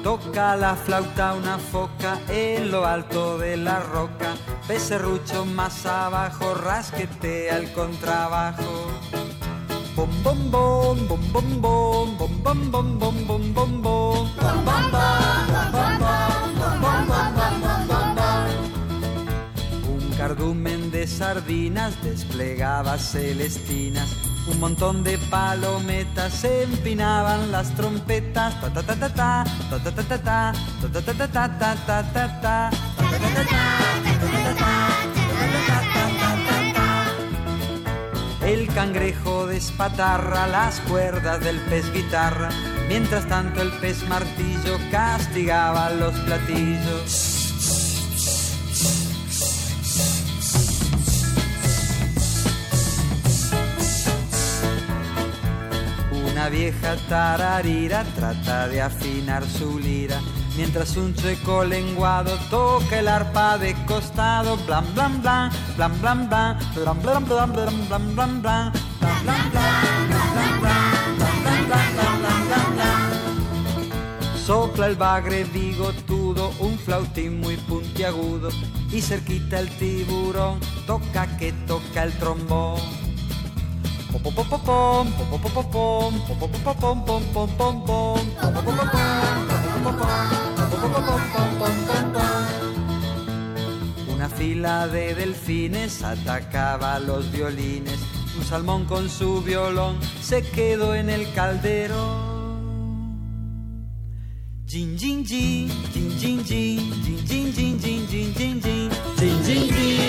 Toca 0.02 0.56
la 0.56 0.74
flauta 0.74 1.34
una 1.34 1.58
foca 1.58 2.18
en 2.28 2.72
lo 2.72 2.84
alto 2.84 3.38
de 3.38 3.56
la 3.56 3.78
roca. 3.78 4.34
Becerrucho 4.66 5.44
más 5.44 5.86
abajo, 5.86 6.54
rasquetea 6.54 7.58
el 7.58 7.72
contrabajo. 7.72 8.88
Bom 9.98 10.06
bom 10.22 10.50
bom 10.52 10.96
Un 19.88 20.10
cardumen 20.16 20.92
de 20.92 21.04
sardinas 21.08 22.00
desplegaba 22.04 22.96
celestinas. 22.96 24.08
Un 24.46 24.60
montón 24.60 25.02
de 25.02 25.18
palometas 25.30 26.44
empinaban 26.44 27.50
las 27.50 27.74
trompetas. 27.74 28.54
Ta 28.60 28.70
ta 28.70 28.82
ta 28.82 28.94
ta 28.94 29.08
ta 29.08 29.44
ta 29.68 29.78
ta 29.78 29.90
ta 29.90 30.02
ta 30.04 30.16
ta 30.16 30.52
ta 30.80 31.02
ta 31.02 31.02
ta 31.02 31.12
ta 31.12 31.26
ta 31.26 31.48
ta 31.58 31.74
ta 31.86 32.02
ta 32.12 32.72
ta 33.50 33.67
El 38.48 38.66
cangrejo 38.68 39.46
despatarra 39.46 40.46
las 40.46 40.80
cuerdas 40.80 41.38
del 41.44 41.60
pez 41.68 41.92
guitarra, 41.92 42.48
mientras 42.88 43.28
tanto 43.28 43.60
el 43.60 43.70
pez 43.72 44.08
martillo 44.08 44.78
castigaba 44.90 45.90
los 45.90 46.14
platillos. 46.20 47.44
Una 56.32 56.48
vieja 56.48 56.96
tararira 57.06 58.04
trata 58.16 58.66
de 58.68 58.80
afinar 58.80 59.44
su 59.44 59.78
lira, 59.78 60.22
mientras 60.58 60.96
un 60.96 61.14
chueco 61.14 61.62
lenguado 61.62 62.36
toca 62.50 62.98
el 62.98 63.06
arpa 63.06 63.56
de 63.58 63.74
costado. 63.86 64.56
Blan 64.66 64.84
blan 64.92 65.22
blan, 65.22 65.50
blan 65.76 66.00
blan 66.00 66.28
blan, 66.28 66.58
blan 66.74 67.00
blan 67.00 67.24
blan 67.24 67.54
blan 67.54 67.86
blan 67.86 68.14
blan 68.14 68.42
blan, 68.42 68.72
blan 69.22 69.42
blan 69.52 70.60
blan, 70.60 70.82
blan 71.16 71.36
blan 71.40 72.48
blan, 72.48 72.74
blan. 72.74 73.08
Sopla 74.44 74.86
el 74.86 74.96
bagre 74.96 75.44
bigotudo, 75.44 76.50
un 76.58 76.76
flautín 76.78 77.40
muy 77.40 77.56
puntiagudo 77.56 78.48
y 78.90 79.00
cerquita 79.00 79.60
el 79.60 79.68
tiburón 79.78 80.58
toca 80.86 81.36
que 81.36 81.52
toca 81.68 82.02
el 82.02 82.12
trombón. 82.14 82.80
Una 94.14 94.28
fila 94.28 94.86
de 94.88 95.14
delfines 95.14 96.02
atacaba 96.02 96.98
los 96.98 97.30
violines. 97.32 97.98
Un 98.36 98.44
salmón 98.44 98.84
con 98.84 99.08
su 99.08 99.42
violón 99.42 99.98
se 100.20 100.42
quedó 100.42 100.94
en 100.94 101.08
el 101.10 101.32
caldero. 101.32 102.28
Jin 104.66 104.98
jin 104.98 105.24
jin, 105.24 105.70
jin 105.92 106.10
jin 106.18 106.44
jin, 106.44 106.92
jin 107.26 107.52
jin 107.54 107.78
jin, 107.80 108.06
jin 108.10 108.34
jin 108.34 108.60
jin, 108.60 108.90
jin 109.16 109.42
jin 109.44 109.68
jin, 109.70 110.08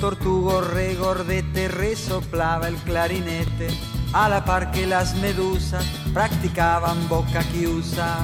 tortugo 0.00 0.60
regordete 0.60 1.68
resoplaba 1.68 2.68
el 2.68 2.76
clarinete 2.76 3.68
a 4.12 4.28
la 4.28 4.44
par 4.44 4.70
que 4.70 4.86
las 4.86 5.14
medusas 5.16 5.84
practicaban 6.12 7.08
boca 7.08 7.42
que 7.52 7.68
usa. 7.68 8.18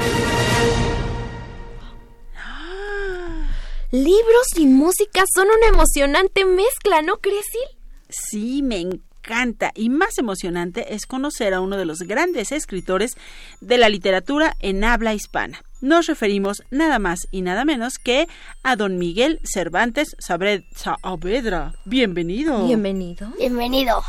Libros 3.92 4.46
y 4.56 4.64
música 4.64 5.22
son 5.34 5.48
una 5.48 5.66
emocionante 5.68 6.46
mezcla, 6.46 7.02
¿no 7.02 7.18
crees, 7.18 7.44
Sil? 7.52 7.68
Sí, 8.08 8.62
me 8.62 8.80
encanta. 8.80 9.70
Y 9.74 9.90
más 9.90 10.16
emocionante 10.16 10.94
es 10.94 11.04
conocer 11.04 11.52
a 11.52 11.60
uno 11.60 11.76
de 11.76 11.84
los 11.84 11.98
grandes 11.98 12.52
escritores 12.52 13.18
de 13.60 13.76
la 13.76 13.90
literatura 13.90 14.56
en 14.60 14.82
habla 14.82 15.12
hispana. 15.12 15.62
Nos 15.82 16.06
referimos 16.06 16.62
nada 16.70 16.98
más 16.98 17.28
y 17.30 17.42
nada 17.42 17.66
menos 17.66 17.98
que 17.98 18.28
a 18.62 18.76
don 18.76 18.96
Miguel 18.96 19.40
Cervantes 19.44 20.16
Saavedra. 20.18 21.74
Bienvenido. 21.84 22.66
Bienvenido. 22.66 23.30
Bienvenido. 23.36 24.02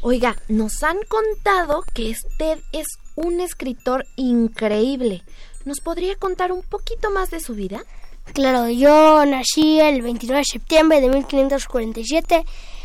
Oiga, 0.00 0.38
nos 0.48 0.82
han 0.82 0.96
contado 1.06 1.84
que 1.92 2.12
usted 2.12 2.58
es 2.72 2.86
un 3.14 3.42
escritor 3.42 4.06
increíble. 4.16 5.22
¿Nos 5.66 5.80
podría 5.80 6.16
contar 6.16 6.50
un 6.50 6.62
poquito 6.62 7.10
más 7.10 7.30
de 7.30 7.40
su 7.40 7.54
vida? 7.54 7.84
Claro, 8.32 8.68
yo 8.68 9.24
nací 9.26 9.80
el 9.80 10.02
29 10.02 10.40
de 10.40 10.44
septiembre 10.44 11.00
de 11.00 11.08
1547 11.08 12.44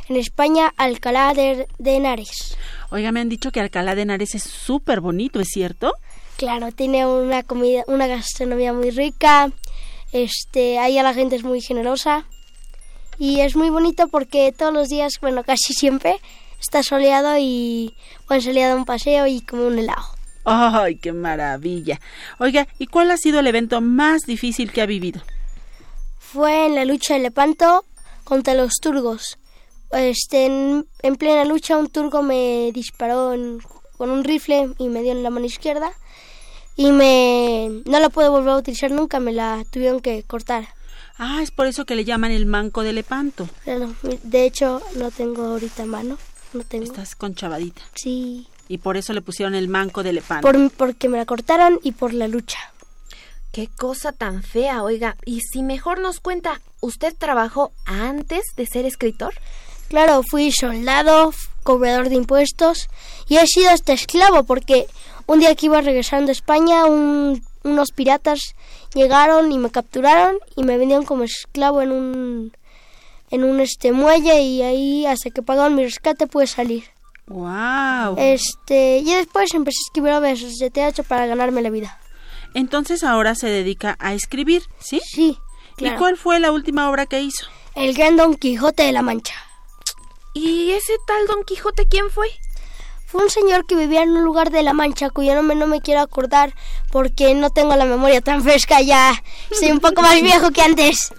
en 0.10 0.16
España, 0.16 0.74
Alcalá 0.78 1.34
de, 1.34 1.68
de 1.78 1.96
Henares. 1.96 2.58
Oiga, 2.90 3.12
me 3.12 3.20
han 3.20 3.30
dicho 3.30 3.52
que 3.52 3.60
Alcalá 3.60 3.96
de 3.96 4.04
Henares 4.04 4.36
es 4.36 4.44
súper 4.44 5.02
bonito, 5.02 5.40
¿es 5.40 5.50
cierto? 5.50 5.94
Claro, 6.38 6.72
tiene 6.72 7.06
una 7.06 7.44
comida, 7.44 7.84
una 7.88 8.08
gastronomía 8.08 8.74
muy 8.74 8.90
rica. 8.90 9.52
Este, 10.12 10.80
ahí 10.80 10.98
a 10.98 11.04
la 11.04 11.14
gente 11.14 11.36
es 11.36 11.44
muy 11.44 11.62
generosa 11.62 12.26
y 13.18 13.42
es 13.42 13.56
muy 13.56 13.70
bonito 13.70 14.08
porque 14.08 14.52
todos 14.52 14.74
los 14.74 14.90
días, 14.90 15.14
bueno, 15.22 15.44
casi 15.46 15.74
siempre 15.74 16.20
está 16.60 16.82
soleado 16.84 17.36
y 17.40 17.94
pueden 18.28 18.42
salir 18.42 18.64
a 18.64 18.76
un 18.76 18.86
paseo 18.86 19.28
y 19.28 19.42
comer 19.42 19.66
un 19.66 19.80
helado. 19.80 20.04
¡Ay, 20.44 20.96
qué 20.98 21.12
maravilla! 21.12 22.00
Oiga, 22.38 22.68
¿y 22.78 22.88
cuál 22.88 23.10
ha 23.12 23.18
sido 23.18 23.40
el 23.40 23.48
evento 23.48 23.82
más 23.82 24.24
difícil 24.24 24.72
que 24.72 24.82
ha 24.82 24.86
vivido? 24.86 25.22
Fue 26.32 26.66
en 26.66 26.76
la 26.76 26.86
lucha 26.86 27.14
de 27.16 27.20
Lepanto 27.22 27.86
contra 28.24 28.54
los 28.54 28.74
turgos. 28.82 29.38
Este, 29.92 30.46
en, 30.48 30.88
en 31.04 31.16
plena 31.16 31.46
lucha 31.46 31.78
un 31.78 31.90
turco 31.90 32.22
me 32.22 32.72
disparó 32.74 33.34
en- 33.34 33.60
con 33.98 34.10
un 34.10 34.24
rifle 34.24 34.74
y 34.78 34.90
me 34.90 35.02
dio 35.04 35.12
en 35.14 35.24
la 35.24 35.30
mano 35.30 35.46
izquierda 35.46 35.92
y 36.76 36.92
me 36.92 37.70
no 37.86 38.00
la 38.00 38.10
puedo 38.10 38.32
volver 38.32 38.50
a 38.50 38.58
utilizar 38.58 38.92
nunca, 38.92 39.20
me 39.22 39.32
la 39.32 39.64
tuvieron 39.72 40.02
que 40.02 40.24
cortar. 40.24 40.68
Ah, 41.18 41.40
es 41.42 41.52
por 41.52 41.66
eso 41.68 41.86
que 41.86 41.96
le 41.96 42.04
llaman 42.04 42.32
el 42.32 42.46
manco 42.46 42.82
de 42.84 42.92
Lepanto. 42.92 43.48
De 44.24 44.46
hecho 44.46 44.82
no 44.98 45.12
tengo 45.12 45.44
ahorita 45.46 45.86
mano, 45.86 46.18
no 46.54 46.64
tengo. 46.64 46.84
Estás 46.84 47.16
conchavadita. 47.16 47.82
Sí, 47.94 48.48
Y 48.68 48.80
por 48.80 48.98
eso 48.98 49.14
le 49.14 49.22
pusieron 49.22 49.56
el 49.56 49.70
manco 49.70 50.04
de 50.04 50.12
Lepanto. 50.12 50.46
por, 50.46 50.72
porque 50.72 51.08
me 51.08 51.18
la 51.18 51.26
cortaron 51.26 51.80
y 51.84 51.94
por 51.94 52.14
la 52.14 52.28
lucha. 52.28 52.58
Qué 53.56 53.70
cosa 53.78 54.12
tan 54.12 54.44
fea, 54.44 54.84
oiga. 54.84 55.16
Y 55.24 55.40
si 55.40 55.64
mejor 55.64 56.00
nos 56.02 56.20
cuenta, 56.20 56.60
¿usted 56.82 57.14
trabajó 57.18 57.72
antes 57.86 58.44
de 58.58 58.66
ser 58.66 58.84
escritor? 58.86 59.34
Claro, 59.88 60.24
fui 60.30 60.52
soldado, 60.52 61.32
cobrador 61.64 62.10
de 62.10 62.16
impuestos 62.16 62.90
y 63.30 63.38
he 63.38 63.48
sido 63.48 63.70
hasta 63.70 63.94
esclavo 63.94 64.44
porque 64.44 64.88
un 65.26 65.40
día 65.40 65.56
que 65.56 65.68
iba 65.68 65.80
regresando 65.80 66.32
a 66.32 66.34
España 66.34 66.84
un- 66.86 67.42
unos 67.64 67.92
piratas 67.94 68.42
llegaron 68.94 69.50
y 69.54 69.58
me 69.58 69.70
capturaron 69.72 70.36
y 70.58 70.64
me 70.64 70.78
vendieron 70.78 71.06
como 71.06 71.24
esclavo 71.24 71.82
en 71.82 71.94
un 71.94 72.52
en 73.32 73.44
un 73.46 73.62
este 73.62 73.94
muelle 73.94 74.42
y 74.42 74.64
ahí 74.64 75.06
hasta 75.06 75.30
que 75.30 75.42
pagaron 75.42 75.76
mi 75.76 75.84
rescate 75.86 76.28
pude 76.28 76.48
salir. 76.48 76.84
¡Wow! 77.28 78.16
Este, 78.18 78.98
y 78.98 79.14
después 79.14 79.54
empecé 79.54 79.78
a 79.78 79.88
escribir 79.88 80.12
obras 80.12 80.42
de 80.60 80.70
teatro 80.70 81.06
para 81.06 81.26
ganarme 81.26 81.62
la 81.62 81.70
vida. 81.70 82.00
Entonces 82.56 83.04
ahora 83.04 83.36
se 83.36 83.48
dedica 83.48 83.98
a 84.00 84.14
escribir, 84.14 84.64
¿sí? 84.80 85.02
Sí. 85.06 85.38
¿Y 85.78 85.92
cuál 85.92 86.16
fue 86.16 86.40
la 86.40 86.54
última 86.54 86.90
obra 86.90 87.06
que 87.06 87.22
hizo? 87.22 87.46
El 87.76 87.94
gran 87.94 88.16
Don 88.16 88.36
Quijote 88.36 88.84
de 88.84 88.94
la 88.94 89.02
Mancha. 89.02 89.36
¿Y 90.34 90.72
ese 90.72 90.94
tal 91.06 91.28
Don 91.28 91.44
Quijote 91.44 91.86
quién 91.86 92.10
fue? 92.10 92.28
Fue 93.08 93.22
un 93.22 93.30
señor 93.30 93.66
que 93.66 93.76
vivía 93.76 94.04
en 94.04 94.12
un 94.12 94.24
lugar 94.24 94.52
de 94.52 94.64
la 94.64 94.72
Mancha 94.72 95.10
cuyo 95.10 95.36
nombre 95.36 95.58
no 95.58 95.68
me 95.68 95.82
quiero 95.82 96.00
acordar 96.00 96.56
porque 96.92 97.36
no 97.36 97.50
tengo 97.50 97.76
la 97.76 97.84
memoria 97.84 98.22
tan 98.22 98.42
fresca 98.42 98.82
ya. 98.82 99.22
Soy 99.52 99.72
un 99.72 99.82
poco 99.82 100.02
más 100.02 100.22
viejo 100.22 100.52
que 100.52 100.62
antes. 100.62 101.14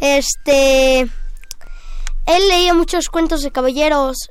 Este. 0.00 1.00
Él 1.00 2.48
leía 2.48 2.74
muchos 2.74 3.08
cuentos 3.08 3.40
de 3.40 3.50
caballeros 3.50 4.28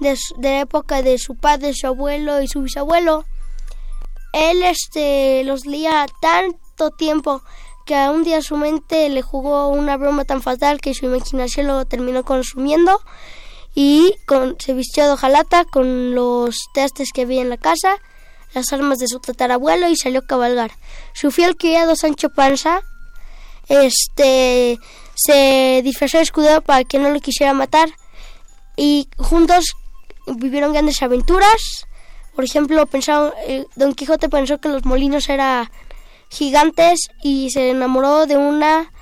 de 0.00 0.16
la 0.40 0.60
época 0.60 1.02
de 1.02 1.18
su 1.18 1.34
padre, 1.34 1.74
su 1.74 1.86
abuelo 1.86 2.40
y 2.40 2.48
su 2.48 2.62
bisabuelo. 2.62 3.26
Él 4.32 4.62
este, 4.62 5.42
los 5.44 5.66
leía 5.66 6.06
tanto 6.20 6.90
tiempo 6.90 7.42
que 7.86 7.96
a 7.96 8.10
un 8.10 8.22
día 8.22 8.42
su 8.42 8.56
mente 8.56 9.08
le 9.08 9.22
jugó 9.22 9.68
una 9.68 9.96
broma 9.96 10.24
tan 10.24 10.42
fatal 10.42 10.80
que 10.80 10.94
su 10.94 11.06
imaginación 11.06 11.66
lo 11.66 11.86
terminó 11.86 12.22
consumiendo 12.22 13.00
y 13.74 14.14
con, 14.26 14.56
se 14.58 14.74
vistió 14.74 15.06
de 15.06 15.12
hojalata 15.12 15.64
con 15.64 16.14
los 16.14 16.56
trastes 16.74 17.12
que 17.14 17.22
había 17.22 17.40
en 17.40 17.48
la 17.48 17.56
casa, 17.56 17.96
las 18.52 18.72
armas 18.72 18.98
de 18.98 19.08
su 19.08 19.20
tatarabuelo 19.20 19.88
y 19.88 19.96
salió 19.96 20.20
a 20.20 20.26
cabalgar. 20.26 20.72
Su 21.14 21.30
fiel 21.30 21.56
criado 21.56 21.96
Sancho 21.96 22.28
Panza 22.28 22.82
este, 23.68 24.78
se 25.14 25.80
disfrazó 25.82 26.18
de 26.18 26.24
escudero 26.24 26.60
para 26.60 26.84
que 26.84 26.98
no 26.98 27.10
lo 27.10 27.20
quisiera 27.20 27.52
matar 27.52 27.88
y 28.76 29.08
juntos 29.16 29.64
vivieron 30.26 30.72
grandes 30.72 31.02
aventuras. 31.02 31.86
Por 32.38 32.44
ejemplo, 32.44 32.86
pensaron, 32.86 33.32
eh, 33.48 33.66
Don 33.74 33.94
Quijote 33.94 34.28
pensó 34.28 34.58
que 34.58 34.68
los 34.68 34.84
molinos 34.84 35.28
eran 35.28 35.68
gigantes 36.28 37.08
y 37.20 37.50
se 37.50 37.70
enamoró 37.70 38.26
de 38.26 38.36
una 38.36 38.92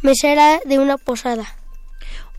mesera 0.00 0.58
de 0.64 0.78
una 0.78 0.96
posada. 0.96 1.44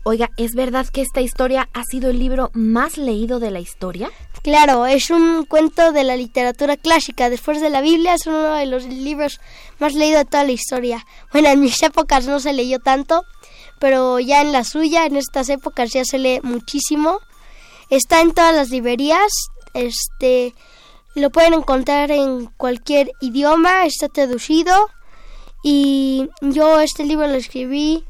Oiga, 0.02 0.28
¿es 0.36 0.56
verdad 0.56 0.88
que 0.88 1.02
esta 1.02 1.20
historia 1.20 1.68
ha 1.72 1.84
sido 1.84 2.10
el 2.10 2.18
libro 2.18 2.50
más 2.52 2.98
leído 2.98 3.38
de 3.38 3.52
la 3.52 3.60
historia? 3.60 4.10
Claro, 4.42 4.86
es 4.86 5.10
un 5.10 5.44
cuento 5.44 5.92
de 5.92 6.02
la 6.02 6.16
literatura 6.16 6.76
clásica. 6.76 7.30
Después 7.30 7.60
de 7.60 7.70
la 7.70 7.80
Biblia 7.80 8.14
es 8.14 8.26
uno 8.26 8.54
de 8.54 8.66
los 8.66 8.86
libros 8.86 9.40
más 9.78 9.94
leídos 9.94 10.24
de 10.24 10.30
toda 10.30 10.42
la 10.42 10.50
historia. 10.50 11.06
Bueno, 11.32 11.48
en 11.50 11.60
mis 11.60 11.80
épocas 11.80 12.26
no 12.26 12.40
se 12.40 12.54
leyó 12.54 12.80
tanto, 12.80 13.22
pero 13.78 14.18
ya 14.18 14.40
en 14.40 14.50
la 14.50 14.64
suya, 14.64 15.06
en 15.06 15.14
estas 15.14 15.48
épocas 15.48 15.92
ya 15.92 16.04
se 16.04 16.18
lee 16.18 16.40
muchísimo. 16.42 17.20
Está 17.88 18.20
en 18.20 18.34
todas 18.34 18.52
las 18.52 18.70
librerías. 18.70 19.30
Este 19.74 20.54
lo 21.14 21.30
pueden 21.30 21.54
encontrar 21.54 22.10
en 22.10 22.46
cualquier 22.56 23.12
idioma, 23.20 23.84
está 23.84 24.08
traducido. 24.08 24.72
Y 25.62 26.28
yo 26.40 26.80
este 26.80 27.04
libro 27.04 27.26
lo 27.26 27.34
escribí 27.34 28.04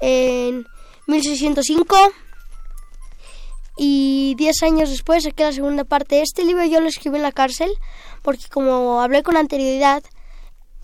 en 0.00 0.66
1605 1.06 1.96
y 3.76 4.34
10 4.36 4.62
años 4.62 4.90
después 4.90 5.24
saqué 5.24 5.44
la 5.44 5.52
segunda 5.52 5.84
parte. 5.84 6.22
Este 6.22 6.44
libro 6.44 6.64
yo 6.64 6.80
lo 6.80 6.88
escribí 6.88 7.16
en 7.16 7.22
la 7.22 7.32
cárcel 7.32 7.70
porque 8.22 8.44
como 8.48 9.00
hablé 9.00 9.22
con 9.22 9.36
anterioridad, 9.36 10.02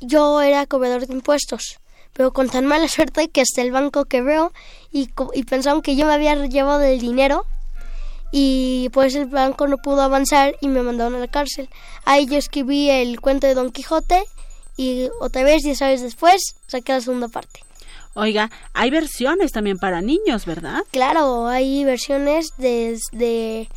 yo 0.01 0.41
era 0.41 0.67
cobrador 0.67 1.07
de 1.07 1.15
impuestos. 1.15 1.79
Pero 2.15 2.33
con 2.33 2.49
tan 2.49 2.67
mala 2.67 2.89
suerte 2.89 3.29
que 3.29 3.43
hasta 3.43 3.63
el 3.63 3.71
banco 3.71 4.07
quebró 4.07 4.53
y, 4.91 5.11
y 5.35 5.43
pensaron 5.45 5.83
que 5.83 5.95
yo 5.95 6.07
me 6.07 6.15
había 6.15 6.35
llevado 6.47 6.83
el 6.83 6.99
dinero 6.99 7.47
y 8.31 8.89
pues 8.93 9.15
el 9.15 9.27
banco 9.27 9.67
no 9.67 9.79
pudo 9.79 10.03
avanzar 10.03 10.57
y 10.61 10.69
me 10.69 10.83
mandaron 10.83 11.15
a 11.15 11.19
la 11.19 11.29
cárcel. 11.29 11.69
Ahí 12.05 12.27
yo 12.27 12.37
escribí 12.37 12.91
el 12.91 13.21
cuento 13.21 13.47
de 13.47 13.55
Don 13.55 13.71
Quijote 13.71 14.25
y 14.77 15.09
otra 15.21 15.43
vez, 15.43 15.63
10 15.63 15.83
años 15.83 16.01
después, 16.03 16.55
saqué 16.67 16.93
la 16.93 17.01
segunda 17.01 17.29
parte. 17.29 17.61
Oiga, 18.15 18.51
hay 18.75 18.91
versiones 18.91 19.53
también 19.53 19.79
para 19.79 20.01
niños, 20.01 20.45
¿verdad? 20.45 20.83
Claro, 20.91 21.47
hay 21.47 21.85
versiones 21.85 22.51
desde 22.57 23.69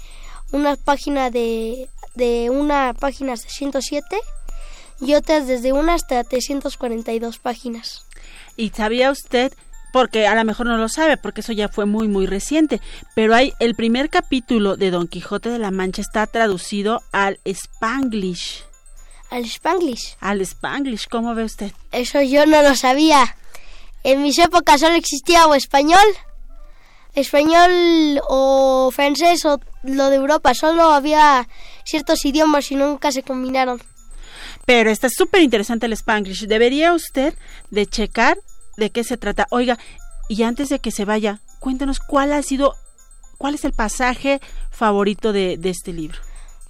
una 0.52 0.76
página 0.76 1.30
de, 1.30 1.90
de 2.16 2.50
una 2.50 2.94
página 2.94 3.38
607 3.38 4.18
y 5.00 5.16
otras 5.16 5.48
desde 5.48 5.74
una 5.74 5.96
hasta 5.96 6.24
342 6.24 7.40
páginas. 7.40 8.06
¿Y 8.58 8.70
sabía 8.70 9.12
usted 9.12 9.54
porque 9.92 10.28
a 10.28 10.36
lo 10.36 10.44
mejor 10.46 10.68
no 10.68 10.78
lo 10.78 10.90
sabe, 10.90 11.18
porque 11.18 11.42
eso 11.42 11.54
ya 11.54 11.70
fue 11.70 11.86
muy, 11.86 12.08
muy 12.08 12.26
reciente, 12.26 12.82
pero 13.16 13.36
hay 13.36 13.54
el 13.60 13.76
primer 13.76 14.10
capítulo 14.10 14.78
de 14.78 14.92
Don 14.92 15.08
Quijote 15.08 15.50
de 15.50 15.60
la 15.60 15.72
Mancha 15.72 16.02
está 16.02 16.28
traducido 16.28 17.02
al 17.12 17.40
Spanglish. 17.46 18.64
¿Al 19.30 19.46
Spanglish? 19.46 20.18
Al 20.20 20.42
Spanglish, 20.42 21.08
¿cómo 21.08 21.34
ve 21.36 21.46
usted? 21.46 21.72
Eso 21.92 22.22
yo 22.22 22.46
no 22.46 22.62
lo 22.62 22.76
sabía. 22.76 23.36
En 24.04 24.22
mis 24.24 24.38
épocas 24.40 24.82
solo 24.82 24.96
existía 24.96 25.48
o 25.48 25.56
español, 25.56 26.06
español 27.14 28.22
o 28.28 28.92
francés 28.92 29.46
o 29.46 29.60
lo 29.84 30.10
de 30.10 30.16
Europa, 30.16 30.54
solo 30.54 30.92
había 30.92 31.48
ciertos 31.86 32.26
idiomas 32.26 32.72
y 32.72 32.76
nunca 32.76 33.12
se 33.12 33.24
combinaron. 33.24 33.82
Pero 34.66 34.90
está 34.90 35.10
súper 35.10 35.42
interesante 35.42 35.86
el 35.86 35.94
Spanglish. 35.94 36.48
Debería 36.48 36.94
usted 36.94 37.34
de 37.70 37.86
checar 37.86 38.38
de 38.82 38.92
qué 38.92 39.04
se 39.04 39.18
trata. 39.18 39.48
Oiga, 39.52 39.78
y 40.28 40.44
antes 40.44 40.70
de 40.70 40.80
que 40.80 40.92
se 40.92 41.06
vaya, 41.06 41.40
cuéntenos 41.60 42.00
cuál 42.00 42.34
ha 42.34 42.42
sido, 42.42 42.76
cuál 43.38 43.56
es 43.56 43.64
el 43.64 43.74
pasaje 43.74 44.42
favorito 44.70 45.32
de, 45.32 45.58
de 45.58 45.70
este 45.70 45.94
libro. 45.94 46.20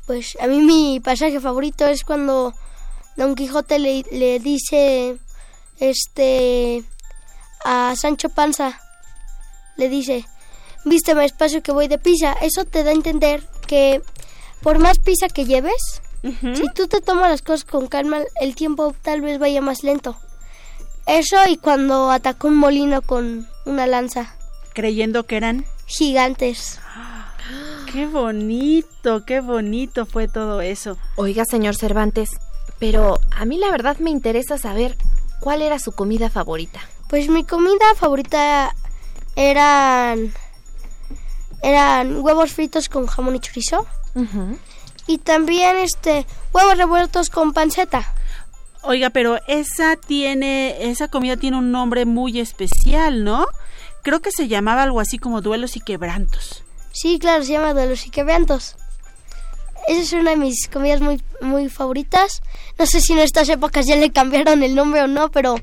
Pues 0.05 0.37
a 0.41 0.47
mí 0.47 0.61
mi 0.61 0.99
pasaje 0.99 1.39
favorito 1.39 1.87
es 1.87 2.03
cuando 2.03 2.53
Don 3.15 3.35
Quijote 3.35 3.79
le, 3.79 4.03
le 4.11 4.39
dice, 4.39 5.17
este, 5.79 6.83
a 7.63 7.95
Sancho 7.95 8.29
Panza, 8.29 8.79
le 9.77 9.89
dice, 9.89 10.25
vísteme 10.85 11.25
espacio 11.25 11.63
que 11.63 11.71
voy 11.71 11.87
de 11.87 11.97
pisa. 11.97 12.33
Eso 12.41 12.65
te 12.65 12.83
da 12.83 12.91
a 12.91 12.93
entender 12.93 13.47
que 13.67 14.01
por 14.61 14.79
más 14.79 14.99
pisa 14.99 15.27
que 15.29 15.45
lleves, 15.45 16.01
si 16.21 16.65
tú 16.75 16.87
te 16.87 17.01
tomas 17.01 17.31
las 17.31 17.41
cosas 17.41 17.63
con 17.63 17.87
calma, 17.87 18.19
el 18.39 18.53
tiempo 18.53 18.93
tal 19.01 19.21
vez 19.21 19.39
vaya 19.39 19.61
más 19.61 19.83
lento. 19.83 20.17
Eso 21.11 21.35
y 21.49 21.57
cuando 21.57 22.09
atacó 22.09 22.47
un 22.47 22.55
molino 22.55 23.01
con 23.01 23.45
una 23.65 23.85
lanza. 23.85 24.33
Creyendo 24.73 25.25
que 25.25 25.35
eran 25.35 25.65
gigantes. 25.85 26.79
Qué 27.91 28.07
bonito, 28.07 29.25
qué 29.25 29.41
bonito 29.41 30.05
fue 30.05 30.29
todo 30.29 30.61
eso. 30.61 30.97
Oiga, 31.17 31.43
señor 31.43 31.75
Cervantes, 31.75 32.29
pero 32.79 33.19
a 33.35 33.43
mí 33.43 33.57
la 33.57 33.69
verdad 33.69 33.97
me 33.97 34.09
interesa 34.09 34.57
saber 34.57 34.95
cuál 35.41 35.61
era 35.61 35.77
su 35.79 35.91
comida 35.91 36.29
favorita. 36.29 36.79
Pues 37.09 37.27
mi 37.27 37.43
comida 37.43 37.93
favorita 37.97 38.73
eran 39.35 40.31
eran 41.61 42.21
huevos 42.21 42.53
fritos 42.53 42.87
con 42.87 43.07
jamón 43.07 43.35
y 43.35 43.39
chorizo. 43.41 43.85
Y 45.07 45.17
también 45.17 45.75
este 45.75 46.25
huevos 46.53 46.77
revueltos 46.77 47.29
con 47.29 47.51
panceta. 47.51 48.13
Oiga, 48.83 49.11
pero 49.11 49.39
esa 49.47 49.95
tiene 49.95 50.89
esa 50.89 51.07
comida 51.07 51.37
tiene 51.37 51.57
un 51.57 51.71
nombre 51.71 52.05
muy 52.05 52.39
especial, 52.39 53.23
¿no? 53.23 53.45
Creo 54.01 54.21
que 54.21 54.31
se 54.31 54.47
llamaba 54.47 54.83
algo 54.83 54.99
así 54.99 55.19
como 55.19 55.41
duelos 55.41 55.75
y 55.75 55.81
quebrantos. 55.81 56.63
Sí, 56.91 57.19
claro, 57.19 57.43
se 57.43 57.53
llama 57.53 57.73
duelos 57.73 58.07
y 58.07 58.09
quebrantos. 58.09 58.75
Esa 59.87 60.01
es 60.01 60.13
una 60.13 60.31
de 60.31 60.37
mis 60.37 60.67
comidas 60.67 61.01
muy 61.01 61.21
muy 61.41 61.69
favoritas. 61.69 62.41
No 62.79 62.85
sé 62.87 63.01
si 63.01 63.13
en 63.13 63.19
estas 63.19 63.49
épocas 63.49 63.85
ya 63.85 63.95
le 63.95 64.11
cambiaron 64.11 64.63
el 64.63 64.73
nombre 64.73 65.03
o 65.03 65.07
no, 65.07 65.29
pero 65.29 65.55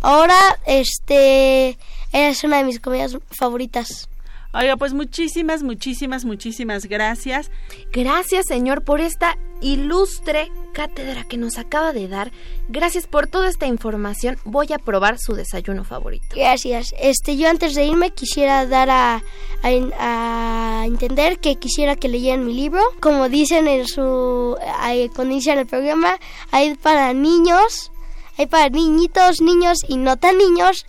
ahora 0.00 0.36
este 0.66 1.76
es 2.12 2.44
una 2.44 2.58
de 2.58 2.64
mis 2.64 2.78
comidas 2.78 3.18
favoritas. 3.36 4.08
Oiga, 4.54 4.76
pues 4.76 4.92
muchísimas, 4.94 5.64
muchísimas, 5.64 6.24
muchísimas 6.24 6.86
gracias. 6.86 7.50
Gracias, 7.92 8.46
señor, 8.46 8.84
por 8.84 9.00
esta 9.00 9.36
ilustre 9.60 10.52
cátedra 10.72 11.24
que 11.24 11.36
nos 11.36 11.58
acaba 11.58 11.92
de 11.92 12.06
dar. 12.06 12.30
Gracias 12.68 13.08
por 13.08 13.26
toda 13.26 13.48
esta 13.48 13.66
información. 13.66 14.38
Voy 14.44 14.72
a 14.72 14.78
probar 14.78 15.18
su 15.18 15.34
desayuno 15.34 15.82
favorito. 15.82 16.26
Gracias. 16.36 16.94
Este, 17.00 17.36
yo 17.36 17.48
antes 17.48 17.74
de 17.74 17.84
irme 17.84 18.10
quisiera 18.10 18.64
dar 18.66 18.90
a, 18.90 19.22
a, 19.62 20.80
a 20.82 20.86
entender 20.86 21.40
que 21.40 21.56
quisiera 21.56 21.96
que 21.96 22.08
leyeran 22.08 22.46
mi 22.46 22.54
libro. 22.54 22.82
Como 23.00 23.28
dicen 23.28 23.66
en 23.66 23.88
su 23.88 24.56
ahí, 24.78 25.08
cuando 25.08 25.32
inician 25.34 25.58
el 25.58 25.66
programa, 25.66 26.18
hay 26.52 26.76
para 26.76 27.12
niños, 27.12 27.90
hay 28.38 28.46
para 28.46 28.68
niñitos, 28.68 29.40
niños 29.40 29.78
y 29.88 29.96
no 29.96 30.16
tan 30.16 30.38
niños 30.38 30.86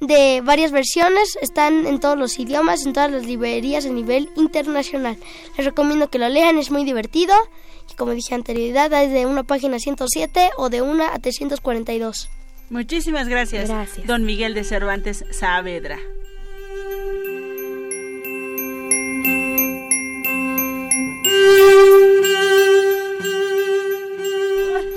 de 0.00 0.40
varias 0.44 0.70
versiones, 0.70 1.36
están 1.42 1.86
en 1.86 1.98
todos 2.00 2.16
los 2.18 2.38
idiomas, 2.38 2.86
en 2.86 2.92
todas 2.92 3.10
las 3.10 3.26
librerías 3.26 3.84
a 3.86 3.90
nivel 3.90 4.28
internacional. 4.36 5.16
Les 5.56 5.66
recomiendo 5.66 6.08
que 6.08 6.18
lo 6.18 6.28
lean, 6.28 6.58
es 6.58 6.70
muy 6.70 6.84
divertido 6.84 7.34
y 7.90 7.94
como 7.94 8.12
dije 8.12 8.34
anterioridad, 8.34 8.92
hay 8.94 9.08
de 9.08 9.26
una 9.26 9.42
página 9.44 9.78
107 9.78 10.50
o 10.56 10.68
de 10.68 10.82
una 10.82 11.14
a 11.14 11.18
342. 11.18 12.28
Muchísimas 12.70 13.28
gracias, 13.28 13.68
Gracias. 13.70 14.06
don 14.06 14.24
Miguel 14.24 14.54
de 14.54 14.62
Cervantes 14.62 15.24
Saavedra. 15.30 15.98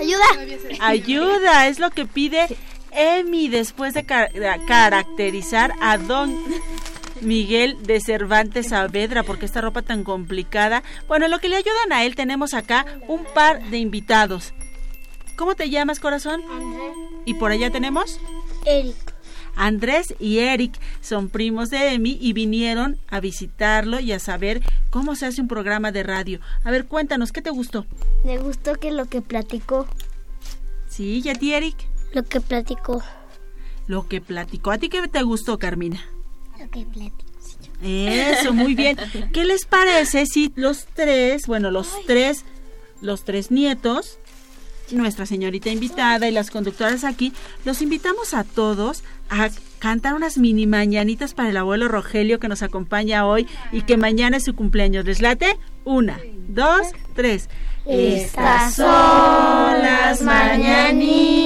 ¡Ayuda! 0.01 0.25
Ayuda, 0.79 1.67
es 1.67 1.79
lo 1.79 1.91
que 1.91 2.05
pide 2.05 2.47
Emi 2.93 3.47
después 3.49 3.93
de, 3.93 4.03
car- 4.05 4.31
de 4.33 4.49
caracterizar 4.67 5.73
a 5.81 5.97
don 5.97 6.35
Miguel 7.21 7.77
de 7.83 7.99
Cervantes 8.01 8.69
Saavedra, 8.69 9.23
porque 9.23 9.45
esta 9.45 9.61
ropa 9.61 9.81
tan 9.81 10.03
complicada. 10.03 10.83
Bueno, 11.07 11.27
lo 11.27 11.39
que 11.39 11.49
le 11.49 11.55
ayudan 11.57 11.91
a 11.91 12.03
él, 12.03 12.15
tenemos 12.15 12.53
acá 12.53 12.85
un 13.07 13.23
par 13.33 13.63
de 13.69 13.77
invitados. 13.77 14.53
¿Cómo 15.35 15.55
te 15.55 15.69
llamas, 15.69 15.99
corazón? 15.99 16.41
¿Y 17.25 17.35
por 17.35 17.51
allá 17.51 17.69
tenemos? 17.71 18.19
Eric. 18.65 18.95
Andrés 19.55 20.15
y 20.17 20.39
Eric 20.39 20.79
son 21.01 21.27
primos 21.29 21.69
de 21.69 21.93
Emi 21.93 22.17
y 22.21 22.31
vinieron 22.33 22.97
a 23.09 23.19
visitarlo 23.19 23.99
y 23.99 24.13
a 24.13 24.19
saber 24.19 24.61
cómo 24.89 25.15
se 25.15 25.25
hace 25.25 25.41
un 25.41 25.47
programa 25.49 25.91
de 25.91 26.03
radio. 26.03 26.39
A 26.63 26.71
ver, 26.71 26.85
cuéntanos, 26.85 27.31
¿qué 27.33 27.41
te 27.41 27.49
gustó? 27.49 27.85
Me 28.23 28.37
gustó 28.37 28.75
que 28.75 28.91
lo 28.91 29.05
que 29.05 29.21
platicó, 29.21 29.87
Sí, 30.89 31.21
¿y 31.23 31.29
a 31.29 31.33
ti, 31.35 31.53
Eric? 31.53 31.75
Lo 32.13 32.23
que 32.23 32.41
platicó, 32.41 33.01
Lo 33.87 34.07
que 34.07 34.21
platicó. 34.21 34.71
¿A 34.71 34.77
ti 34.77 34.89
qué 34.89 35.07
te 35.07 35.23
gustó, 35.23 35.57
Carmina? 35.57 36.01
lo 36.59 36.69
que 36.69 36.85
platicó. 36.85 37.31
Eso, 37.83 38.53
muy 38.53 38.75
bien. 38.75 38.97
¿Qué 39.33 39.45
les 39.45 39.65
parece 39.65 40.25
si 40.25 40.51
los 40.55 40.85
tres, 40.93 41.47
bueno, 41.47 41.71
los 41.71 41.89
tres, 42.05 42.45
los 43.01 43.23
tres 43.23 43.49
nietos, 43.49 44.19
nuestra 44.91 45.25
señorita 45.25 45.69
invitada 45.69 46.27
y 46.27 46.31
las 46.31 46.51
conductoras 46.51 47.03
aquí, 47.03 47.33
los 47.65 47.81
invitamos 47.81 48.33
a 48.33 48.43
todos 48.43 49.03
a 49.29 49.49
cantar 49.79 50.13
unas 50.13 50.37
mini 50.37 50.67
mañanitas 50.67 51.33
para 51.33 51.49
el 51.49 51.57
abuelo 51.57 51.87
Rogelio 51.87 52.39
que 52.39 52.47
nos 52.47 52.61
acompaña 52.61 53.25
hoy 53.25 53.47
y 53.71 53.81
que 53.81 53.97
mañana 53.97 54.37
es 54.37 54.43
su 54.43 54.53
cumpleaños. 54.53 55.05
¿Les 55.05 55.21
late? 55.21 55.57
Una, 55.85 56.19
dos, 56.49 56.87
tres. 57.15 57.49
Estas 57.85 58.75
son 58.75 58.85
las 58.85 60.21
mañanitas 60.21 61.40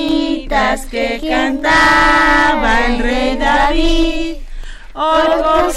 que 0.90 1.20
cantaba 1.28 2.86
el 2.86 3.00
rey 3.00 3.38
David. 3.38 4.36
Hoy 4.94 5.28
por 5.44 5.74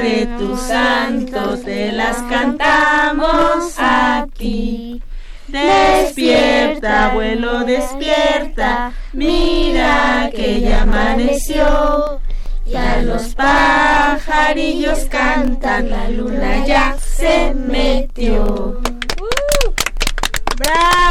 de 0.00 0.26
tu 0.36 0.56
santo 0.56 1.56
te 1.58 1.92
las 1.92 2.16
cantamos 2.22 3.74
a 3.78 4.26
ti. 4.36 5.00
Despierta, 5.46 7.10
abuelo, 7.10 7.64
despierta, 7.64 8.92
mira 9.12 10.28
que 10.34 10.60
ya 10.62 10.82
amaneció. 10.82 12.20
Ya 12.66 13.00
los 13.02 13.34
pajarillos 13.36 15.04
cantan, 15.08 15.88
la 15.90 16.08
luna 16.08 16.66
ya 16.66 16.96
se 16.98 17.54
metió. 17.54 18.80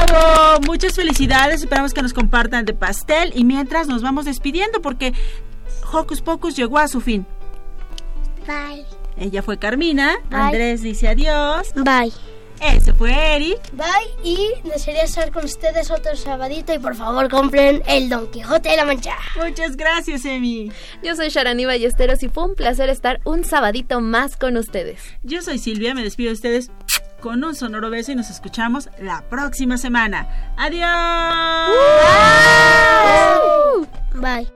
¡Bravo! 0.07 0.61
Muchas 0.65 0.93
felicidades, 0.95 1.61
esperamos 1.61 1.93
que 1.93 2.01
nos 2.01 2.13
compartan 2.13 2.65
de 2.65 2.73
pastel 2.73 3.31
y 3.35 3.43
mientras 3.43 3.87
nos 3.87 4.01
vamos 4.01 4.25
despidiendo 4.25 4.81
porque 4.81 5.13
Hocus 5.91 6.21
Pocus 6.21 6.55
llegó 6.55 6.77
a 6.77 6.87
su 6.87 7.01
fin. 7.01 7.25
Bye. 8.47 8.85
Ella 9.17 9.41
fue 9.41 9.57
Carmina, 9.57 10.17
Bye. 10.29 10.39
Andrés 10.39 10.81
dice 10.81 11.07
adiós. 11.07 11.73
Bye. 11.75 12.13
Ese 12.61 12.93
fue 12.93 13.13
Eric. 13.35 13.59
Bye 13.71 13.87
y 14.23 14.49
desearía 14.65 15.03
estar 15.03 15.31
con 15.31 15.45
ustedes 15.45 15.89
otro 15.91 16.15
sabadito 16.17 16.73
y 16.73 16.79
por 16.79 16.93
favor 16.93 17.29
compren 17.29 17.81
el 17.87 18.09
Don 18.09 18.29
Quijote 18.31 18.69
de 18.69 18.75
la 18.75 18.83
Mancha. 18.85 19.15
Muchas 19.41 19.77
gracias, 19.77 20.25
Emi. 20.25 20.69
Yo 21.01 21.15
soy 21.15 21.29
Sharani 21.29 21.65
Ballesteros 21.65 22.21
y 22.21 22.27
fue 22.27 22.43
un 22.43 22.55
placer 22.55 22.89
estar 22.89 23.21
un 23.23 23.45
sabadito 23.45 24.01
más 24.01 24.35
con 24.35 24.57
ustedes. 24.57 25.01
Yo 25.23 25.41
soy 25.41 25.57
Silvia, 25.57 25.93
me 25.93 26.03
despido 26.03 26.29
de 26.29 26.33
ustedes 26.33 26.69
con 27.19 27.43
un 27.43 27.55
sonoro 27.55 27.89
beso 27.89 28.11
y 28.11 28.15
nos 28.15 28.29
escuchamos 28.29 28.89
la 28.99 29.23
próxima 29.29 29.77
semana. 29.77 30.27
¡Adiós! 30.57 30.89
Bye. 34.15 34.47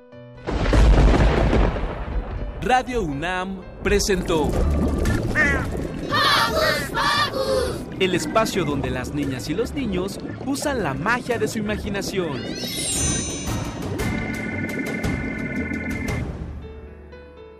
Radio 2.61 3.03
UNAM 3.03 3.61
presentó 3.83 4.49
el 7.99 8.15
espacio 8.15 8.65
donde 8.65 8.89
las 8.89 9.13
niñas 9.13 9.49
y 9.49 9.53
los 9.53 9.73
niños 9.73 10.19
usan 10.45 10.83
la 10.83 10.93
magia 10.93 11.37
de 11.37 11.47
su 11.47 11.59
imaginación. 11.59 12.41